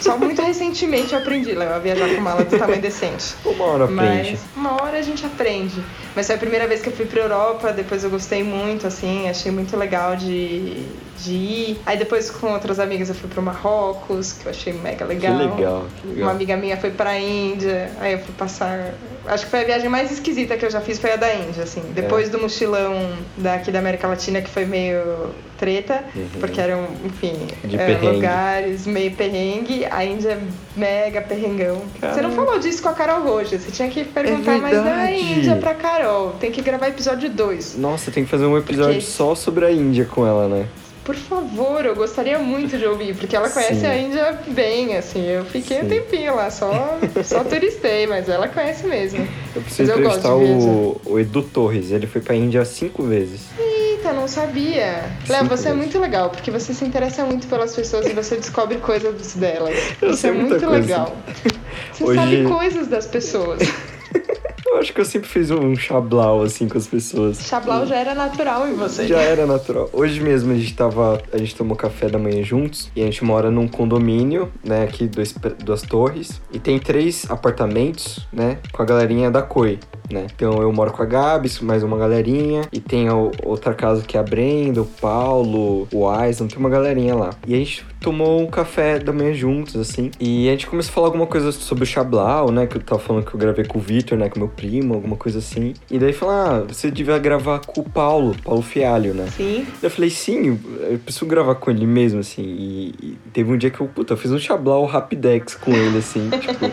[0.00, 3.34] Só muito recentemente eu aprendi, Léo, a viajar com mala do tamanho decente.
[3.44, 4.30] Uma hora aprende.
[4.30, 5.82] Mas uma hora a gente aprende.
[6.14, 9.28] Mas foi a primeira vez que eu fui pra Europa, depois eu gostei muito, assim,
[9.28, 11.80] achei muito legal de, de ir.
[11.86, 15.36] Aí depois com outras amigas eu fui pro Marrocos, que eu achei mega legal.
[15.36, 16.22] Que legal, que legal.
[16.24, 18.94] Uma amiga minha foi pra Índia, aí eu fui passar.
[19.26, 21.64] Acho que foi a viagem mais esquisita que eu já fiz foi a da Índia,
[21.64, 21.80] assim.
[21.80, 21.92] É.
[22.00, 22.94] Depois do mochilão
[23.36, 26.04] daqui da América Latina, que foi meio treta,
[26.38, 27.70] porque eram, enfim, Uhum.
[27.72, 28.06] É, perrengue.
[28.16, 29.84] lugares meio perrengue.
[29.90, 30.38] A Índia é
[30.78, 31.76] mega perrengão.
[31.98, 32.34] Você não Caramba.
[32.36, 35.12] falou disso com a Carol Roja, você tinha que perguntar mais da verdade.
[35.20, 36.32] Índia pra Carol.
[36.38, 37.76] Tem que gravar episódio 2.
[37.78, 40.66] Nossa, tem que fazer um episódio Porque- só sobre a Índia com ela, né?
[41.06, 43.86] Por favor, eu gostaria muito de ouvir, porque ela conhece Sim.
[43.86, 45.24] a Índia bem, assim.
[45.24, 45.84] Eu fiquei Sim.
[45.84, 49.26] um tempinho lá, só, só turistei, mas ela conhece mesmo.
[49.54, 51.92] Eu preciso Mas eu gosto entrevistar o, o Edu Torres.
[51.92, 53.42] Ele foi pra Índia cinco vezes.
[53.56, 55.04] Eita, não sabia.
[55.28, 55.76] Léo, você é vezes.
[55.76, 59.78] muito legal, porque você se interessa muito pelas pessoas e você descobre coisas delas.
[60.02, 60.70] Eu Isso é muito coisa.
[60.70, 61.16] legal.
[61.92, 63.60] Você Hoje- sabe coisas das pessoas.
[64.66, 67.40] Eu acho que eu sempre fiz um chablau, assim, com as pessoas.
[67.46, 69.06] Chablau já era natural em você.
[69.06, 69.88] Já era natural.
[69.92, 71.22] Hoje mesmo a gente tava.
[71.32, 72.90] A gente tomou café da manhã juntos.
[72.94, 74.84] E a gente mora num condomínio, né?
[74.84, 76.40] Aqui, dois, duas torres.
[76.52, 78.58] E tem três apartamentos, né?
[78.72, 79.78] Com a galerinha da COI.
[80.10, 80.26] Né?
[80.34, 82.62] Então eu moro com a Gabs, mais uma galerinha.
[82.72, 86.70] E tem a outra casa que é a Brenda, o Paulo, o Aislan, tem uma
[86.70, 87.30] galerinha lá.
[87.46, 90.10] E a gente tomou um café da manhã juntos, assim.
[90.20, 92.66] E a gente começou a falar alguma coisa sobre o Chablau, né?
[92.66, 94.28] Que eu tava falando que eu gravei com o Victor, né?
[94.28, 95.74] Com meu primo, alguma coisa assim.
[95.90, 99.26] E daí falou, ah, você devia gravar com o Paulo, Paulo Fialho, né?
[99.36, 99.66] Sim.
[99.82, 102.42] Eu falei, sim, eu preciso gravar com ele mesmo, assim.
[102.42, 105.98] E, e teve um dia que eu, puta, eu fiz um Chablau Rapidex com ele,
[105.98, 106.30] assim.
[106.38, 106.64] tipo,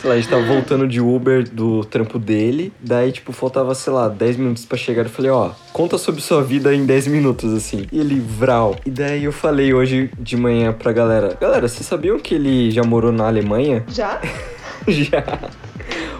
[0.00, 2.53] sei lá, a gente tava voltando de Uber do trampo dele.
[2.80, 5.04] Daí, tipo, faltava, sei lá, 10 minutos pra chegar.
[5.04, 7.86] Eu falei, ó, conta sobre sua vida em 10 minutos, assim.
[7.90, 8.76] E ele, vral.
[8.86, 12.82] E daí eu falei hoje de manhã pra galera: Galera, vocês sabiam que ele já
[12.82, 13.84] morou na Alemanha?
[13.88, 14.20] Já?
[14.88, 15.50] já.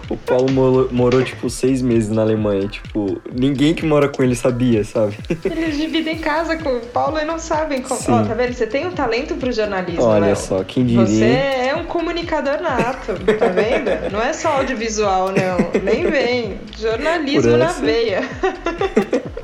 [0.09, 2.67] O Paulo morou, morou, tipo, seis meses na Alemanha.
[2.67, 5.15] Tipo, ninguém que mora com ele sabia, sabe?
[5.43, 7.99] Eles dividem casa com o Paulo e não sabem como.
[8.09, 8.53] Ó, tá vendo?
[8.53, 10.35] Você tem um talento pro jornalismo, Olha Léo.
[10.35, 11.05] só, quem diria.
[11.05, 14.11] Você é um comunicador nato, tá vendo?
[14.11, 15.81] Não é só audiovisual, não.
[15.81, 16.59] Nem vem.
[16.77, 18.21] Jornalismo na veia.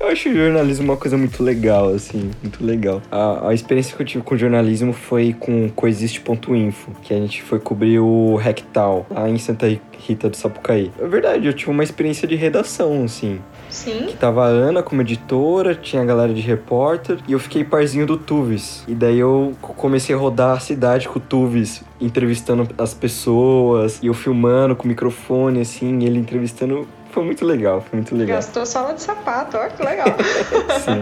[0.00, 3.02] Eu acho o jornalismo uma coisa muito legal, assim, muito legal.
[3.10, 7.60] A, a experiência que eu tive com jornalismo foi com coexiste.info, que a gente foi
[7.60, 9.66] cobrir o Rectal, lá em Santa
[9.98, 10.90] Rita do Sapucaí.
[10.98, 13.40] É verdade, eu tive uma experiência de redação, assim.
[13.68, 14.06] Sim.
[14.06, 18.06] Que tava a Ana como editora, tinha a galera de repórter, e eu fiquei parzinho
[18.06, 18.82] do Tuves.
[18.88, 24.06] E daí eu comecei a rodar a cidade com o Tuves, entrevistando as pessoas, e
[24.06, 26.88] eu filmando com o microfone, assim, ele entrevistando.
[27.10, 28.36] Foi muito legal, foi muito legal.
[28.36, 30.06] Gastou sola de sapato, ó, que legal.
[30.84, 31.00] Sim.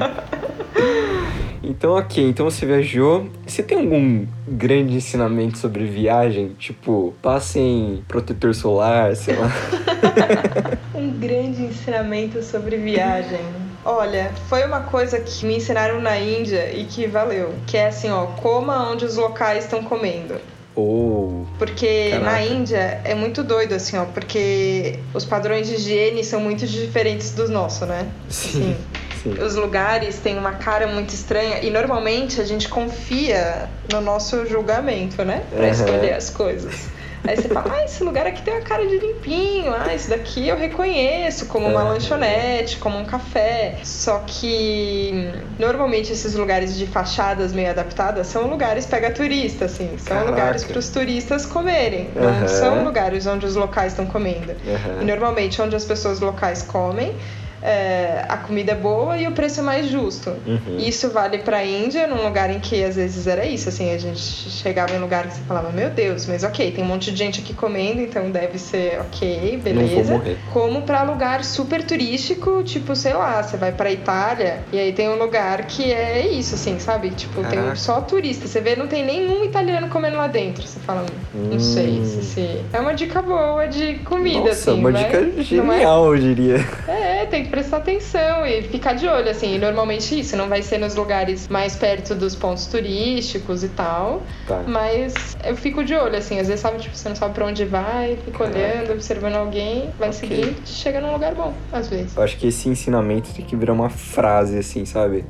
[1.63, 3.29] Então, ok, então você viajou.
[3.47, 6.55] Você tem algum grande ensinamento sobre viagem?
[6.59, 9.49] Tipo, passem protetor solar, sei lá.
[10.95, 13.39] Um grande ensinamento sobre viagem.
[13.85, 17.55] Olha, foi uma coisa que me ensinaram na Índia e que valeu.
[17.67, 20.35] Que é assim, ó, coma onde os locais estão comendo.
[20.79, 21.45] Ou.
[21.59, 22.31] Porque Caraca.
[22.31, 27.33] na Índia é muito doido, assim, ó, porque os padrões de higiene são muito diferentes
[27.33, 28.07] dos nossos, né?
[28.29, 28.77] sim.
[29.21, 29.33] Sim.
[29.33, 35.25] Os lugares têm uma cara muito estranha e normalmente a gente confia no nosso julgamento,
[35.25, 35.43] né?
[35.51, 35.71] Pra Aham.
[35.73, 36.87] escolher as coisas.
[37.27, 40.49] Aí você fala, ah, esse lugar aqui tem uma cara de limpinho, ah, esse daqui
[40.49, 43.79] eu reconheço como uma lanchonete, como um café.
[43.85, 49.97] Só que normalmente esses lugares de fachadas meio adaptadas são lugares pega turista, assim.
[49.99, 50.31] São Caraca.
[50.31, 52.11] lugares para os turistas comerem.
[52.17, 52.41] Aham.
[52.41, 54.55] Não são lugares onde os locais estão comendo.
[54.65, 55.05] E Aham.
[55.05, 57.15] normalmente onde as pessoas locais comem,
[57.63, 60.31] é, a comida é boa e o preço é mais justo.
[60.47, 60.77] Uhum.
[60.79, 64.19] Isso vale pra Índia, num lugar em que às vezes era isso, assim, a gente
[64.21, 67.41] chegava em lugar que você falava, meu Deus, mas ok, tem um monte de gente
[67.41, 70.23] aqui comendo, então deve ser ok, Não beleza.
[70.53, 75.09] Como pra lugar super turístico, tipo, sei lá, você vai pra Itália e aí tem
[75.09, 77.11] um lugar que é isso, assim, sabe?
[77.11, 77.63] Tipo, Caraca.
[77.63, 78.47] tem só turista.
[78.47, 80.67] Você vê, não tem nenhum italiano comendo lá dentro.
[80.67, 81.05] Você fala,
[81.35, 81.61] não Hum.
[81.61, 82.61] sei se, se.
[82.73, 84.81] É uma dica boa de comida, Nossa, assim.
[84.81, 86.57] uma não é- dica não é genial, eu diria.
[86.87, 89.55] é, tem que prestar atenção e ficar de olho, assim.
[89.55, 94.23] E normalmente isso não vai ser nos lugares mais perto dos pontos turísticos e tal.
[94.47, 94.63] Tá.
[94.67, 96.39] Mas eu fico de olho, assim.
[96.39, 100.09] Às vezes, sabe, tipo, você não sabe pra onde vai, fica olhando, observando alguém, vai
[100.11, 100.19] Ok.
[100.21, 102.17] seguir, chega num lugar bom, às vezes.
[102.17, 105.25] Eu acho que esse ensinamento tem que virar uma frase, assim, sabe?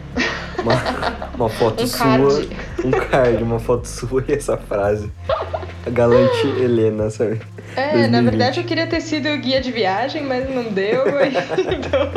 [0.59, 0.75] Uma,
[1.35, 1.99] uma foto Um sua.
[1.99, 2.49] card.
[2.85, 5.11] Um card, uma foto sua e essa frase.
[5.87, 7.41] A galante Helena, sabe?
[7.77, 8.11] É, 2020.
[8.11, 11.05] na verdade eu queria ter sido guia de viagem, mas não deu.
[11.73, 12.09] então...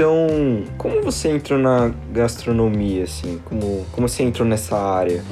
[0.00, 3.38] Então, como você entrou na gastronomia, assim?
[3.44, 5.22] Como, como você entrou nessa área?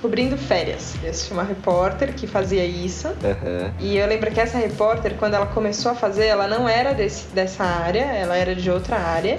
[0.00, 0.94] Cobrindo férias.
[1.02, 3.08] Eu tinha uma repórter que fazia isso.
[3.08, 3.72] Aham.
[3.78, 7.26] E eu lembro que essa repórter, quando ela começou a fazer, ela não era desse,
[7.34, 9.38] dessa área, ela era de outra área.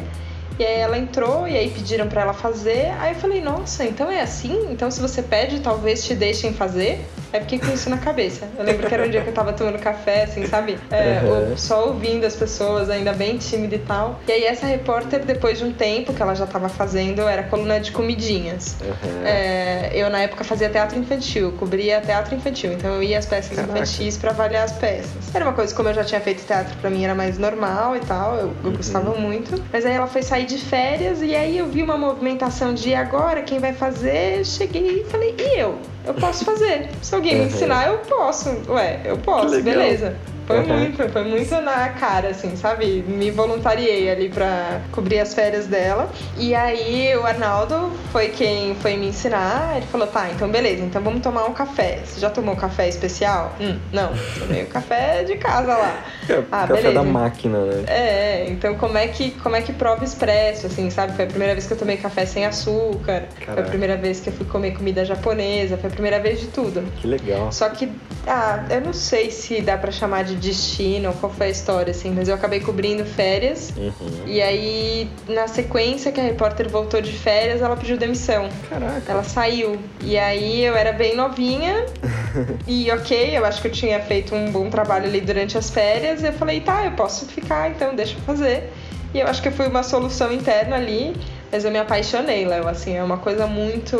[0.61, 2.91] E aí ela entrou e aí pediram pra ela fazer.
[2.99, 4.67] Aí eu falei, nossa, então é assim?
[4.69, 7.03] Então se você pede, talvez te deixem fazer.
[7.33, 8.47] Aí fiquei com isso na cabeça.
[8.57, 10.77] Eu lembro que era um dia que eu tava tomando café, assim, sabe?
[10.91, 11.55] É, Uhum.
[11.57, 14.19] só ouvindo as pessoas, ainda bem tímida e tal.
[14.27, 17.79] E aí essa repórter, depois de um tempo que ela já tava fazendo, era coluna
[17.79, 18.75] de comidinhas.
[18.81, 19.25] Aham.
[19.25, 23.55] É, eu na época fazia teatro infantil, cobria teatro infantil, então eu ia às peças
[23.55, 23.71] Caraca.
[23.79, 25.33] infantis pra avaliar as peças.
[25.33, 27.99] Era uma coisa como eu já tinha feito teatro pra mim era mais normal e
[28.01, 29.61] tal, eu, eu gostava muito.
[29.71, 33.41] Mas aí ela foi sair de férias e aí eu vi uma movimentação de agora
[33.41, 35.77] quem vai fazer, cheguei e falei, e eu?
[36.05, 36.89] Eu posso fazer.
[37.01, 38.49] Se alguém me ensinar, eu posso.
[38.69, 40.15] Ué, eu posso, beleza.
[40.51, 40.77] Foi Uhum.
[40.79, 43.03] muito, foi muito na cara, assim, sabe?
[43.07, 46.09] Me voluntariei ali pra cobrir as férias dela.
[46.37, 49.73] E aí o Arnaldo foi quem foi me ensinar.
[49.77, 51.99] Ele falou: tá, então beleza, então vamos tomar um café.
[52.05, 53.55] Você já tomou café especial?
[53.59, 56.03] Hum, não, tomei o café de casa lá.
[56.51, 56.93] Ah, Café beleza.
[56.93, 57.83] da máquina, né?
[57.87, 61.13] É, então como é que como é que prova expresso, assim, sabe?
[61.13, 63.23] Foi a primeira vez que eu tomei café sem açúcar.
[63.35, 63.61] Foi Caraca.
[63.61, 65.77] a primeira vez que eu fui comer comida japonesa.
[65.77, 66.83] Foi a primeira vez de tudo.
[66.97, 67.51] Que legal.
[67.51, 67.91] Só que,
[68.27, 72.11] ah, eu não sei se dá pra chamar de destino qual foi a história, assim,
[72.11, 73.71] mas eu acabei cobrindo férias.
[73.77, 74.25] Uhum.
[74.25, 78.49] E aí, na sequência que a repórter voltou de férias, ela pediu demissão.
[78.69, 79.03] Caraca.
[79.07, 79.77] Ela saiu.
[80.01, 81.85] E aí eu era bem novinha.
[82.67, 86.23] e ok, eu acho que eu tinha feito um bom trabalho ali durante as férias.
[86.23, 88.71] E eu falei, tá, eu posso ficar, então deixa eu fazer.
[89.13, 91.13] E eu acho que foi uma solução interna ali.
[91.51, 92.67] Mas eu me apaixonei, Léo.
[92.67, 93.97] Assim, é uma coisa muito.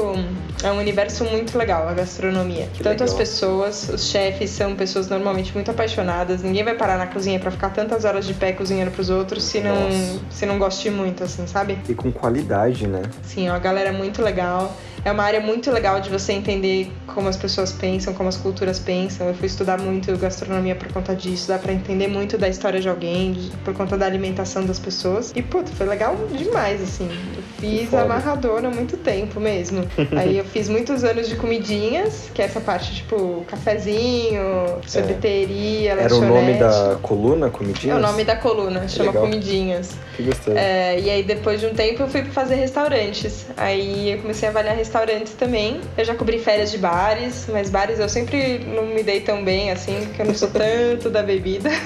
[0.63, 2.67] É um universo muito legal, a gastronomia.
[2.73, 3.17] Que Tanto as legal.
[3.17, 6.41] pessoas, os chefes são pessoas normalmente muito apaixonadas.
[6.41, 9.59] Ninguém vai parar na cozinha pra ficar tantas horas de pé cozinhando pros outros se
[9.59, 10.19] não, Nossa.
[10.29, 11.77] se não goste muito, assim, sabe?
[11.89, 13.01] E com qualidade, né?
[13.23, 14.73] Sim, é uma galera muito legal.
[15.03, 18.77] É uma área muito legal de você entender como as pessoas pensam, como as culturas
[18.79, 19.27] pensam.
[19.27, 21.47] Eu fui estudar muito gastronomia por conta disso.
[21.47, 25.33] Dá pra entender muito da história de alguém, de- por conta da alimentação das pessoas.
[25.35, 27.09] E, puta, foi legal demais, assim.
[27.35, 28.03] Eu fiz foda.
[28.03, 29.87] amarradora há muito tempo mesmo.
[30.15, 36.15] Aí eu fiz muitos anos de comidinhas, que é essa parte, tipo, cafezinho, sorveteria, Era
[36.15, 37.95] o nome da coluna, comidinhas?
[37.97, 39.23] É o nome da coluna, chama legal.
[39.23, 39.91] Comidinhas.
[40.15, 40.55] Que gostoso.
[40.55, 43.47] É, e aí depois de um tempo eu fui fazer restaurantes.
[43.57, 44.90] Aí eu comecei a avaliar restaurantes
[45.37, 45.81] também.
[45.97, 49.71] Eu já cobri férias de bares, mas bares eu sempre não me dei tão bem
[49.71, 51.69] assim, porque eu não sou tanto da bebida.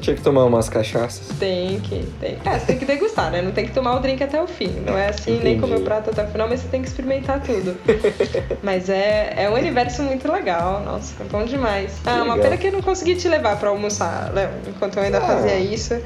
[0.00, 1.36] Tinha que tomar umas cachaças.
[1.38, 2.38] tem que, tem.
[2.44, 3.42] É, você tem que degustar, né?
[3.42, 4.68] Não tem que tomar o drink até o fim.
[4.86, 5.60] Não é assim, nem Entendi.
[5.60, 7.76] comer o prato até o final, mas você tem que experimentar tudo.
[8.62, 11.92] mas é, é um universo muito legal, nossa, é bom demais.
[12.06, 15.18] Ah, uma pena que eu não consegui te levar pra almoçar, Léo, enquanto eu ainda
[15.18, 15.22] Ah.
[15.22, 16.00] fazia isso.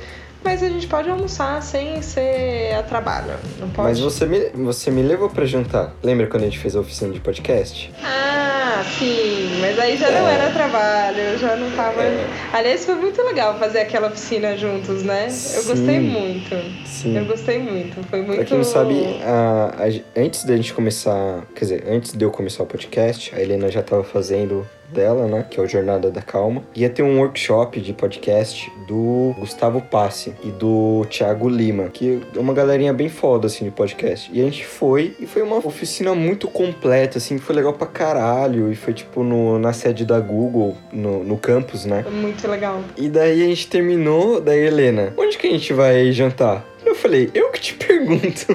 [0.44, 3.88] Mas a gente pode almoçar sem ser a trabalho, não pode?
[3.88, 5.94] Mas você me, você me levou pra jantar.
[6.02, 7.92] Lembra quando a gente fez a oficina de podcast?
[8.02, 10.34] Ah, sim, mas aí já não É.
[10.34, 12.02] era trabalho, eu já não tava.
[12.02, 12.26] É.
[12.52, 15.24] Aliás, foi muito legal fazer aquela oficina juntos, né?
[15.26, 16.00] Eu gostei Sim.
[16.00, 16.86] muito.
[16.86, 17.16] Sim.
[17.18, 18.02] Eu gostei muito.
[18.08, 18.36] Foi muito.
[18.36, 22.30] Pra quem não sabe, a- a- antes da gente começar, quer dizer, antes de eu
[22.30, 26.20] começar o podcast, a Helena já tava fazendo dela, né, que é o Jornada da
[26.20, 26.62] Calma.
[26.76, 32.38] Ia ter um workshop de podcast do Gustavo Passi e do Thiago Lima, que é
[32.38, 34.30] uma galerinha bem foda, assim, de podcast.
[34.34, 38.70] E a gente foi, e foi uma oficina muito completa, assim, foi legal pra caralho,
[38.72, 42.04] e foi, tipo, no, na sede da Google, no, no campus, né.
[42.10, 42.82] Muito legal.
[42.96, 46.64] E daí a gente terminou, daí Helena, onde que a gente vai jantar?
[46.84, 48.46] Eu falei, eu que te pergunto.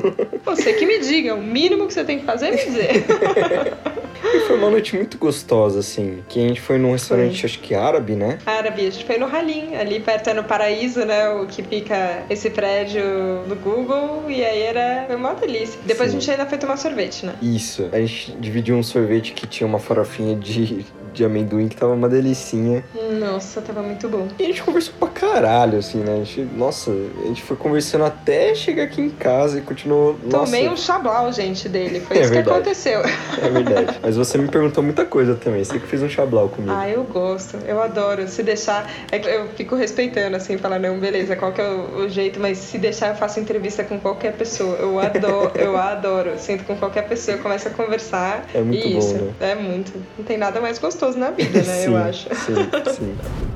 [0.45, 3.05] Você que me diga, o mínimo que você tem que fazer é me dizer.
[4.23, 6.23] E foi uma noite muito gostosa, assim.
[6.27, 8.37] Que a gente foi num restaurante, acho que árabe, né?
[8.45, 11.29] Árabe, a gente foi no Halim, ali perto é no Paraíso, né?
[11.29, 13.03] O que fica esse prédio
[13.47, 14.25] do Google.
[14.29, 15.79] E aí era foi uma delícia.
[15.85, 16.17] Depois Sim.
[16.17, 17.35] a gente ainda foi tomar sorvete, né?
[17.41, 17.89] Isso.
[17.91, 20.85] A gente dividiu um sorvete que tinha uma farofinha de,
[21.17, 22.83] de amendoim que tava uma delicinha.
[23.19, 24.27] Nossa, tava muito bom.
[24.37, 26.13] E a gente conversou pra caralho, assim, né?
[26.13, 30.15] A gente, nossa, a gente foi conversando até chegar aqui em casa e continuou.
[30.23, 31.99] Nossa, Tomei um chablau, gente, dele.
[32.01, 32.47] Foi É isso verdade.
[32.47, 33.01] que aconteceu.
[33.01, 33.99] É verdade.
[34.01, 35.63] Mas você me perguntou muita coisa também.
[35.63, 36.71] Você que fez um chablau comigo.
[36.73, 38.27] Ah, eu gosto, eu adoro.
[38.27, 42.07] Se deixar, é que eu fico respeitando, assim, falar, não, beleza, qual que é o,
[42.07, 44.75] jeito, mas se deixar, eu faço entrevista com qualquer pessoa.
[44.75, 46.31] Eu adoro, eu adoro.
[46.37, 48.45] Sinto com qualquer pessoa, eu começo a conversar.
[48.53, 49.33] É muito e bom, isso, né?
[49.39, 49.93] É muito.
[50.17, 51.63] Não tem nada mais gostoso na vida, né?
[51.63, 52.27] sim, eu acho.
[52.35, 52.55] Sim,
[52.95, 53.15] sim.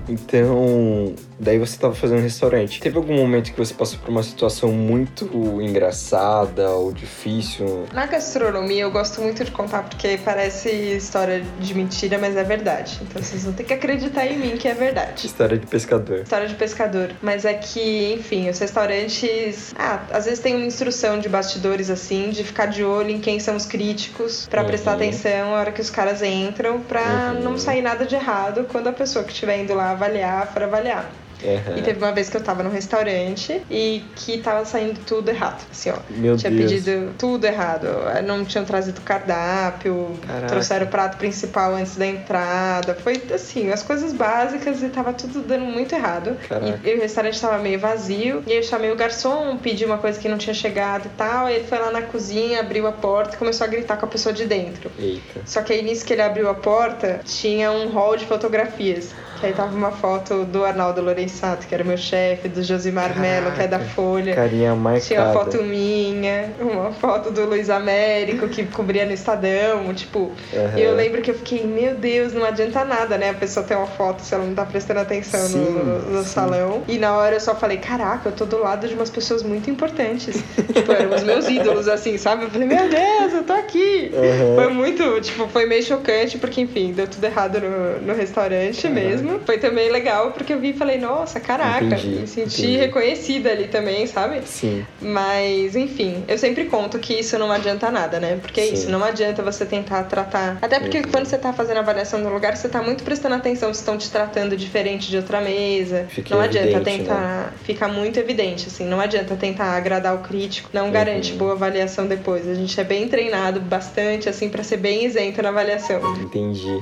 [0.10, 2.80] Então, daí você tava fazendo um restaurante.
[2.82, 5.26] Teve algum momento que você passou por uma situação muito
[5.62, 7.86] engraçada ou difícil?
[7.94, 13.00] Na gastronomia eu gosto muito de contar porque parece história de mentira, mas é verdade.
[13.02, 15.26] Então vocês vão ter que acreditar em mim que é verdade.
[15.26, 16.20] História de pescador.
[16.22, 17.12] História de pescador.
[17.22, 19.74] Mas é que, enfim, os restaurantes.
[19.78, 23.40] Ah, às vezes tem uma instrução de bastidores assim, de ficar de olho em quem
[23.40, 24.68] são os críticos, pra Uhum.
[24.68, 27.41] prestar atenção na hora que os caras entram, pra Uhum.
[27.42, 31.21] Não sair nada de errado quando a pessoa que estiver indo lá avaliar for avaliar.
[31.44, 31.78] Aham.
[31.78, 35.64] E teve uma vez que eu tava num restaurante e que tava saindo tudo errado.
[35.72, 35.98] Assim, ó.
[36.10, 36.72] Meu tinha Deus.
[36.72, 37.88] pedido tudo errado.
[38.26, 40.48] Não tinham trazido cardápio, Caraca.
[40.48, 42.96] trouxeram o prato principal antes da entrada.
[42.96, 46.38] Foi assim, as coisas básicas e tava tudo dando muito errado.
[46.48, 46.80] Caraca.
[46.84, 48.44] E, e o restaurante tava meio vazio.
[48.46, 51.50] E aí eu chamei o garçom, pedi uma coisa que não tinha chegado e tal.
[51.50, 54.10] E ele foi lá na cozinha, abriu a porta e começou a gritar com a
[54.10, 54.92] pessoa de dentro.
[54.98, 55.42] Eita.
[55.46, 59.10] Só que aí nisso que ele abriu a porta, tinha um hall de fotografias.
[59.46, 63.62] Aí tava uma foto do Arnaldo Lorenzato, que era meu chefe, do Josimar Mello, que
[63.62, 63.82] é da.
[63.82, 64.36] Folha.
[64.36, 65.06] Carinha marcada.
[65.06, 70.32] Tinha uma foto minha, uma foto do Luiz Américo, que cobria no Estadão, tipo...
[70.78, 73.30] E eu lembro que eu fiquei, meu Deus, não adianta nada, né?
[73.30, 76.84] A pessoa ter uma foto se ela não tá prestando atenção Sim, no, no salão.
[76.88, 79.70] E na hora eu só falei, caraca, eu tô do lado de umas pessoas muito
[79.70, 80.42] importantes.
[80.74, 82.44] tipo, eram os meus ídolos, assim, sabe?
[82.44, 84.12] Eu falei, meu Deus, eu tô aqui.
[84.14, 84.56] Aham.
[84.56, 88.94] Foi muito, tipo, foi meio chocante, porque, enfim, deu tudo errado no, no restaurante Aham.
[88.94, 89.31] mesmo.
[89.46, 92.78] Foi também legal, porque eu vi e falei, nossa, caraca, Entendi, me senti entendi.
[92.78, 94.42] reconhecida ali também, sabe?
[94.46, 94.86] Sim.
[95.02, 98.38] Mas, enfim, eu sempre conto que isso não adianta nada, né?
[98.42, 98.74] Porque é Sim.
[98.74, 100.58] isso, não adianta você tentar tratar.
[100.62, 101.04] Até porque Uhum.
[101.12, 103.98] quando você tá fazendo a avaliação do lugar, você tá muito prestando atenção se estão
[103.98, 106.08] te tratando diferente de outra mesa.
[106.30, 106.98] Não adianta evidente, né?
[106.98, 107.54] tentar.
[107.64, 108.86] Fica muito evidente, assim.
[108.86, 110.70] Não adianta tentar agradar o crítico.
[110.74, 111.38] Não garante Uhum.
[111.38, 112.48] boa avaliação depois.
[112.48, 116.00] A gente é bem treinado bastante, assim, pra ser bem isento na avaliação.
[116.22, 116.82] Entendi.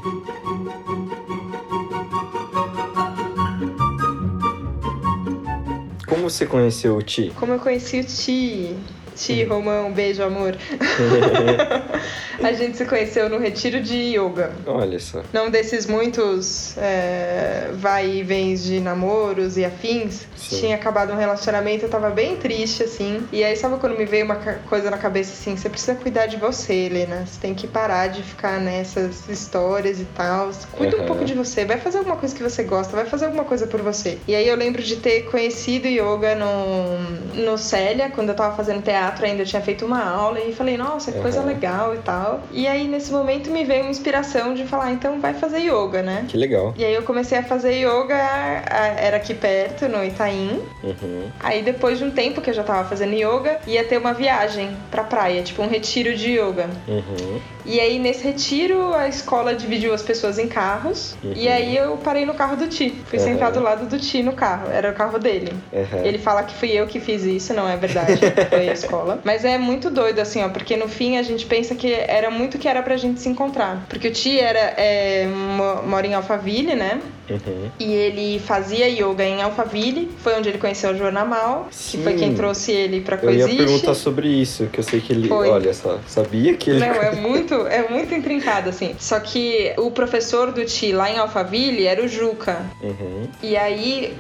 [6.30, 7.32] Você conheceu o Ti?
[7.36, 8.76] Como eu conheci o Ti.
[9.20, 10.56] Ti, Romão, beijo, amor.
[12.42, 14.54] a gente se conheceu no retiro de yoga.
[14.66, 15.22] Olha só.
[15.34, 20.26] Não desses muitos é, vai e vens de namoros e afins.
[20.38, 20.60] Sim.
[20.62, 23.22] Tinha acabado um relacionamento, eu tava bem triste, assim.
[23.30, 25.58] E aí, sabe quando me veio uma coisa na cabeça assim?
[25.58, 27.26] Você precisa cuidar de você, Helena.
[27.26, 30.50] Você tem que parar de ficar nessas histórias e tal.
[30.72, 31.08] Cuida um Aham.
[31.08, 31.66] pouco de você.
[31.66, 32.96] Vai fazer alguma coisa que você gosta.
[32.96, 34.18] Vai fazer alguma coisa por você.
[34.26, 38.82] E aí, eu lembro de ter conhecido yoga no, no Célia, quando eu tava fazendo
[38.82, 39.44] teatro ainda.
[39.44, 41.48] Eu tinha feito uma aula e falei, nossa, que coisa Aham.
[41.48, 42.42] legal e tal.
[42.52, 46.26] E aí, nesse momento, me veio uma inspiração de falar, então vai fazer yoga, né?
[46.28, 46.74] Que legal.
[46.78, 50.62] E aí eu comecei a fazer yoga, era aqui perto, no Itaim.
[50.84, 51.30] Uhum.
[51.40, 54.76] Aí depois de um tempo que eu já tava fazendo yoga, ia ter uma viagem
[54.92, 56.70] pra praia, tipo um retiro de yoga.
[56.88, 57.40] Uhum.
[57.66, 61.16] E aí nesse retiro a escola dividiu as pessoas em carros.
[61.24, 61.34] Uhum.
[61.36, 62.96] E aí eu parei no carro do Ti.
[63.06, 63.28] Fui Aham.
[63.28, 64.70] sentar do lado do Ti no carro.
[64.72, 65.54] Era o carro dele.
[65.72, 66.04] Uhum.
[66.04, 68.20] Ele fala que fui eu que fiz isso, não é verdade.
[68.50, 68.99] Foi a escola.
[69.24, 72.58] Mas é muito doido, assim, ó, porque no fim a gente pensa que era muito
[72.58, 73.86] que era pra gente se encontrar.
[73.90, 77.00] Porque o Ti era, é, mo- mora em Alphaville, né?
[77.30, 77.70] Uhum.
[77.80, 80.10] E ele fazia yoga em Alphaville.
[80.24, 83.58] Foi onde ele conheceu o Jornamal, que foi quem trouxe ele pra Eu ia Coexiste.
[83.58, 85.28] perguntar sobre isso, que eu sei que ele.
[85.28, 85.48] Foi.
[85.50, 86.80] Olha só, sabia que ele.
[86.80, 88.96] Não, é muito, é muito intrincado, assim.
[89.00, 92.64] Só que o professor do Ti lá em Alphaville era o Juca.
[92.82, 93.28] Uhum.
[93.44, 94.16] E aí,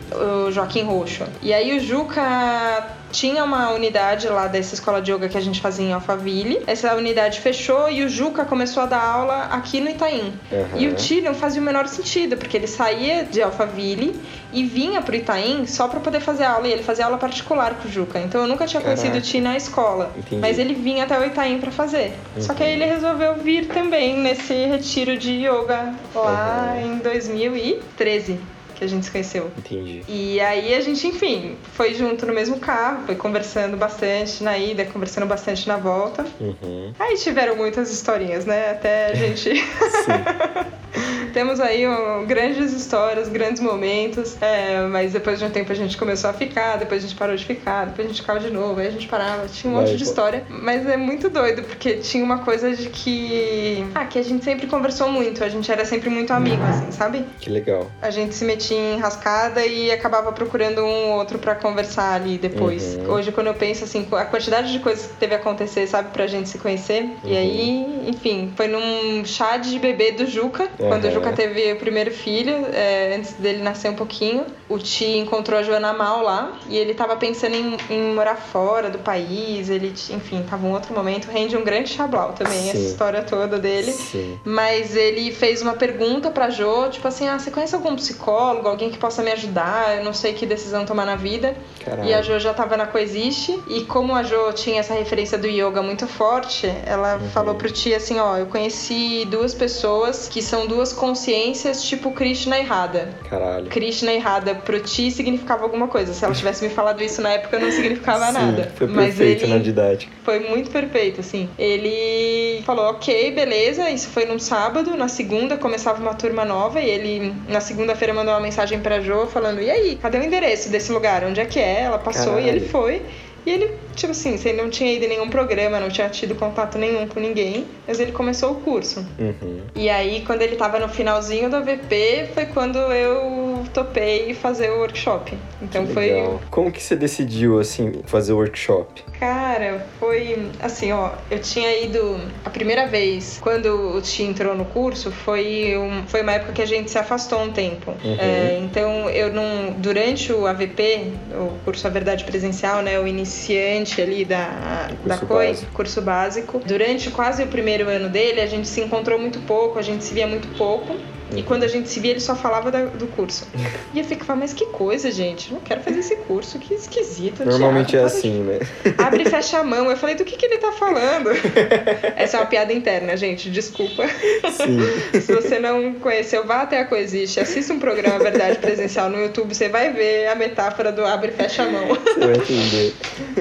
[0.47, 1.23] o Joaquim Roxo.
[1.41, 5.59] E aí o Juca tinha uma unidade lá dessa escola de yoga que a gente
[5.61, 6.61] fazia em Alphaville.
[6.67, 10.33] Essa unidade fechou e o Juca começou a dar aula aqui no Itaim.
[10.51, 10.67] Aham.
[10.77, 14.19] E o Ti não fazia o menor sentido, porque ele saía de Alphaville
[14.53, 16.67] e vinha pro Itaim só pra poder fazer aula.
[16.67, 18.19] E ele fazia aula particular com o Juca.
[18.19, 19.27] Então eu nunca tinha conhecido o Caraca.
[19.27, 20.11] Ti na escola.
[20.17, 20.41] Entendi.
[20.41, 22.13] Mas ele vinha até o Itaim pra fazer.
[22.39, 22.69] Só que Uhum.
[22.69, 26.95] aí ele resolveu vir também nesse retiro de yoga lá Uhum.
[26.95, 28.39] em 2013
[28.79, 29.51] que a gente se conheceu.
[29.57, 30.03] Entendi.
[30.07, 34.85] E aí a gente, enfim, foi junto no mesmo carro, foi conversando bastante na ida,
[34.85, 36.25] conversando bastante na volta.
[36.39, 36.93] Uhum.
[36.97, 38.71] Aí tiveram muitas historinhas, né?
[38.71, 39.51] Até a gente
[41.33, 45.97] temos aí ó, grandes histórias, grandes momentos, é, mas depois de um tempo a gente
[45.97, 48.79] começou a ficar, depois a gente parou de ficar, depois a gente ficava de novo,
[48.79, 51.97] aí a gente parava, tinha um Vai, monte de história, mas é muito doido, porque
[51.97, 53.85] tinha uma coisa de que.
[53.95, 57.25] Ah, que a gente sempre conversou muito, a gente era sempre muito amigo, assim, sabe?
[57.39, 57.89] Que legal.
[58.01, 62.37] A gente se metia em rascada e acabava procurando um ou outro pra conversar ali
[62.37, 62.95] depois.
[62.97, 63.13] Uhum.
[63.13, 66.27] Hoje, quando eu penso assim, a quantidade de coisas que teve a acontecer, sabe, pra
[66.27, 67.09] gente se conhecer.
[67.23, 67.37] E Uhum.
[67.37, 71.13] aí, enfim, foi num chá de bebê do Juca, quando o Uhum.
[71.13, 74.45] Juca teve o primeiro filho, é, antes dele nascer um pouquinho.
[74.67, 78.89] O Ti encontrou a Joana Mal lá e ele tava pensando em, em morar fora
[78.89, 79.67] do país.
[79.69, 81.27] Ele, enfim, tava um outro momento.
[81.27, 82.69] Rende um grande chablau também, Sim.
[82.69, 83.91] essa história toda dele.
[83.91, 84.39] Sim.
[84.45, 88.89] Mas ele fez uma pergunta pra Jo, tipo assim, ah, você conhece algum psicólogo, alguém
[88.89, 89.97] que possa me ajudar?
[89.97, 91.55] Eu não sei que decisão tomar na vida.
[91.83, 92.07] Caralho.
[92.09, 95.47] E a Jo já tava na Coexiste, e como a Jo tinha essa referência do
[95.47, 97.29] yoga muito forte, ela Uhum.
[97.29, 102.59] falou pro Ti assim, ó, eu conheci duas pessoas que são duas consciências tipo Krishna
[102.59, 103.09] e Radha.
[103.29, 103.67] Caralho.
[103.67, 106.13] Krishna e Radha pro Ti significava alguma coisa.
[106.13, 108.71] Se ela tivesse me falado isso na época, não significava Sim, nada.
[108.75, 109.53] Foi Mas perfeito ele...
[109.53, 110.11] na didática.
[110.23, 111.49] Foi muito perfeito, assim.
[111.57, 116.89] Ele falou, ok, beleza, isso foi num sábado, na segunda começava uma turma nova e
[116.89, 120.91] ele, na segunda-feira, mandou uma mensagem pra Jo falando, e aí, cadê o endereço desse
[120.91, 121.23] lugar?
[121.23, 121.83] Onde é que é?
[121.83, 122.45] Ela passou Caralho.
[122.45, 123.01] e ele foi.
[123.45, 126.77] E ele, tipo assim, você não tinha ido em nenhum programa, não tinha tido contato
[126.77, 129.05] nenhum com ninguém, mas ele começou o curso.
[129.17, 129.61] Uhum.
[129.75, 134.79] E aí, quando ele tava no finalzinho do AVP, foi quando eu topei fazer o
[134.79, 135.37] workshop.
[135.61, 136.41] Então Que foi legal.
[136.49, 139.03] Como que você decidiu, assim, fazer o workshop?
[139.19, 141.11] Cara, foi assim, ó.
[141.29, 146.21] Eu tinha ido a primeira vez quando o Ti entrou no curso foi, um, foi
[146.21, 147.91] uma época que a gente se afastou um tempo.
[148.03, 148.17] Uhum.
[148.17, 149.73] É, então eu não.
[149.77, 152.99] Durante o AVP, o curso A Verdade Presencial, né?
[152.99, 155.71] O iniciante ali da, da COI, básico.
[155.73, 156.61] curso básico.
[156.65, 160.13] Durante quase o primeiro ano dele, a gente se encontrou muito pouco, a gente se
[160.13, 160.95] via muito pouco.
[161.35, 163.47] E quando a gente se via, ele só falava da- do curso.
[163.93, 165.53] E eu ficava, mas que coisa, gente.
[165.53, 167.45] Não quero fazer esse curso, que esquisito.
[167.45, 168.59] Normalmente Thiago, é assim, né?
[168.97, 169.89] Abre e fecha a mão.
[169.89, 171.29] Eu falei, do que, que ele tá falando?
[172.15, 174.07] Essa é uma piada interna, gente, desculpa.
[174.07, 174.79] Sim.
[175.21, 179.53] Se você não conheceu, vá até a Coexiste, assista um programa Verdade Presencial no YouTube,
[179.53, 181.87] você vai ver a metáfora do abre e fecha a mão.
[181.89, 182.93] Você vai entender.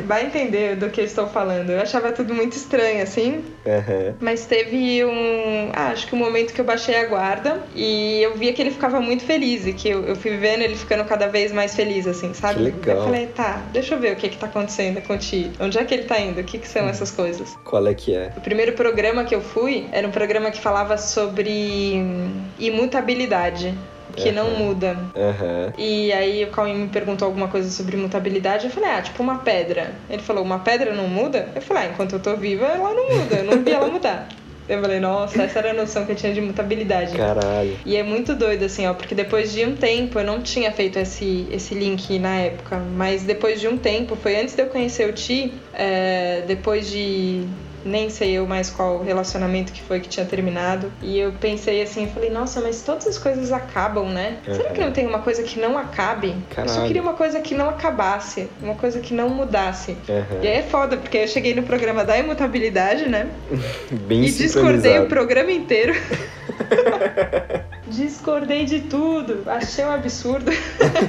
[0.06, 1.70] Vai entender do que eu estou falando.
[1.70, 4.14] Eu achava tudo muito estranho, assim, Aham.
[4.20, 5.70] mas teve um.
[5.72, 8.72] Ah, acho que um momento que eu baixei a guarda e eu via que ele
[8.72, 12.08] ficava muito feliz e que eu, eu fui vendo ele ficando cada vez mais feliz,
[12.08, 12.54] assim, sabe?
[12.54, 12.96] Que legal.
[12.96, 15.52] Eu falei, tá, deixa eu ver o que que tá acontecendo com o Ti.
[15.60, 16.40] Onde é que ele tá indo?
[16.40, 17.56] O que que são essas coisas?
[17.62, 18.32] Qual é que é?
[18.36, 23.72] O primeiro programa que eu fui era um programa que falava sobre hum, imutabilidade.
[24.16, 24.56] Que não Aham.
[24.56, 24.98] muda.
[25.14, 25.72] Aham.
[25.78, 28.64] E aí o Cauim me perguntou alguma coisa sobre mutabilidade.
[28.64, 29.94] Eu falei, ah, tipo uma pedra.
[30.10, 31.48] Ele falou, uma pedra não muda?
[31.54, 33.36] Eu falei, ah, enquanto eu tô viva, ela não muda.
[33.36, 34.28] Eu não vi ela mudar.
[34.68, 37.16] Eu falei, nossa, essa era a noção que eu tinha de mutabilidade.
[37.16, 37.76] Caralho.
[37.86, 40.98] E é muito doido, assim, ó, porque depois de um tempo, eu não tinha feito
[40.98, 45.08] esse, esse link na época, mas depois de um tempo, foi antes de eu conhecer
[45.08, 47.46] o Ti, é, depois de
[47.84, 52.04] nem sei eu mais qual relacionamento que foi que tinha terminado, e eu pensei assim,
[52.04, 54.38] eu falei, nossa, mas todas as coisas acabam, né?
[54.44, 54.86] Será que Uhum.
[54.86, 56.28] não tem uma coisa que não acabe?
[56.28, 56.86] Eu só Caralho.
[56.86, 59.96] queria uma coisa que não acabasse, uma coisa que não mudasse.
[60.08, 60.42] Aham.
[60.42, 63.28] E aí é foda, porque eu cheguei no programa da imutabilidade, né?
[63.90, 65.94] Bem E discordei o programa inteiro.
[67.90, 70.50] Discordei de tudo, achei um absurdo.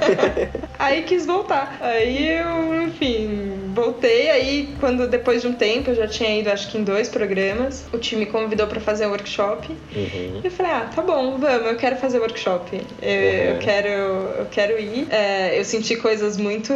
[0.78, 1.76] aí quis voltar.
[1.80, 4.30] Aí eu, enfim, voltei.
[4.30, 7.84] Aí, quando depois de um tempo, eu já tinha ido acho que em dois programas,
[7.92, 9.70] o time me convidou pra fazer um workshop.
[9.94, 10.40] Uhum.
[10.42, 12.80] E eu falei, ah, tá bom, vamos, eu quero fazer workshop.
[13.02, 13.58] Eu, eu Uhum.
[13.60, 15.06] quero, eu quero ir.
[15.10, 16.72] É, eu senti coisas muito.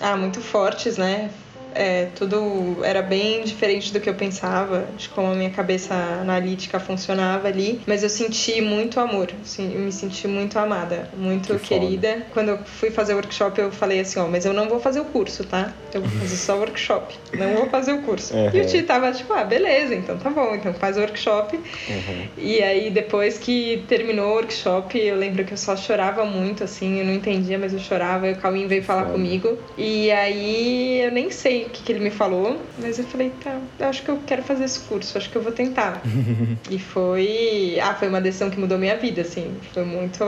[0.00, 1.30] Ah, muito fortes, né?
[1.74, 6.78] É, tudo era bem diferente do que eu pensava, de como a minha cabeça analítica
[6.80, 7.80] funcionava ali.
[7.86, 11.80] Mas eu senti muito amor, assim, eu me senti muito amada, muito Que foda.
[11.80, 12.26] querida.
[12.32, 15.00] Quando eu fui fazer o workshop, eu falei assim: ó, mas eu não vou fazer
[15.00, 15.72] o curso, tá?
[15.92, 18.34] Eu vou fazer só o workshop, não vou fazer o curso.
[18.34, 18.66] E o Uhum.
[18.68, 21.56] Ti tava tipo: ah, beleza, então tá bom, então faz o workshop.
[21.56, 22.26] Uhum.
[22.38, 26.98] E aí, depois que terminou o workshop, eu lembro que eu só chorava muito, assim,
[27.00, 28.28] eu não entendia, mas eu chorava.
[28.28, 29.12] E o Cauim veio falar Foda.
[29.14, 29.58] comigo.
[29.76, 33.58] E aí, eu nem sei o que, que ele me falou, mas eu falei, tá,
[33.78, 36.02] eu acho que eu quero fazer esse curso, acho que eu vou tentar.
[36.70, 37.78] e foi.
[37.82, 39.52] Ah, foi uma decisão que mudou minha vida, assim.
[39.72, 40.24] Foi muito.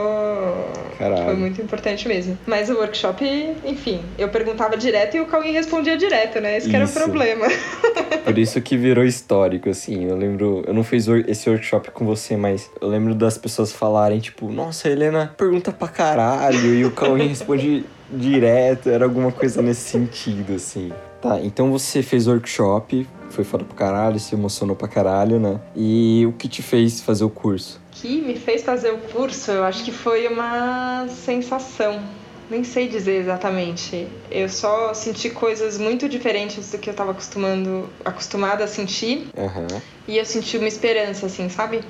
[0.97, 1.25] Caralho.
[1.25, 2.37] Foi muito importante mesmo.
[2.45, 3.25] Mas o workshop,
[3.63, 6.57] enfim, eu perguntava direto e o Cauim respondia direto, né?
[6.57, 6.99] Esse que era o Isso.
[6.99, 7.45] problema.
[8.23, 10.05] Por isso que virou histórico, assim.
[10.05, 14.19] Eu lembro, eu não fiz esse workshop com você, mas eu lembro das pessoas falarem,
[14.19, 19.61] tipo, nossa, a Helena pergunta pra caralho, e o Cauim responde direto, era alguma coisa
[19.61, 20.91] nesse sentido, assim.
[21.25, 25.59] Tá, então você fez workshop, foi foda pra caralho, se emocionou pra caralho, né?
[25.75, 27.81] E o que te fez fazer o curso?
[27.93, 31.99] que me fez fazer o curso, eu acho que foi uma sensação.
[32.47, 34.07] Nem sei dizer exatamente.
[34.29, 39.29] Eu só senti coisas muito diferentes do que eu estava acostumando, acostumada a sentir.
[39.35, 39.81] Aham.
[40.07, 41.81] E eu senti uma esperança, assim, sabe?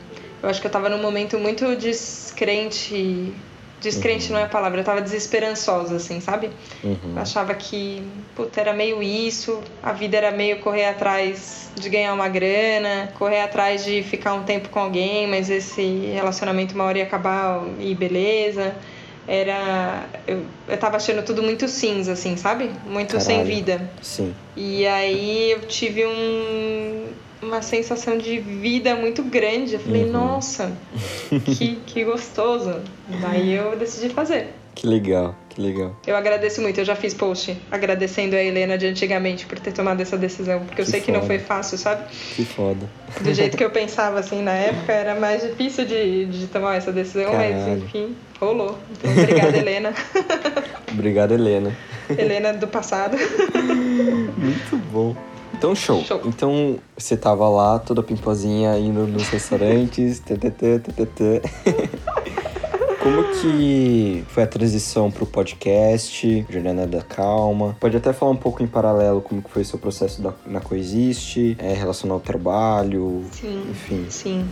[0.42, 3.34] Eu acho que eu tava num momento muito descrente.
[3.82, 6.50] Descrente não é a palavra, eu tava desesperançosa, assim, sabe?
[6.84, 7.14] Uhum.
[7.18, 8.02] Achava que,
[8.36, 13.42] puta, era meio isso, a vida era meio correr atrás de ganhar uma grana, correr
[13.42, 17.94] atrás de ficar um tempo com alguém, mas esse relacionamento uma hora ia acabar e
[17.94, 18.74] beleza.
[19.28, 20.06] Era.
[20.28, 22.70] Eu, eu tava achando tudo muito cinza, assim, sabe?
[22.86, 23.56] Muito sem Caralho.
[23.56, 23.90] vida.
[24.02, 24.36] Sim.
[24.56, 27.08] E aí eu tive um,
[27.46, 29.74] uma sensação de vida muito grande.
[29.76, 30.12] Eu falei, Uhum.
[30.12, 30.72] nossa,
[31.58, 32.76] que, que gostoso.
[33.22, 34.50] Daí eu decidi fazer.
[34.74, 35.96] Que legal, que legal.
[36.06, 40.02] Eu agradeço muito, eu já fiz post agradecendo a Helena de antigamente por ter tomado
[40.02, 41.28] essa decisão, porque eu Que sei que não foda.
[41.28, 42.04] foi fácil, sabe?
[42.36, 42.86] Que foda.
[43.22, 46.92] Do jeito que eu pensava assim na época, era mais difícil de, de tomar essa
[46.92, 47.84] decisão, mas Caralho.
[47.86, 48.78] enfim, rolou.
[48.92, 49.94] Então, obrigada, Helena.
[50.92, 51.76] Obrigado, Helena.
[52.10, 53.16] Helena do passado.
[54.38, 55.16] Muito bom.
[55.58, 56.04] Então, show.
[56.04, 56.22] Show.
[56.26, 61.42] Então, você tava lá, toda pimposinha, indo nos restaurantes, ttt, ttt.
[63.02, 67.78] Como que foi a transição pro podcast, Jornada da Calma?
[67.80, 71.56] Pode até falar um pouco em paralelo como que foi seu processo da, na Coexiste,
[71.60, 73.64] é, relacionado ao trabalho, Sim.
[73.70, 74.08] enfim.
[74.10, 74.48] Sim.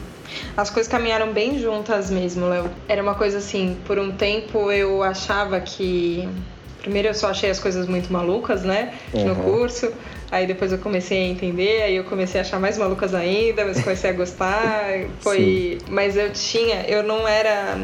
[0.55, 2.69] As coisas caminharam bem juntas mesmo, Léo.
[2.87, 6.29] Era uma coisa assim, por um tempo eu achava que.
[6.83, 8.93] Primeiro eu só achei as coisas muito malucas, né?
[9.13, 9.35] No Uhum.
[9.35, 9.91] curso.
[10.33, 13.79] Aí depois eu comecei a entender, aí eu comecei a achar mais malucas ainda, mas
[13.83, 14.83] comecei a gostar.
[15.21, 15.77] Foi.
[15.87, 16.87] Mas eu tinha.
[16.87, 17.77] Eu não era.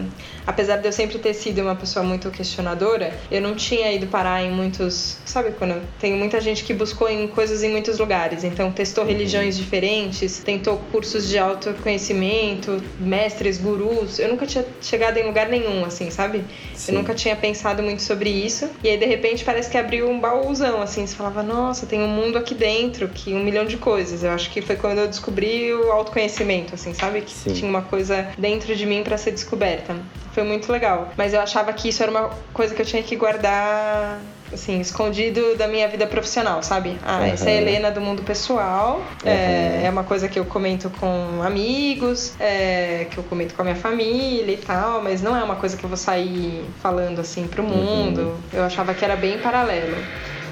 [0.49, 4.43] Apesar de eu sempre ter sido uma pessoa muito questionadora, eu não tinha ido parar
[4.43, 5.17] em muitos.
[5.23, 8.43] Sabe quando tem muita gente que buscou em coisas em muitos lugares?
[8.43, 14.17] Então testou religiões diferentes, tentou cursos de autoconhecimento, mestres, gurus.
[14.17, 16.43] Eu nunca tinha chegado em lugar nenhum, assim, sabe?
[16.73, 16.93] Sim.
[16.93, 18.71] Eu nunca tinha pensado muito sobre isso.
[18.83, 21.05] E aí, de repente, parece que abriu um baúzão, assim.
[21.05, 24.23] Você falava, nossa, tem um mundo aqui dentro, que um milhão de coisas.
[24.23, 27.21] Eu acho que foi quando eu descobri o autoconhecimento, assim, sabe?
[27.21, 27.53] Que Sim.
[27.53, 29.95] tinha uma coisa dentro de mim para ser descoberta.
[30.39, 31.09] Foi muito legal.
[31.17, 34.21] Mas eu achava que isso era uma coisa que eu tinha que guardar.
[34.51, 36.97] Assim, escondido da minha vida profissional, sabe?
[37.05, 37.61] Ah, essa é a.
[37.61, 39.05] Helena do mundo pessoal.
[39.23, 39.85] É, Aham.
[39.85, 43.75] é uma coisa que eu comento com amigos, é, que eu comento com a minha
[43.75, 47.61] família e tal, mas não é uma coisa que eu vou sair falando assim pro
[47.61, 48.37] mundo.
[48.51, 49.97] Eu achava que era bem paralelo.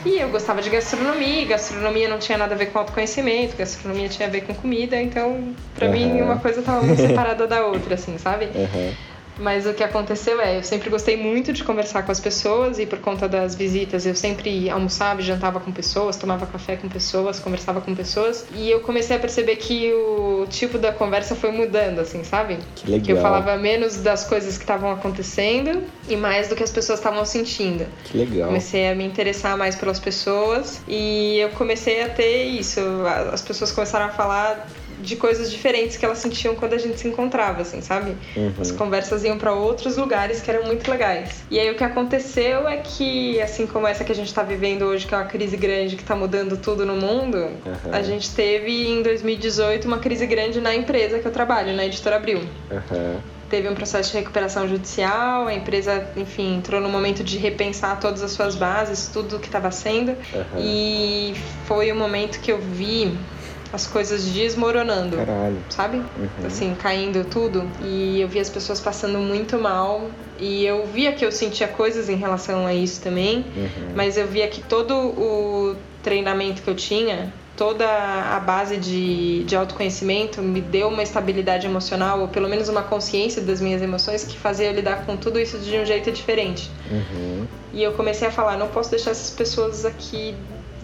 [0.05, 4.27] E eu gostava de gastronomia, gastronomia não tinha nada a ver com autoconhecimento, gastronomia tinha
[4.27, 8.17] a ver com comida, então pra mim uma coisa tava muito separada da outra, assim,
[8.19, 8.45] sabe?
[8.45, 9.06] Aham.
[9.39, 12.85] Mas o que aconteceu é, eu sempre gostei muito de conversar com as pessoas e
[12.85, 17.39] por conta das visitas eu sempre almoçava e jantava com pessoas, tomava café com pessoas,
[17.39, 21.99] conversava com pessoas e eu comecei a perceber que o tipo da conversa foi mudando,
[21.99, 22.57] assim, sabe?
[22.75, 23.05] Que legal.
[23.05, 26.99] Que eu falava menos das coisas que estavam acontecendo e mais do que as pessoas
[26.99, 27.85] estavam sentindo.
[28.05, 28.47] Que legal.
[28.47, 32.79] Comecei a me interessar mais pelas pessoas e eu comecei a ter isso.
[33.31, 34.67] As pessoas começaram a falar
[34.99, 38.15] de coisas diferentes que elas sentiam quando a gente se encontrava, assim, sabe?
[38.35, 38.53] Uhum.
[38.59, 41.43] As conversas iam para outros lugares que eram muito legais.
[41.49, 44.83] E aí o que aconteceu é que, assim como essa que a gente tá vivendo
[44.83, 47.91] hoje, que é uma crise grande que tá mudando tudo no mundo, Aham.
[47.91, 52.15] a gente teve em 2018 uma crise grande na empresa que eu trabalho, na Editora
[52.15, 52.41] Abril
[52.71, 53.21] Aham.
[53.49, 58.21] teve um processo de recuperação judicial, a empresa, enfim, entrou no momento de repensar todas
[58.21, 60.11] as suas bases, tudo que estava sendo.
[60.11, 60.59] Aham.
[60.59, 61.33] E
[61.65, 63.17] foi o momento que eu vi
[63.71, 65.57] as coisas desmoronando, Caralho.
[65.69, 65.97] sabe?
[65.97, 66.45] Uhum.
[66.45, 67.69] Assim, caindo tudo.
[67.83, 70.09] E eu vi as pessoas passando muito mal.
[70.39, 73.45] E eu via que eu sentia coisas em relação a isso também.
[73.55, 73.93] Uhum.
[73.95, 79.55] Mas eu via que todo o treinamento que eu tinha, toda a base de, de
[79.55, 84.37] autoconhecimento me deu uma estabilidade emocional, ou pelo menos uma consciência das minhas emoções que
[84.37, 86.69] fazia eu lidar com tudo isso de um jeito diferente.
[86.89, 87.45] Uhum.
[87.73, 90.35] E eu comecei a falar, não posso deixar essas pessoas aqui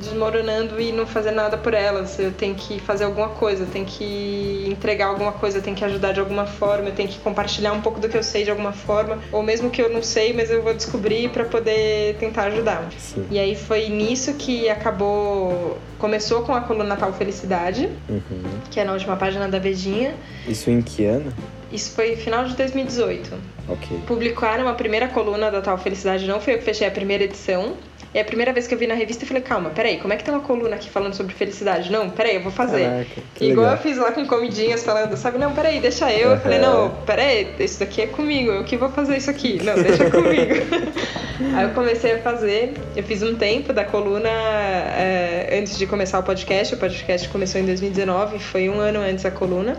[0.04, 2.18] desmoronando e não fazer nada por elas.
[2.20, 5.84] Eu tenho que fazer alguma coisa, eu tenho que entregar alguma coisa, eu tenho que
[5.86, 8.52] ajudar de alguma forma, eu tenho que compartilhar um pouco do que eu sei de
[8.52, 12.44] alguma forma, ou mesmo que eu não sei, mas eu vou descobrir para poder tentar
[12.46, 12.90] ajudar.
[12.98, 13.26] Sim.
[13.32, 15.78] E aí foi nisso que acabou.
[15.98, 18.22] Começou com a coluna Natal Felicidade, Uhum.
[18.70, 20.16] que é na última página da Vejinha.
[20.48, 21.32] Isso em que ano?
[21.72, 23.32] Isso foi final de 2018.
[23.70, 23.98] Ok.
[24.06, 27.74] Publicaram a primeira coluna da Tal Felicidade, não foi eu que fechei a primeira edição.
[28.14, 30.18] É a primeira vez que eu vi na revista e falei, calma, peraí, como é
[30.18, 31.92] que tem uma coluna aqui falando sobre felicidade?
[31.92, 32.84] Não, peraí, eu vou fazer.
[32.84, 33.72] Caraca, Igual legal.
[33.72, 36.32] eu fiz lá com comidinhas falando, sabe, não, peraí, deixa eu.
[36.32, 39.60] Eu falei, não, peraí, isso daqui é comigo, eu que vou fazer isso aqui.
[39.64, 40.54] Não, deixa comigo.
[41.56, 46.20] Aí eu comecei a fazer, eu fiz um tempo da coluna é, antes de começar
[46.20, 46.76] o podcast.
[46.76, 49.76] O podcast começou em 2019, foi um ano antes da coluna.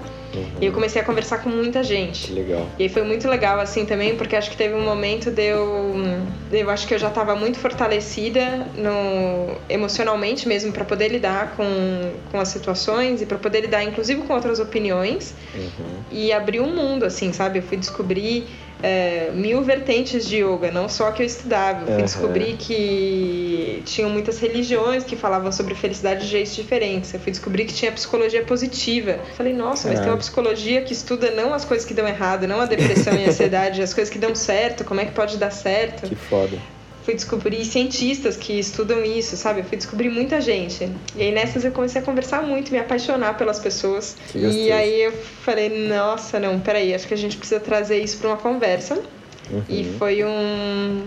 [0.61, 2.29] E eu comecei a conversar com muita gente.
[2.29, 2.69] Que legal.
[2.79, 5.95] E foi muito legal, assim, também, porque acho que teve um momento de eu.
[6.53, 11.65] Eu acho que eu já estava muito fortalecida no, emocionalmente mesmo, para poder lidar com,
[12.31, 15.35] com as situações e para poder lidar, inclusive, com outras opiniões.
[15.55, 16.03] Uhum.
[16.11, 17.59] E abrir um mundo, assim, sabe?
[17.59, 18.47] Eu fui descobrir
[18.85, 21.81] é, mil vertentes de yoga, não só que eu estudava.
[21.81, 22.05] Eu fui Aham.
[22.05, 27.15] descobrir que tinham muitas religiões que falavam sobre felicidade de jeitos diferentes.
[27.15, 29.19] Eu fui descobrir que tinha psicologia positiva.
[29.37, 32.61] Falei, nossa, mas tem uma psicologia que estuda não as coisas que dão errado, não
[32.61, 35.51] a depressão e a ansiedade, as coisas que dão certo, como é que pode dar
[35.51, 36.07] certo.
[36.07, 36.59] Que foda.
[37.05, 39.61] Fui descobrir cientistas que estudam isso, sabe?
[39.61, 40.91] Eu fui descobrir muita gente.
[41.15, 44.17] E aí nessas eu comecei a conversar muito, me apaixonar pelas pessoas.
[44.33, 44.73] Que e gostoso.
[44.73, 48.37] aí eu falei, nossa, não, peraí, acho que a gente precisa trazer isso para uma
[48.39, 49.03] conversa.
[49.51, 49.63] Uhum.
[49.69, 51.03] E foi um.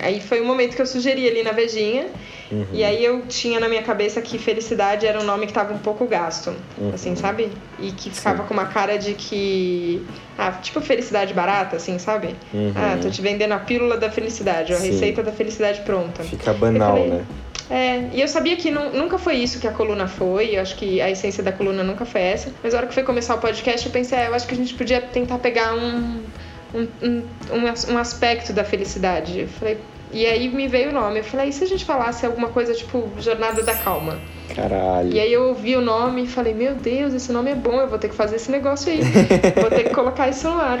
[0.00, 2.06] Aí foi um momento que eu sugeri ali na Vejinha.
[2.50, 2.66] Uhum.
[2.72, 5.78] E aí eu tinha na minha cabeça que felicidade era um nome que tava um
[5.78, 6.54] pouco gasto.
[6.78, 6.92] Uhum.
[6.94, 7.50] Assim, sabe?
[7.78, 10.04] E que ficava com uma cara de que.
[10.36, 12.34] Ah, tipo felicidade barata, assim, sabe?
[12.54, 12.72] Uhum.
[12.74, 14.90] Ah, tô te vendendo a pílula da felicidade, a Sim.
[14.92, 16.22] receita da felicidade pronta.
[16.22, 17.24] Fica banal, falei, né?
[17.70, 20.74] É, e eu sabia que nu- nunca foi isso que a coluna foi, eu acho
[20.76, 22.50] que a essência da coluna nunca foi essa.
[22.62, 24.56] Mas na hora que foi começar o podcast, eu pensei, é, eu acho que a
[24.56, 26.22] gente podia tentar pegar um,
[26.74, 29.40] um, um, um as- aspecto da felicidade.
[29.40, 29.78] Eu falei,
[30.12, 31.18] e aí me veio o nome.
[31.20, 34.18] Eu falei, e se a gente falasse alguma coisa tipo Jornada da Calma?
[34.54, 35.12] Caralho.
[35.12, 37.88] E aí eu ouvi o nome e falei, meu Deus, esse nome é bom, eu
[37.88, 39.00] vou ter que fazer esse negócio aí.
[39.60, 40.78] vou ter que colocar isso no ar.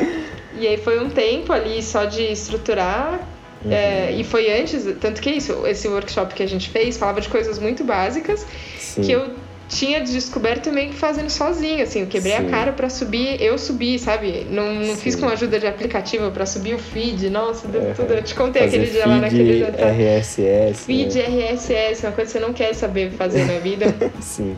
[0.58, 3.20] E aí foi um tempo ali só de estruturar.
[3.64, 3.72] Uhum.
[3.72, 7.28] é, e foi antes, tanto que isso, esse workshop que a gente fez falava de
[7.28, 8.46] coisas muito básicas
[8.78, 9.02] Sim.
[9.02, 9.30] que eu
[9.68, 12.46] tinha descoberto meio que fazendo sozinho, assim, quebrei Sim.
[12.46, 14.46] a cara pra subir, eu subi, sabe?
[14.50, 17.94] Não, não fiz com ajuda de aplicativo pra subir o feed, nossa, deu Uhum.
[17.94, 18.14] tudo.
[18.14, 19.90] Eu te contei aquele dia lá feed naquele jantar.
[19.94, 20.84] RSS.
[20.84, 21.50] Feed né?
[21.52, 23.94] RSS, uma coisa que você não quer saber fazer na vida.
[24.20, 24.56] Sim.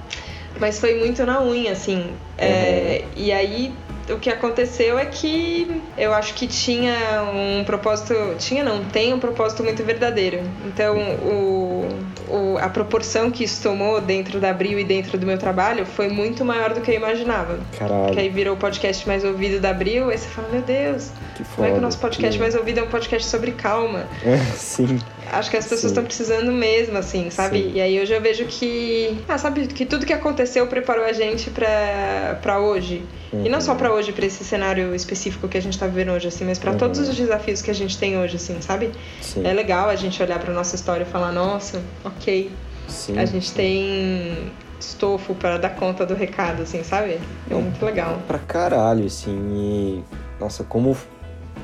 [0.61, 2.05] Mas foi muito na unha, assim.
[2.39, 3.73] É, e aí
[4.09, 6.95] o que aconteceu é que eu acho que tinha
[7.33, 8.15] um propósito.
[8.39, 10.41] Tinha não, tem um propósito muito verdadeiro.
[10.67, 11.89] Então o,
[12.29, 16.09] o- a proporção que isso tomou dentro da Abril e dentro do meu trabalho foi
[16.09, 17.59] muito maior do que eu imaginava.
[17.79, 18.05] Caralho.
[18.07, 21.45] Porque aí virou o podcast mais ouvido da Abril, aí você fala, meu Deus, Que
[21.45, 21.55] foda.
[21.57, 24.05] como é que o nosso podcast que- mais ouvido é um podcast sobre calma?
[24.57, 24.99] Sim.
[25.33, 27.63] Acho que as pessoas estão precisando mesmo, assim, sabe?
[27.63, 27.73] Sim.
[27.75, 29.17] E aí hoje eu vejo que.
[29.29, 33.03] Ah, sabe, que tudo que aconteceu preparou a gente pra, pra hoje.
[33.33, 36.27] E não só pra hoje, pra esse cenário específico que a gente tá vivendo hoje,
[36.27, 36.79] assim, mas pra Uhum.
[36.79, 38.91] todos os desafios que a gente tem hoje, assim, sabe?
[39.21, 39.47] Sim.
[39.47, 42.51] É legal a gente olhar pra nossa história e falar, nossa, ok,
[42.89, 43.17] Sim.
[43.17, 44.51] a gente tem
[44.81, 47.13] estofo pra dar conta do recado, assim, sabe?
[47.13, 47.21] É
[47.51, 47.63] Não.
[47.63, 48.21] muito legal.
[48.27, 49.39] Pra caralho, assim.
[49.55, 50.05] E.
[50.41, 50.97] Nossa, como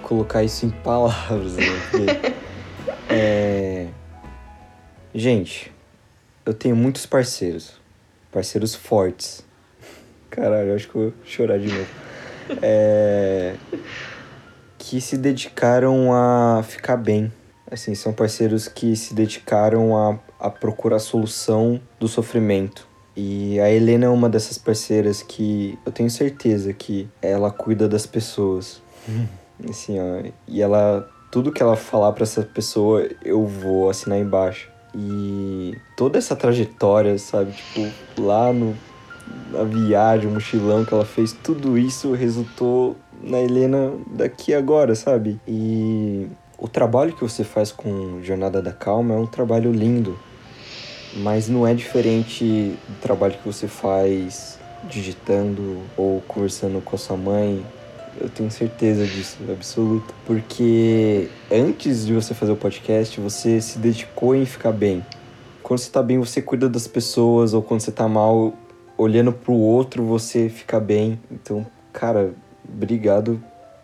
[0.03, 1.65] colocar isso em palavras, né?
[1.91, 2.33] Porque,
[3.09, 3.89] é...
[5.15, 5.73] Gente,
[6.45, 7.75] eu tenho muitos parceiros.
[8.31, 9.45] Parceiros fortes.
[10.31, 11.89] Caralho, acho que vou chorar de novo.
[12.63, 13.57] É...
[14.79, 17.33] Que se dedicaram a ficar bem.
[17.69, 22.87] Assim, são parceiros que se dedicaram a, a procurar a solução do sofrimento.
[23.17, 28.07] E a Helena é uma dessas parceiras que eu tenho certeza que ela cuida das
[28.07, 28.83] pessoas.
[29.69, 34.71] Assim, ó, e ela tudo que ela falar pra essa pessoa, eu vou assinar embaixo.
[34.95, 38.75] E toda essa trajetória, sabe, tipo, lá no
[39.53, 45.39] na viagem, o mochilão que ela fez, tudo isso resultou na Helena daqui agora, sabe?
[45.47, 46.27] E
[46.57, 50.19] o trabalho que você faz com Jornada da Calma é um trabalho lindo,
[51.17, 57.19] mas não é diferente do trabalho que você faz digitando ou conversando com a sua
[57.19, 57.63] mãe.
[58.21, 60.15] Eu tenho certeza disso, absoluta.
[60.27, 65.05] Porque antes de você fazer o podcast, você se dedicou em ficar bem.
[65.63, 68.55] Quando você tá bem, você cuida das pessoas, ou quando você tá mal,
[68.97, 71.21] olhando pro outro, você fica bem.
[71.31, 72.33] Então, cara,
[72.67, 73.43] obrigado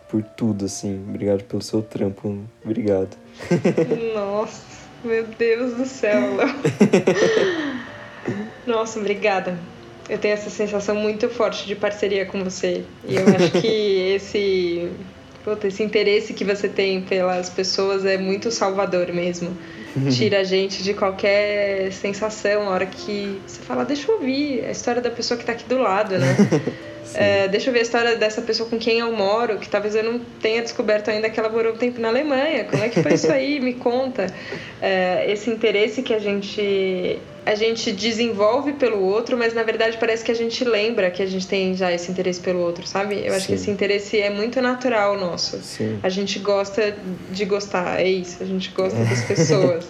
[0.09, 1.03] por tudo, assim.
[1.09, 2.37] Obrigado pelo seu trampo.
[2.63, 3.17] Obrigado.
[4.13, 4.61] Nossa,
[5.03, 6.55] meu Deus do céu, Léo.
[8.65, 9.57] Nossa, obrigada.
[10.09, 12.83] Eu tenho essa sensação muito forte de parceria com você.
[13.07, 13.67] E eu acho que
[14.15, 14.89] esse,
[15.43, 19.55] puta, esse interesse que você tem pelas pessoas é muito salvador mesmo.
[20.09, 24.71] Tira a gente de qualquer sensação, a hora que você fala, deixa eu ouvir a
[24.71, 26.35] história da pessoa que tá aqui do lado, né?
[27.15, 30.03] É, deixa eu ver a história dessa pessoa com quem eu moro, que talvez eu
[30.03, 32.65] não tenha descoberto ainda que ela morou um tempo na Alemanha.
[32.65, 33.59] Como é que foi isso aí?
[33.61, 34.27] Me conta.
[34.81, 40.23] É, esse interesse que a gente a gente desenvolve pelo outro, mas na verdade parece
[40.23, 43.21] que a gente lembra que a gente tem já esse interesse pelo outro, sabe?
[43.25, 43.61] Eu acho que Sim.
[43.61, 45.57] esse interesse é muito natural nosso.
[45.61, 45.99] Sim.
[46.01, 46.95] A gente gosta
[47.31, 49.85] de gostar, é isso, a gente gosta das pessoas.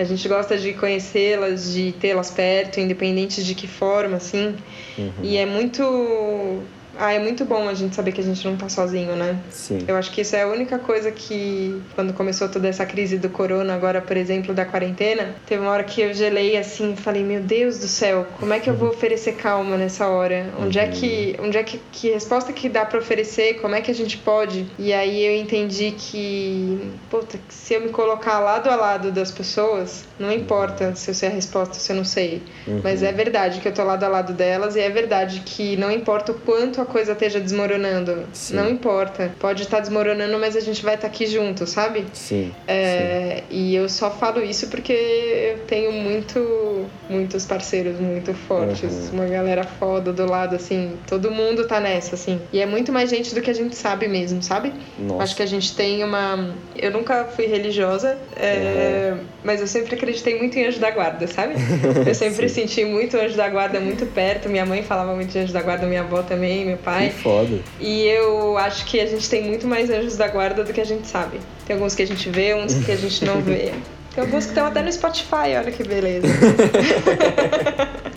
[0.00, 4.56] A gente gosta de conhecê-las, de tê-las perto, independente de que forma, assim.
[4.96, 5.12] Uhum.
[5.22, 6.62] E é muito.
[7.00, 9.40] Ah, é muito bom a gente saber que a gente não tá sozinho, né?
[9.48, 9.78] Sim.
[9.88, 13.30] Eu acho que isso é a única coisa que, quando começou toda essa crise do
[13.30, 17.24] corona, agora, por exemplo, da quarentena, teve uma hora que eu gelei assim e falei:
[17.24, 20.50] Meu Deus do céu, como é que eu vou oferecer calma nessa hora?
[20.60, 21.36] Onde é que.
[21.40, 21.80] Onde é que.
[21.90, 23.54] Que resposta que dá pra oferecer?
[23.60, 24.66] Como é que a gente pode?
[24.78, 26.92] E aí eu entendi que.
[27.08, 31.14] Puta, que se eu me colocar lado a lado das pessoas, não importa se eu
[31.14, 32.42] sei a resposta, se eu não sei.
[32.66, 32.82] Uhum.
[32.84, 35.90] Mas é verdade que eu tô lado a lado delas e é verdade que não
[35.90, 38.24] importa o quanto a coisa esteja desmoronando.
[38.32, 38.56] Sim.
[38.56, 39.32] Não importa.
[39.38, 42.04] Pode estar desmoronando, mas a gente vai estar aqui junto, sabe?
[42.12, 42.52] Sim.
[42.68, 49.20] É, e eu só falo isso porque eu tenho muito, muitos parceiros muito fortes, Uhum.
[49.20, 52.40] uma galera foda do lado, assim, todo mundo tá nessa, assim.
[52.52, 54.70] E é muito mais gente do que a gente sabe mesmo, sabe?
[54.70, 55.06] Sim.
[55.06, 55.22] Nossa.
[55.24, 56.54] Acho que a gente tem uma.
[56.76, 59.14] Eu nunca fui religiosa, é,
[59.44, 61.54] mas eu sempre acreditei muito em anjo da guarda, sabe?
[62.06, 62.66] Eu sempre Sim.
[62.66, 64.48] senti muito anjo da guarda muito perto.
[64.48, 67.10] Minha mãe falava muito de anjo da guarda, minha avó também, meu Que pai.
[67.10, 67.58] foda.
[67.78, 70.86] E eu acho que a gente tem muito mais anjos da guarda do que a
[70.86, 71.40] gente sabe.
[71.66, 73.72] Tem alguns que a gente vê, uns que a gente não vê.
[74.12, 76.26] Tem alguns que estão até no Spotify, olha que beleza.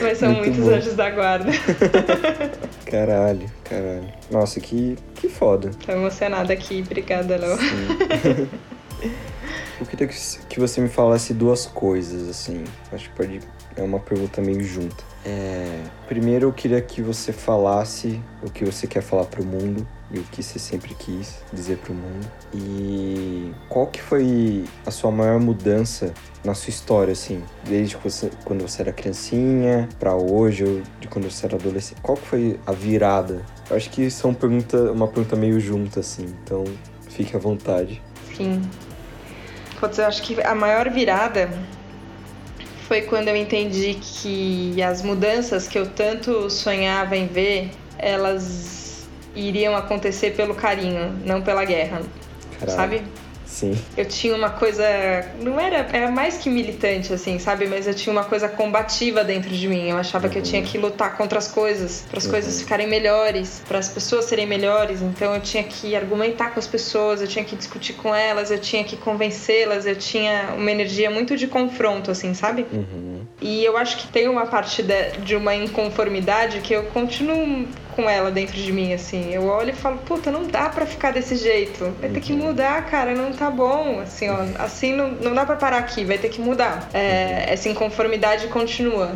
[0.00, 0.70] Mas são Muito muitos bom.
[0.70, 1.50] anjos da guarda.
[2.86, 4.08] Caralho, caralho.
[4.30, 5.70] Nossa, que, que foda.
[5.86, 7.56] Tô emocionada aqui, obrigada, Léo.
[9.80, 10.16] Eu queria que,
[10.48, 12.64] que você me falasse duas coisas, assim.
[12.92, 13.40] Acho que pode.
[13.76, 15.04] É uma pergunta meio junta.
[15.24, 20.18] É, primeiro, eu queria que você falasse o que você quer falar pro mundo e
[20.18, 22.26] o que você sempre quis dizer pro mundo.
[22.54, 27.42] E qual que foi a sua maior mudança na sua história, assim?
[27.64, 32.00] Desde você, quando você era criancinha pra hoje, ou de quando você era adolescente.
[32.00, 33.44] Qual que foi a virada?
[33.68, 36.24] Eu acho que uma pergunta, uma pergunta meio junta, assim.
[36.42, 36.64] Então,
[37.08, 38.02] fique à vontade.
[38.34, 38.62] Sim.
[39.78, 41.50] Putz, eu acho que a maior virada
[42.90, 49.76] foi quando eu entendi que as mudanças que eu tanto sonhava em ver, elas iriam
[49.76, 52.02] acontecer pelo carinho, não pela guerra,
[52.58, 52.76] Caralho.
[52.76, 53.02] sabe?
[53.50, 53.76] Sim.
[53.96, 54.84] Eu tinha uma coisa,
[55.40, 57.66] não era, era mais que militante assim, sabe?
[57.66, 59.90] Mas eu tinha uma coisa combativa dentro de mim.
[59.90, 62.30] Eu achava que eu tinha que lutar contra as coisas, para as Uhum.
[62.30, 65.02] coisas ficarem melhores, para as pessoas serem melhores.
[65.02, 68.58] Então eu tinha que argumentar com as pessoas, eu tinha que discutir com elas, eu
[68.60, 72.64] tinha que convencê-las, eu tinha uma energia muito de confronto assim, sabe?
[72.72, 73.20] Uhum.
[73.40, 78.08] E eu acho que tem uma parte de, de uma inconformidade que eu continuo com
[78.08, 79.32] ela dentro de mim, assim.
[79.32, 81.94] Eu olho e falo, puta, não dá pra ficar desse jeito.
[82.00, 84.00] Vai ter que mudar, cara, não tá bom.
[84.00, 86.88] Assim, ó, assim não, não dá pra parar aqui, vai ter que mudar.
[86.92, 89.12] É, essa inconformidade continua.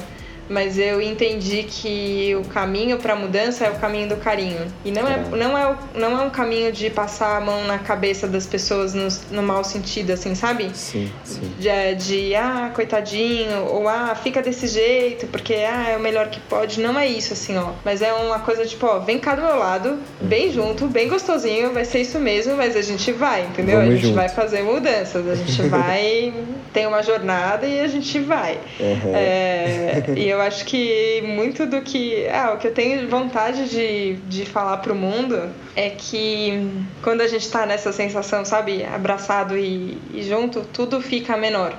[0.49, 4.67] Mas eu entendi que o caminho pra mudança é o caminho do carinho.
[4.85, 5.37] E não é, Caralho.
[5.37, 9.09] não é, não é um caminho de passar a mão na cabeça das pessoas no,
[9.31, 10.71] no mau sentido, assim, sabe?
[10.75, 11.53] Sim, sim.
[11.59, 16.41] de, de ah, coitadinho, ou ah, fica desse jeito, porque ah, é o melhor que
[16.41, 16.81] pode.
[16.81, 17.73] Não é isso, assim, ó.
[17.85, 21.73] Mas é uma coisa tipo, ó, vem cá do meu lado, bem junto, bem gostosinho,
[21.73, 23.77] vai ser isso mesmo, mas a gente vai, entendeu?
[23.77, 24.17] Vamos a gente junto.
[24.17, 26.33] vai fazer mudanças, a gente vai,
[26.73, 28.59] tem uma jornada e a gente vai.
[28.79, 29.13] Uhum.
[29.15, 32.27] É, e eu acho que muito do que.
[32.29, 36.69] Ah, o que eu tenho vontade de, de falar pro mundo é que
[37.03, 41.77] quando a gente tá nessa sensação, sabe, abraçado e, e junto, tudo fica menor.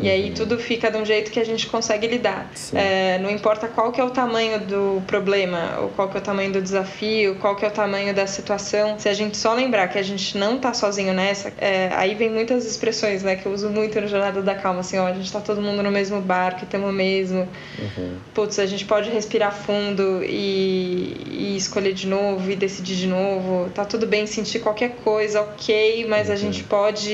[0.00, 0.34] E aí Uhum.
[0.34, 2.50] tudo fica de um jeito que a gente consegue lidar.
[2.74, 6.22] É, não importa qual que é o tamanho do problema, ou qual que é o
[6.22, 8.98] tamanho do desafio, qual que é o tamanho da situação.
[8.98, 12.30] Se a gente só lembrar que a gente não tá sozinho nessa, é, aí vem
[12.30, 15.30] muitas expressões, né, que eu uso muito no Jornada da Calma, assim, ó, a gente
[15.30, 17.46] tá todo mundo no mesmo barco, estamos mesmo.
[17.78, 18.16] Uhum.
[18.34, 23.70] Putz, a gente pode respirar fundo e, e escolher de novo e decidir de novo.
[23.74, 26.38] Tá tudo bem sentir qualquer coisa, ok, mas a Uhum.
[26.38, 27.12] gente pode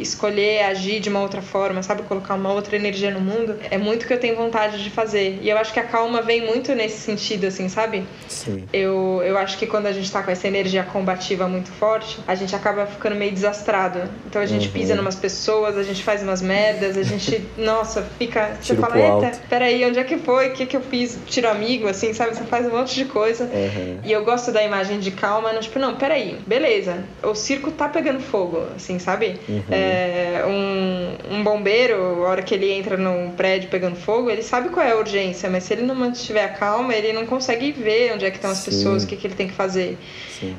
[0.00, 2.02] escolher agir de uma outra forma, sabe?
[2.04, 3.56] Colocar uma outra energia no mundo.
[3.70, 5.38] É muito que eu tenho vontade de fazer.
[5.42, 8.04] E eu acho que a calma vem muito nesse sentido, assim, sabe?
[8.28, 8.64] Sim.
[8.72, 12.34] Eu, eu acho que quando a gente tá com essa energia combativa muito forte, a
[12.34, 14.00] gente acaba ficando meio desastrado.
[14.26, 14.72] Então a gente Uhum.
[14.72, 18.56] pisa numas pessoas, a gente faz umas merdas, a gente, nossa, fica.
[18.60, 20.48] Você Tiro fala, pro eita, alto." peraí, onde é que foi?
[20.48, 21.18] O que, que eu fiz?
[21.26, 22.34] Tiro amigo, assim, sabe?
[22.34, 23.44] Você faz um monte de coisa.
[23.44, 23.98] Uhum.
[24.04, 27.88] E eu gosto da imagem de calma, no, tipo, não, peraí, beleza, o circo tá
[27.88, 29.38] pegando fogo, assim, sabe?
[29.48, 29.62] Uhum.
[29.70, 34.42] É, um, um bombeiro primeiro, a hora que ele entra num prédio pegando fogo, ele
[34.42, 37.72] sabe qual é a urgência, mas se ele não mantiver a calma, ele não consegue
[37.72, 38.70] ver onde é que estão as Sim.
[38.70, 39.98] pessoas, o que, que ele tem que fazer.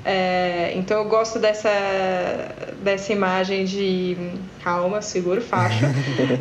[0.04, 1.70] É, então eu gosto dessa,
[2.82, 4.18] dessa imagem de
[4.64, 5.86] calma, seguro, faixa.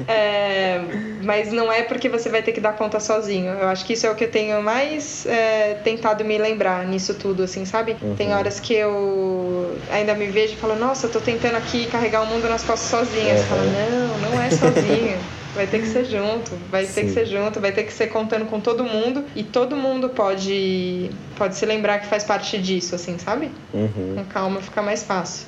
[0.06, 0.80] É,
[1.22, 3.52] mas não é porque você vai ter que dar conta sozinho.
[3.52, 7.14] Eu acho que isso é o que eu tenho mais é, tentado me lembrar nisso
[7.14, 7.96] tudo, assim, sabe?
[8.16, 12.22] Tem horas que eu ainda me vejo e falo, nossa, eu tô tentando aqui carregar
[12.22, 13.36] o mundo nas costas sozinha.
[13.36, 14.73] Você fala, não, não é sozinho.
[15.54, 17.14] Vai ter que ser junto, vai ter que Sim.
[17.14, 21.54] ser junto, vai ter que ser contando com todo mundo e todo mundo pode pode
[21.54, 23.50] se lembrar que faz parte disso, assim, sabe?
[23.72, 24.14] Uhum.
[24.16, 25.46] Com calma fica mais fácil.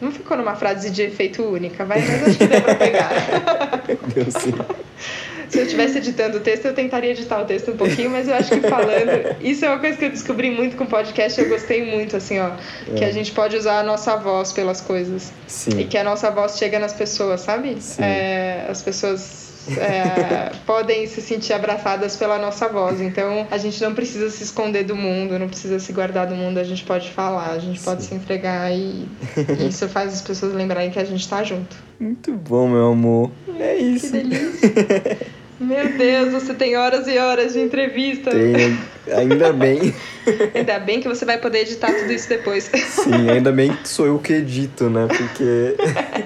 [0.00, 3.10] Não ficou numa frase de efeito única, vai, mas acho que deu pra pegar.
[4.14, 4.54] Deu sim.
[5.48, 8.34] Se eu estivesse editando o texto, eu tentaria editar o texto um pouquinho, mas eu
[8.34, 9.36] acho que falando.
[9.40, 12.38] Isso é uma coisa que eu descobri muito com o podcast, eu gostei muito, assim,
[12.38, 12.50] ó.
[12.96, 13.08] Que É.
[13.08, 15.32] a gente pode usar a nossa voz pelas coisas.
[15.46, 15.86] E Sim.
[15.86, 17.76] que a nossa voz chega nas pessoas, sabe?
[17.80, 18.02] Sim.
[18.02, 19.46] É, as pessoas.
[19.78, 24.84] é, podem se sentir abraçadas pela nossa voz, então a gente não precisa se esconder
[24.84, 28.04] do mundo, não precisa se guardar do mundo, a gente pode falar, a gente pode
[28.04, 29.08] se entregar e
[29.68, 31.76] isso faz as pessoas lembrarem que a gente tá junto.
[31.98, 33.30] Muito bom, meu amor.
[33.58, 34.12] É Que isso.
[34.12, 35.18] delícia!
[35.58, 38.30] Meu Deus, você tem horas e horas de entrevista.
[38.30, 38.78] Tem,
[39.14, 39.94] ainda bem.
[40.52, 42.64] Ainda bem que você vai poder editar tudo isso depois.
[42.64, 45.06] Sim, ainda bem que sou eu que edito, né?
[45.06, 45.76] Porque.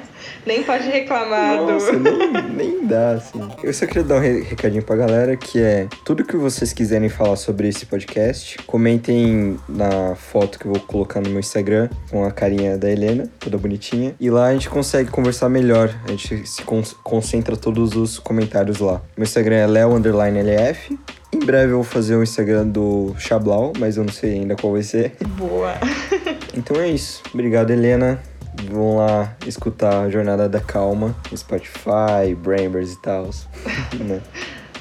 [0.47, 3.41] Nem pode reclamar Nossa, nem, nem dá, assim.
[3.63, 7.09] Eu só queria dar um re- recadinho pra galera que é tudo que vocês quiserem
[7.09, 12.25] falar sobre esse podcast, comentem na foto que eu vou colocar no meu Instagram com
[12.25, 14.15] a carinha da Helena, toda bonitinha.
[14.19, 15.95] E lá a gente consegue conversar melhor.
[16.07, 19.01] A gente se con- concentra todos os comentários lá.
[19.17, 20.99] Meu Instagram é leo_lf.
[21.33, 24.73] Em breve eu vou fazer o Instagram do Chablau, mas eu não sei ainda qual
[24.73, 25.13] vai ser.
[25.39, 25.75] Boa.
[26.57, 27.23] Então é isso.
[27.33, 28.21] Obrigado, Helena.
[28.69, 33.31] Vão lá escutar a Jornada da Calma Spotify, Brambers e tal.
[33.99, 34.21] né?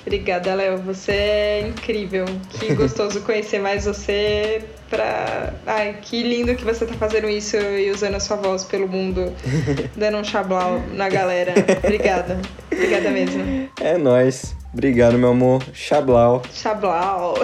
[0.05, 0.79] Obrigada, Léo.
[0.79, 2.25] Você é incrível.
[2.49, 4.63] Que gostoso conhecer mais você.
[4.89, 5.53] Pra...
[5.67, 9.31] Ai, que lindo que você tá fazendo isso e usando a sua voz pelo mundo,
[9.95, 11.53] dando um chablau na galera.
[11.83, 12.39] Obrigada.
[12.71, 13.69] Obrigada mesmo.
[13.79, 14.55] É nóis.
[14.73, 15.63] Obrigado, meu amor.
[15.73, 16.41] Chablau.
[16.53, 17.35] Chablau.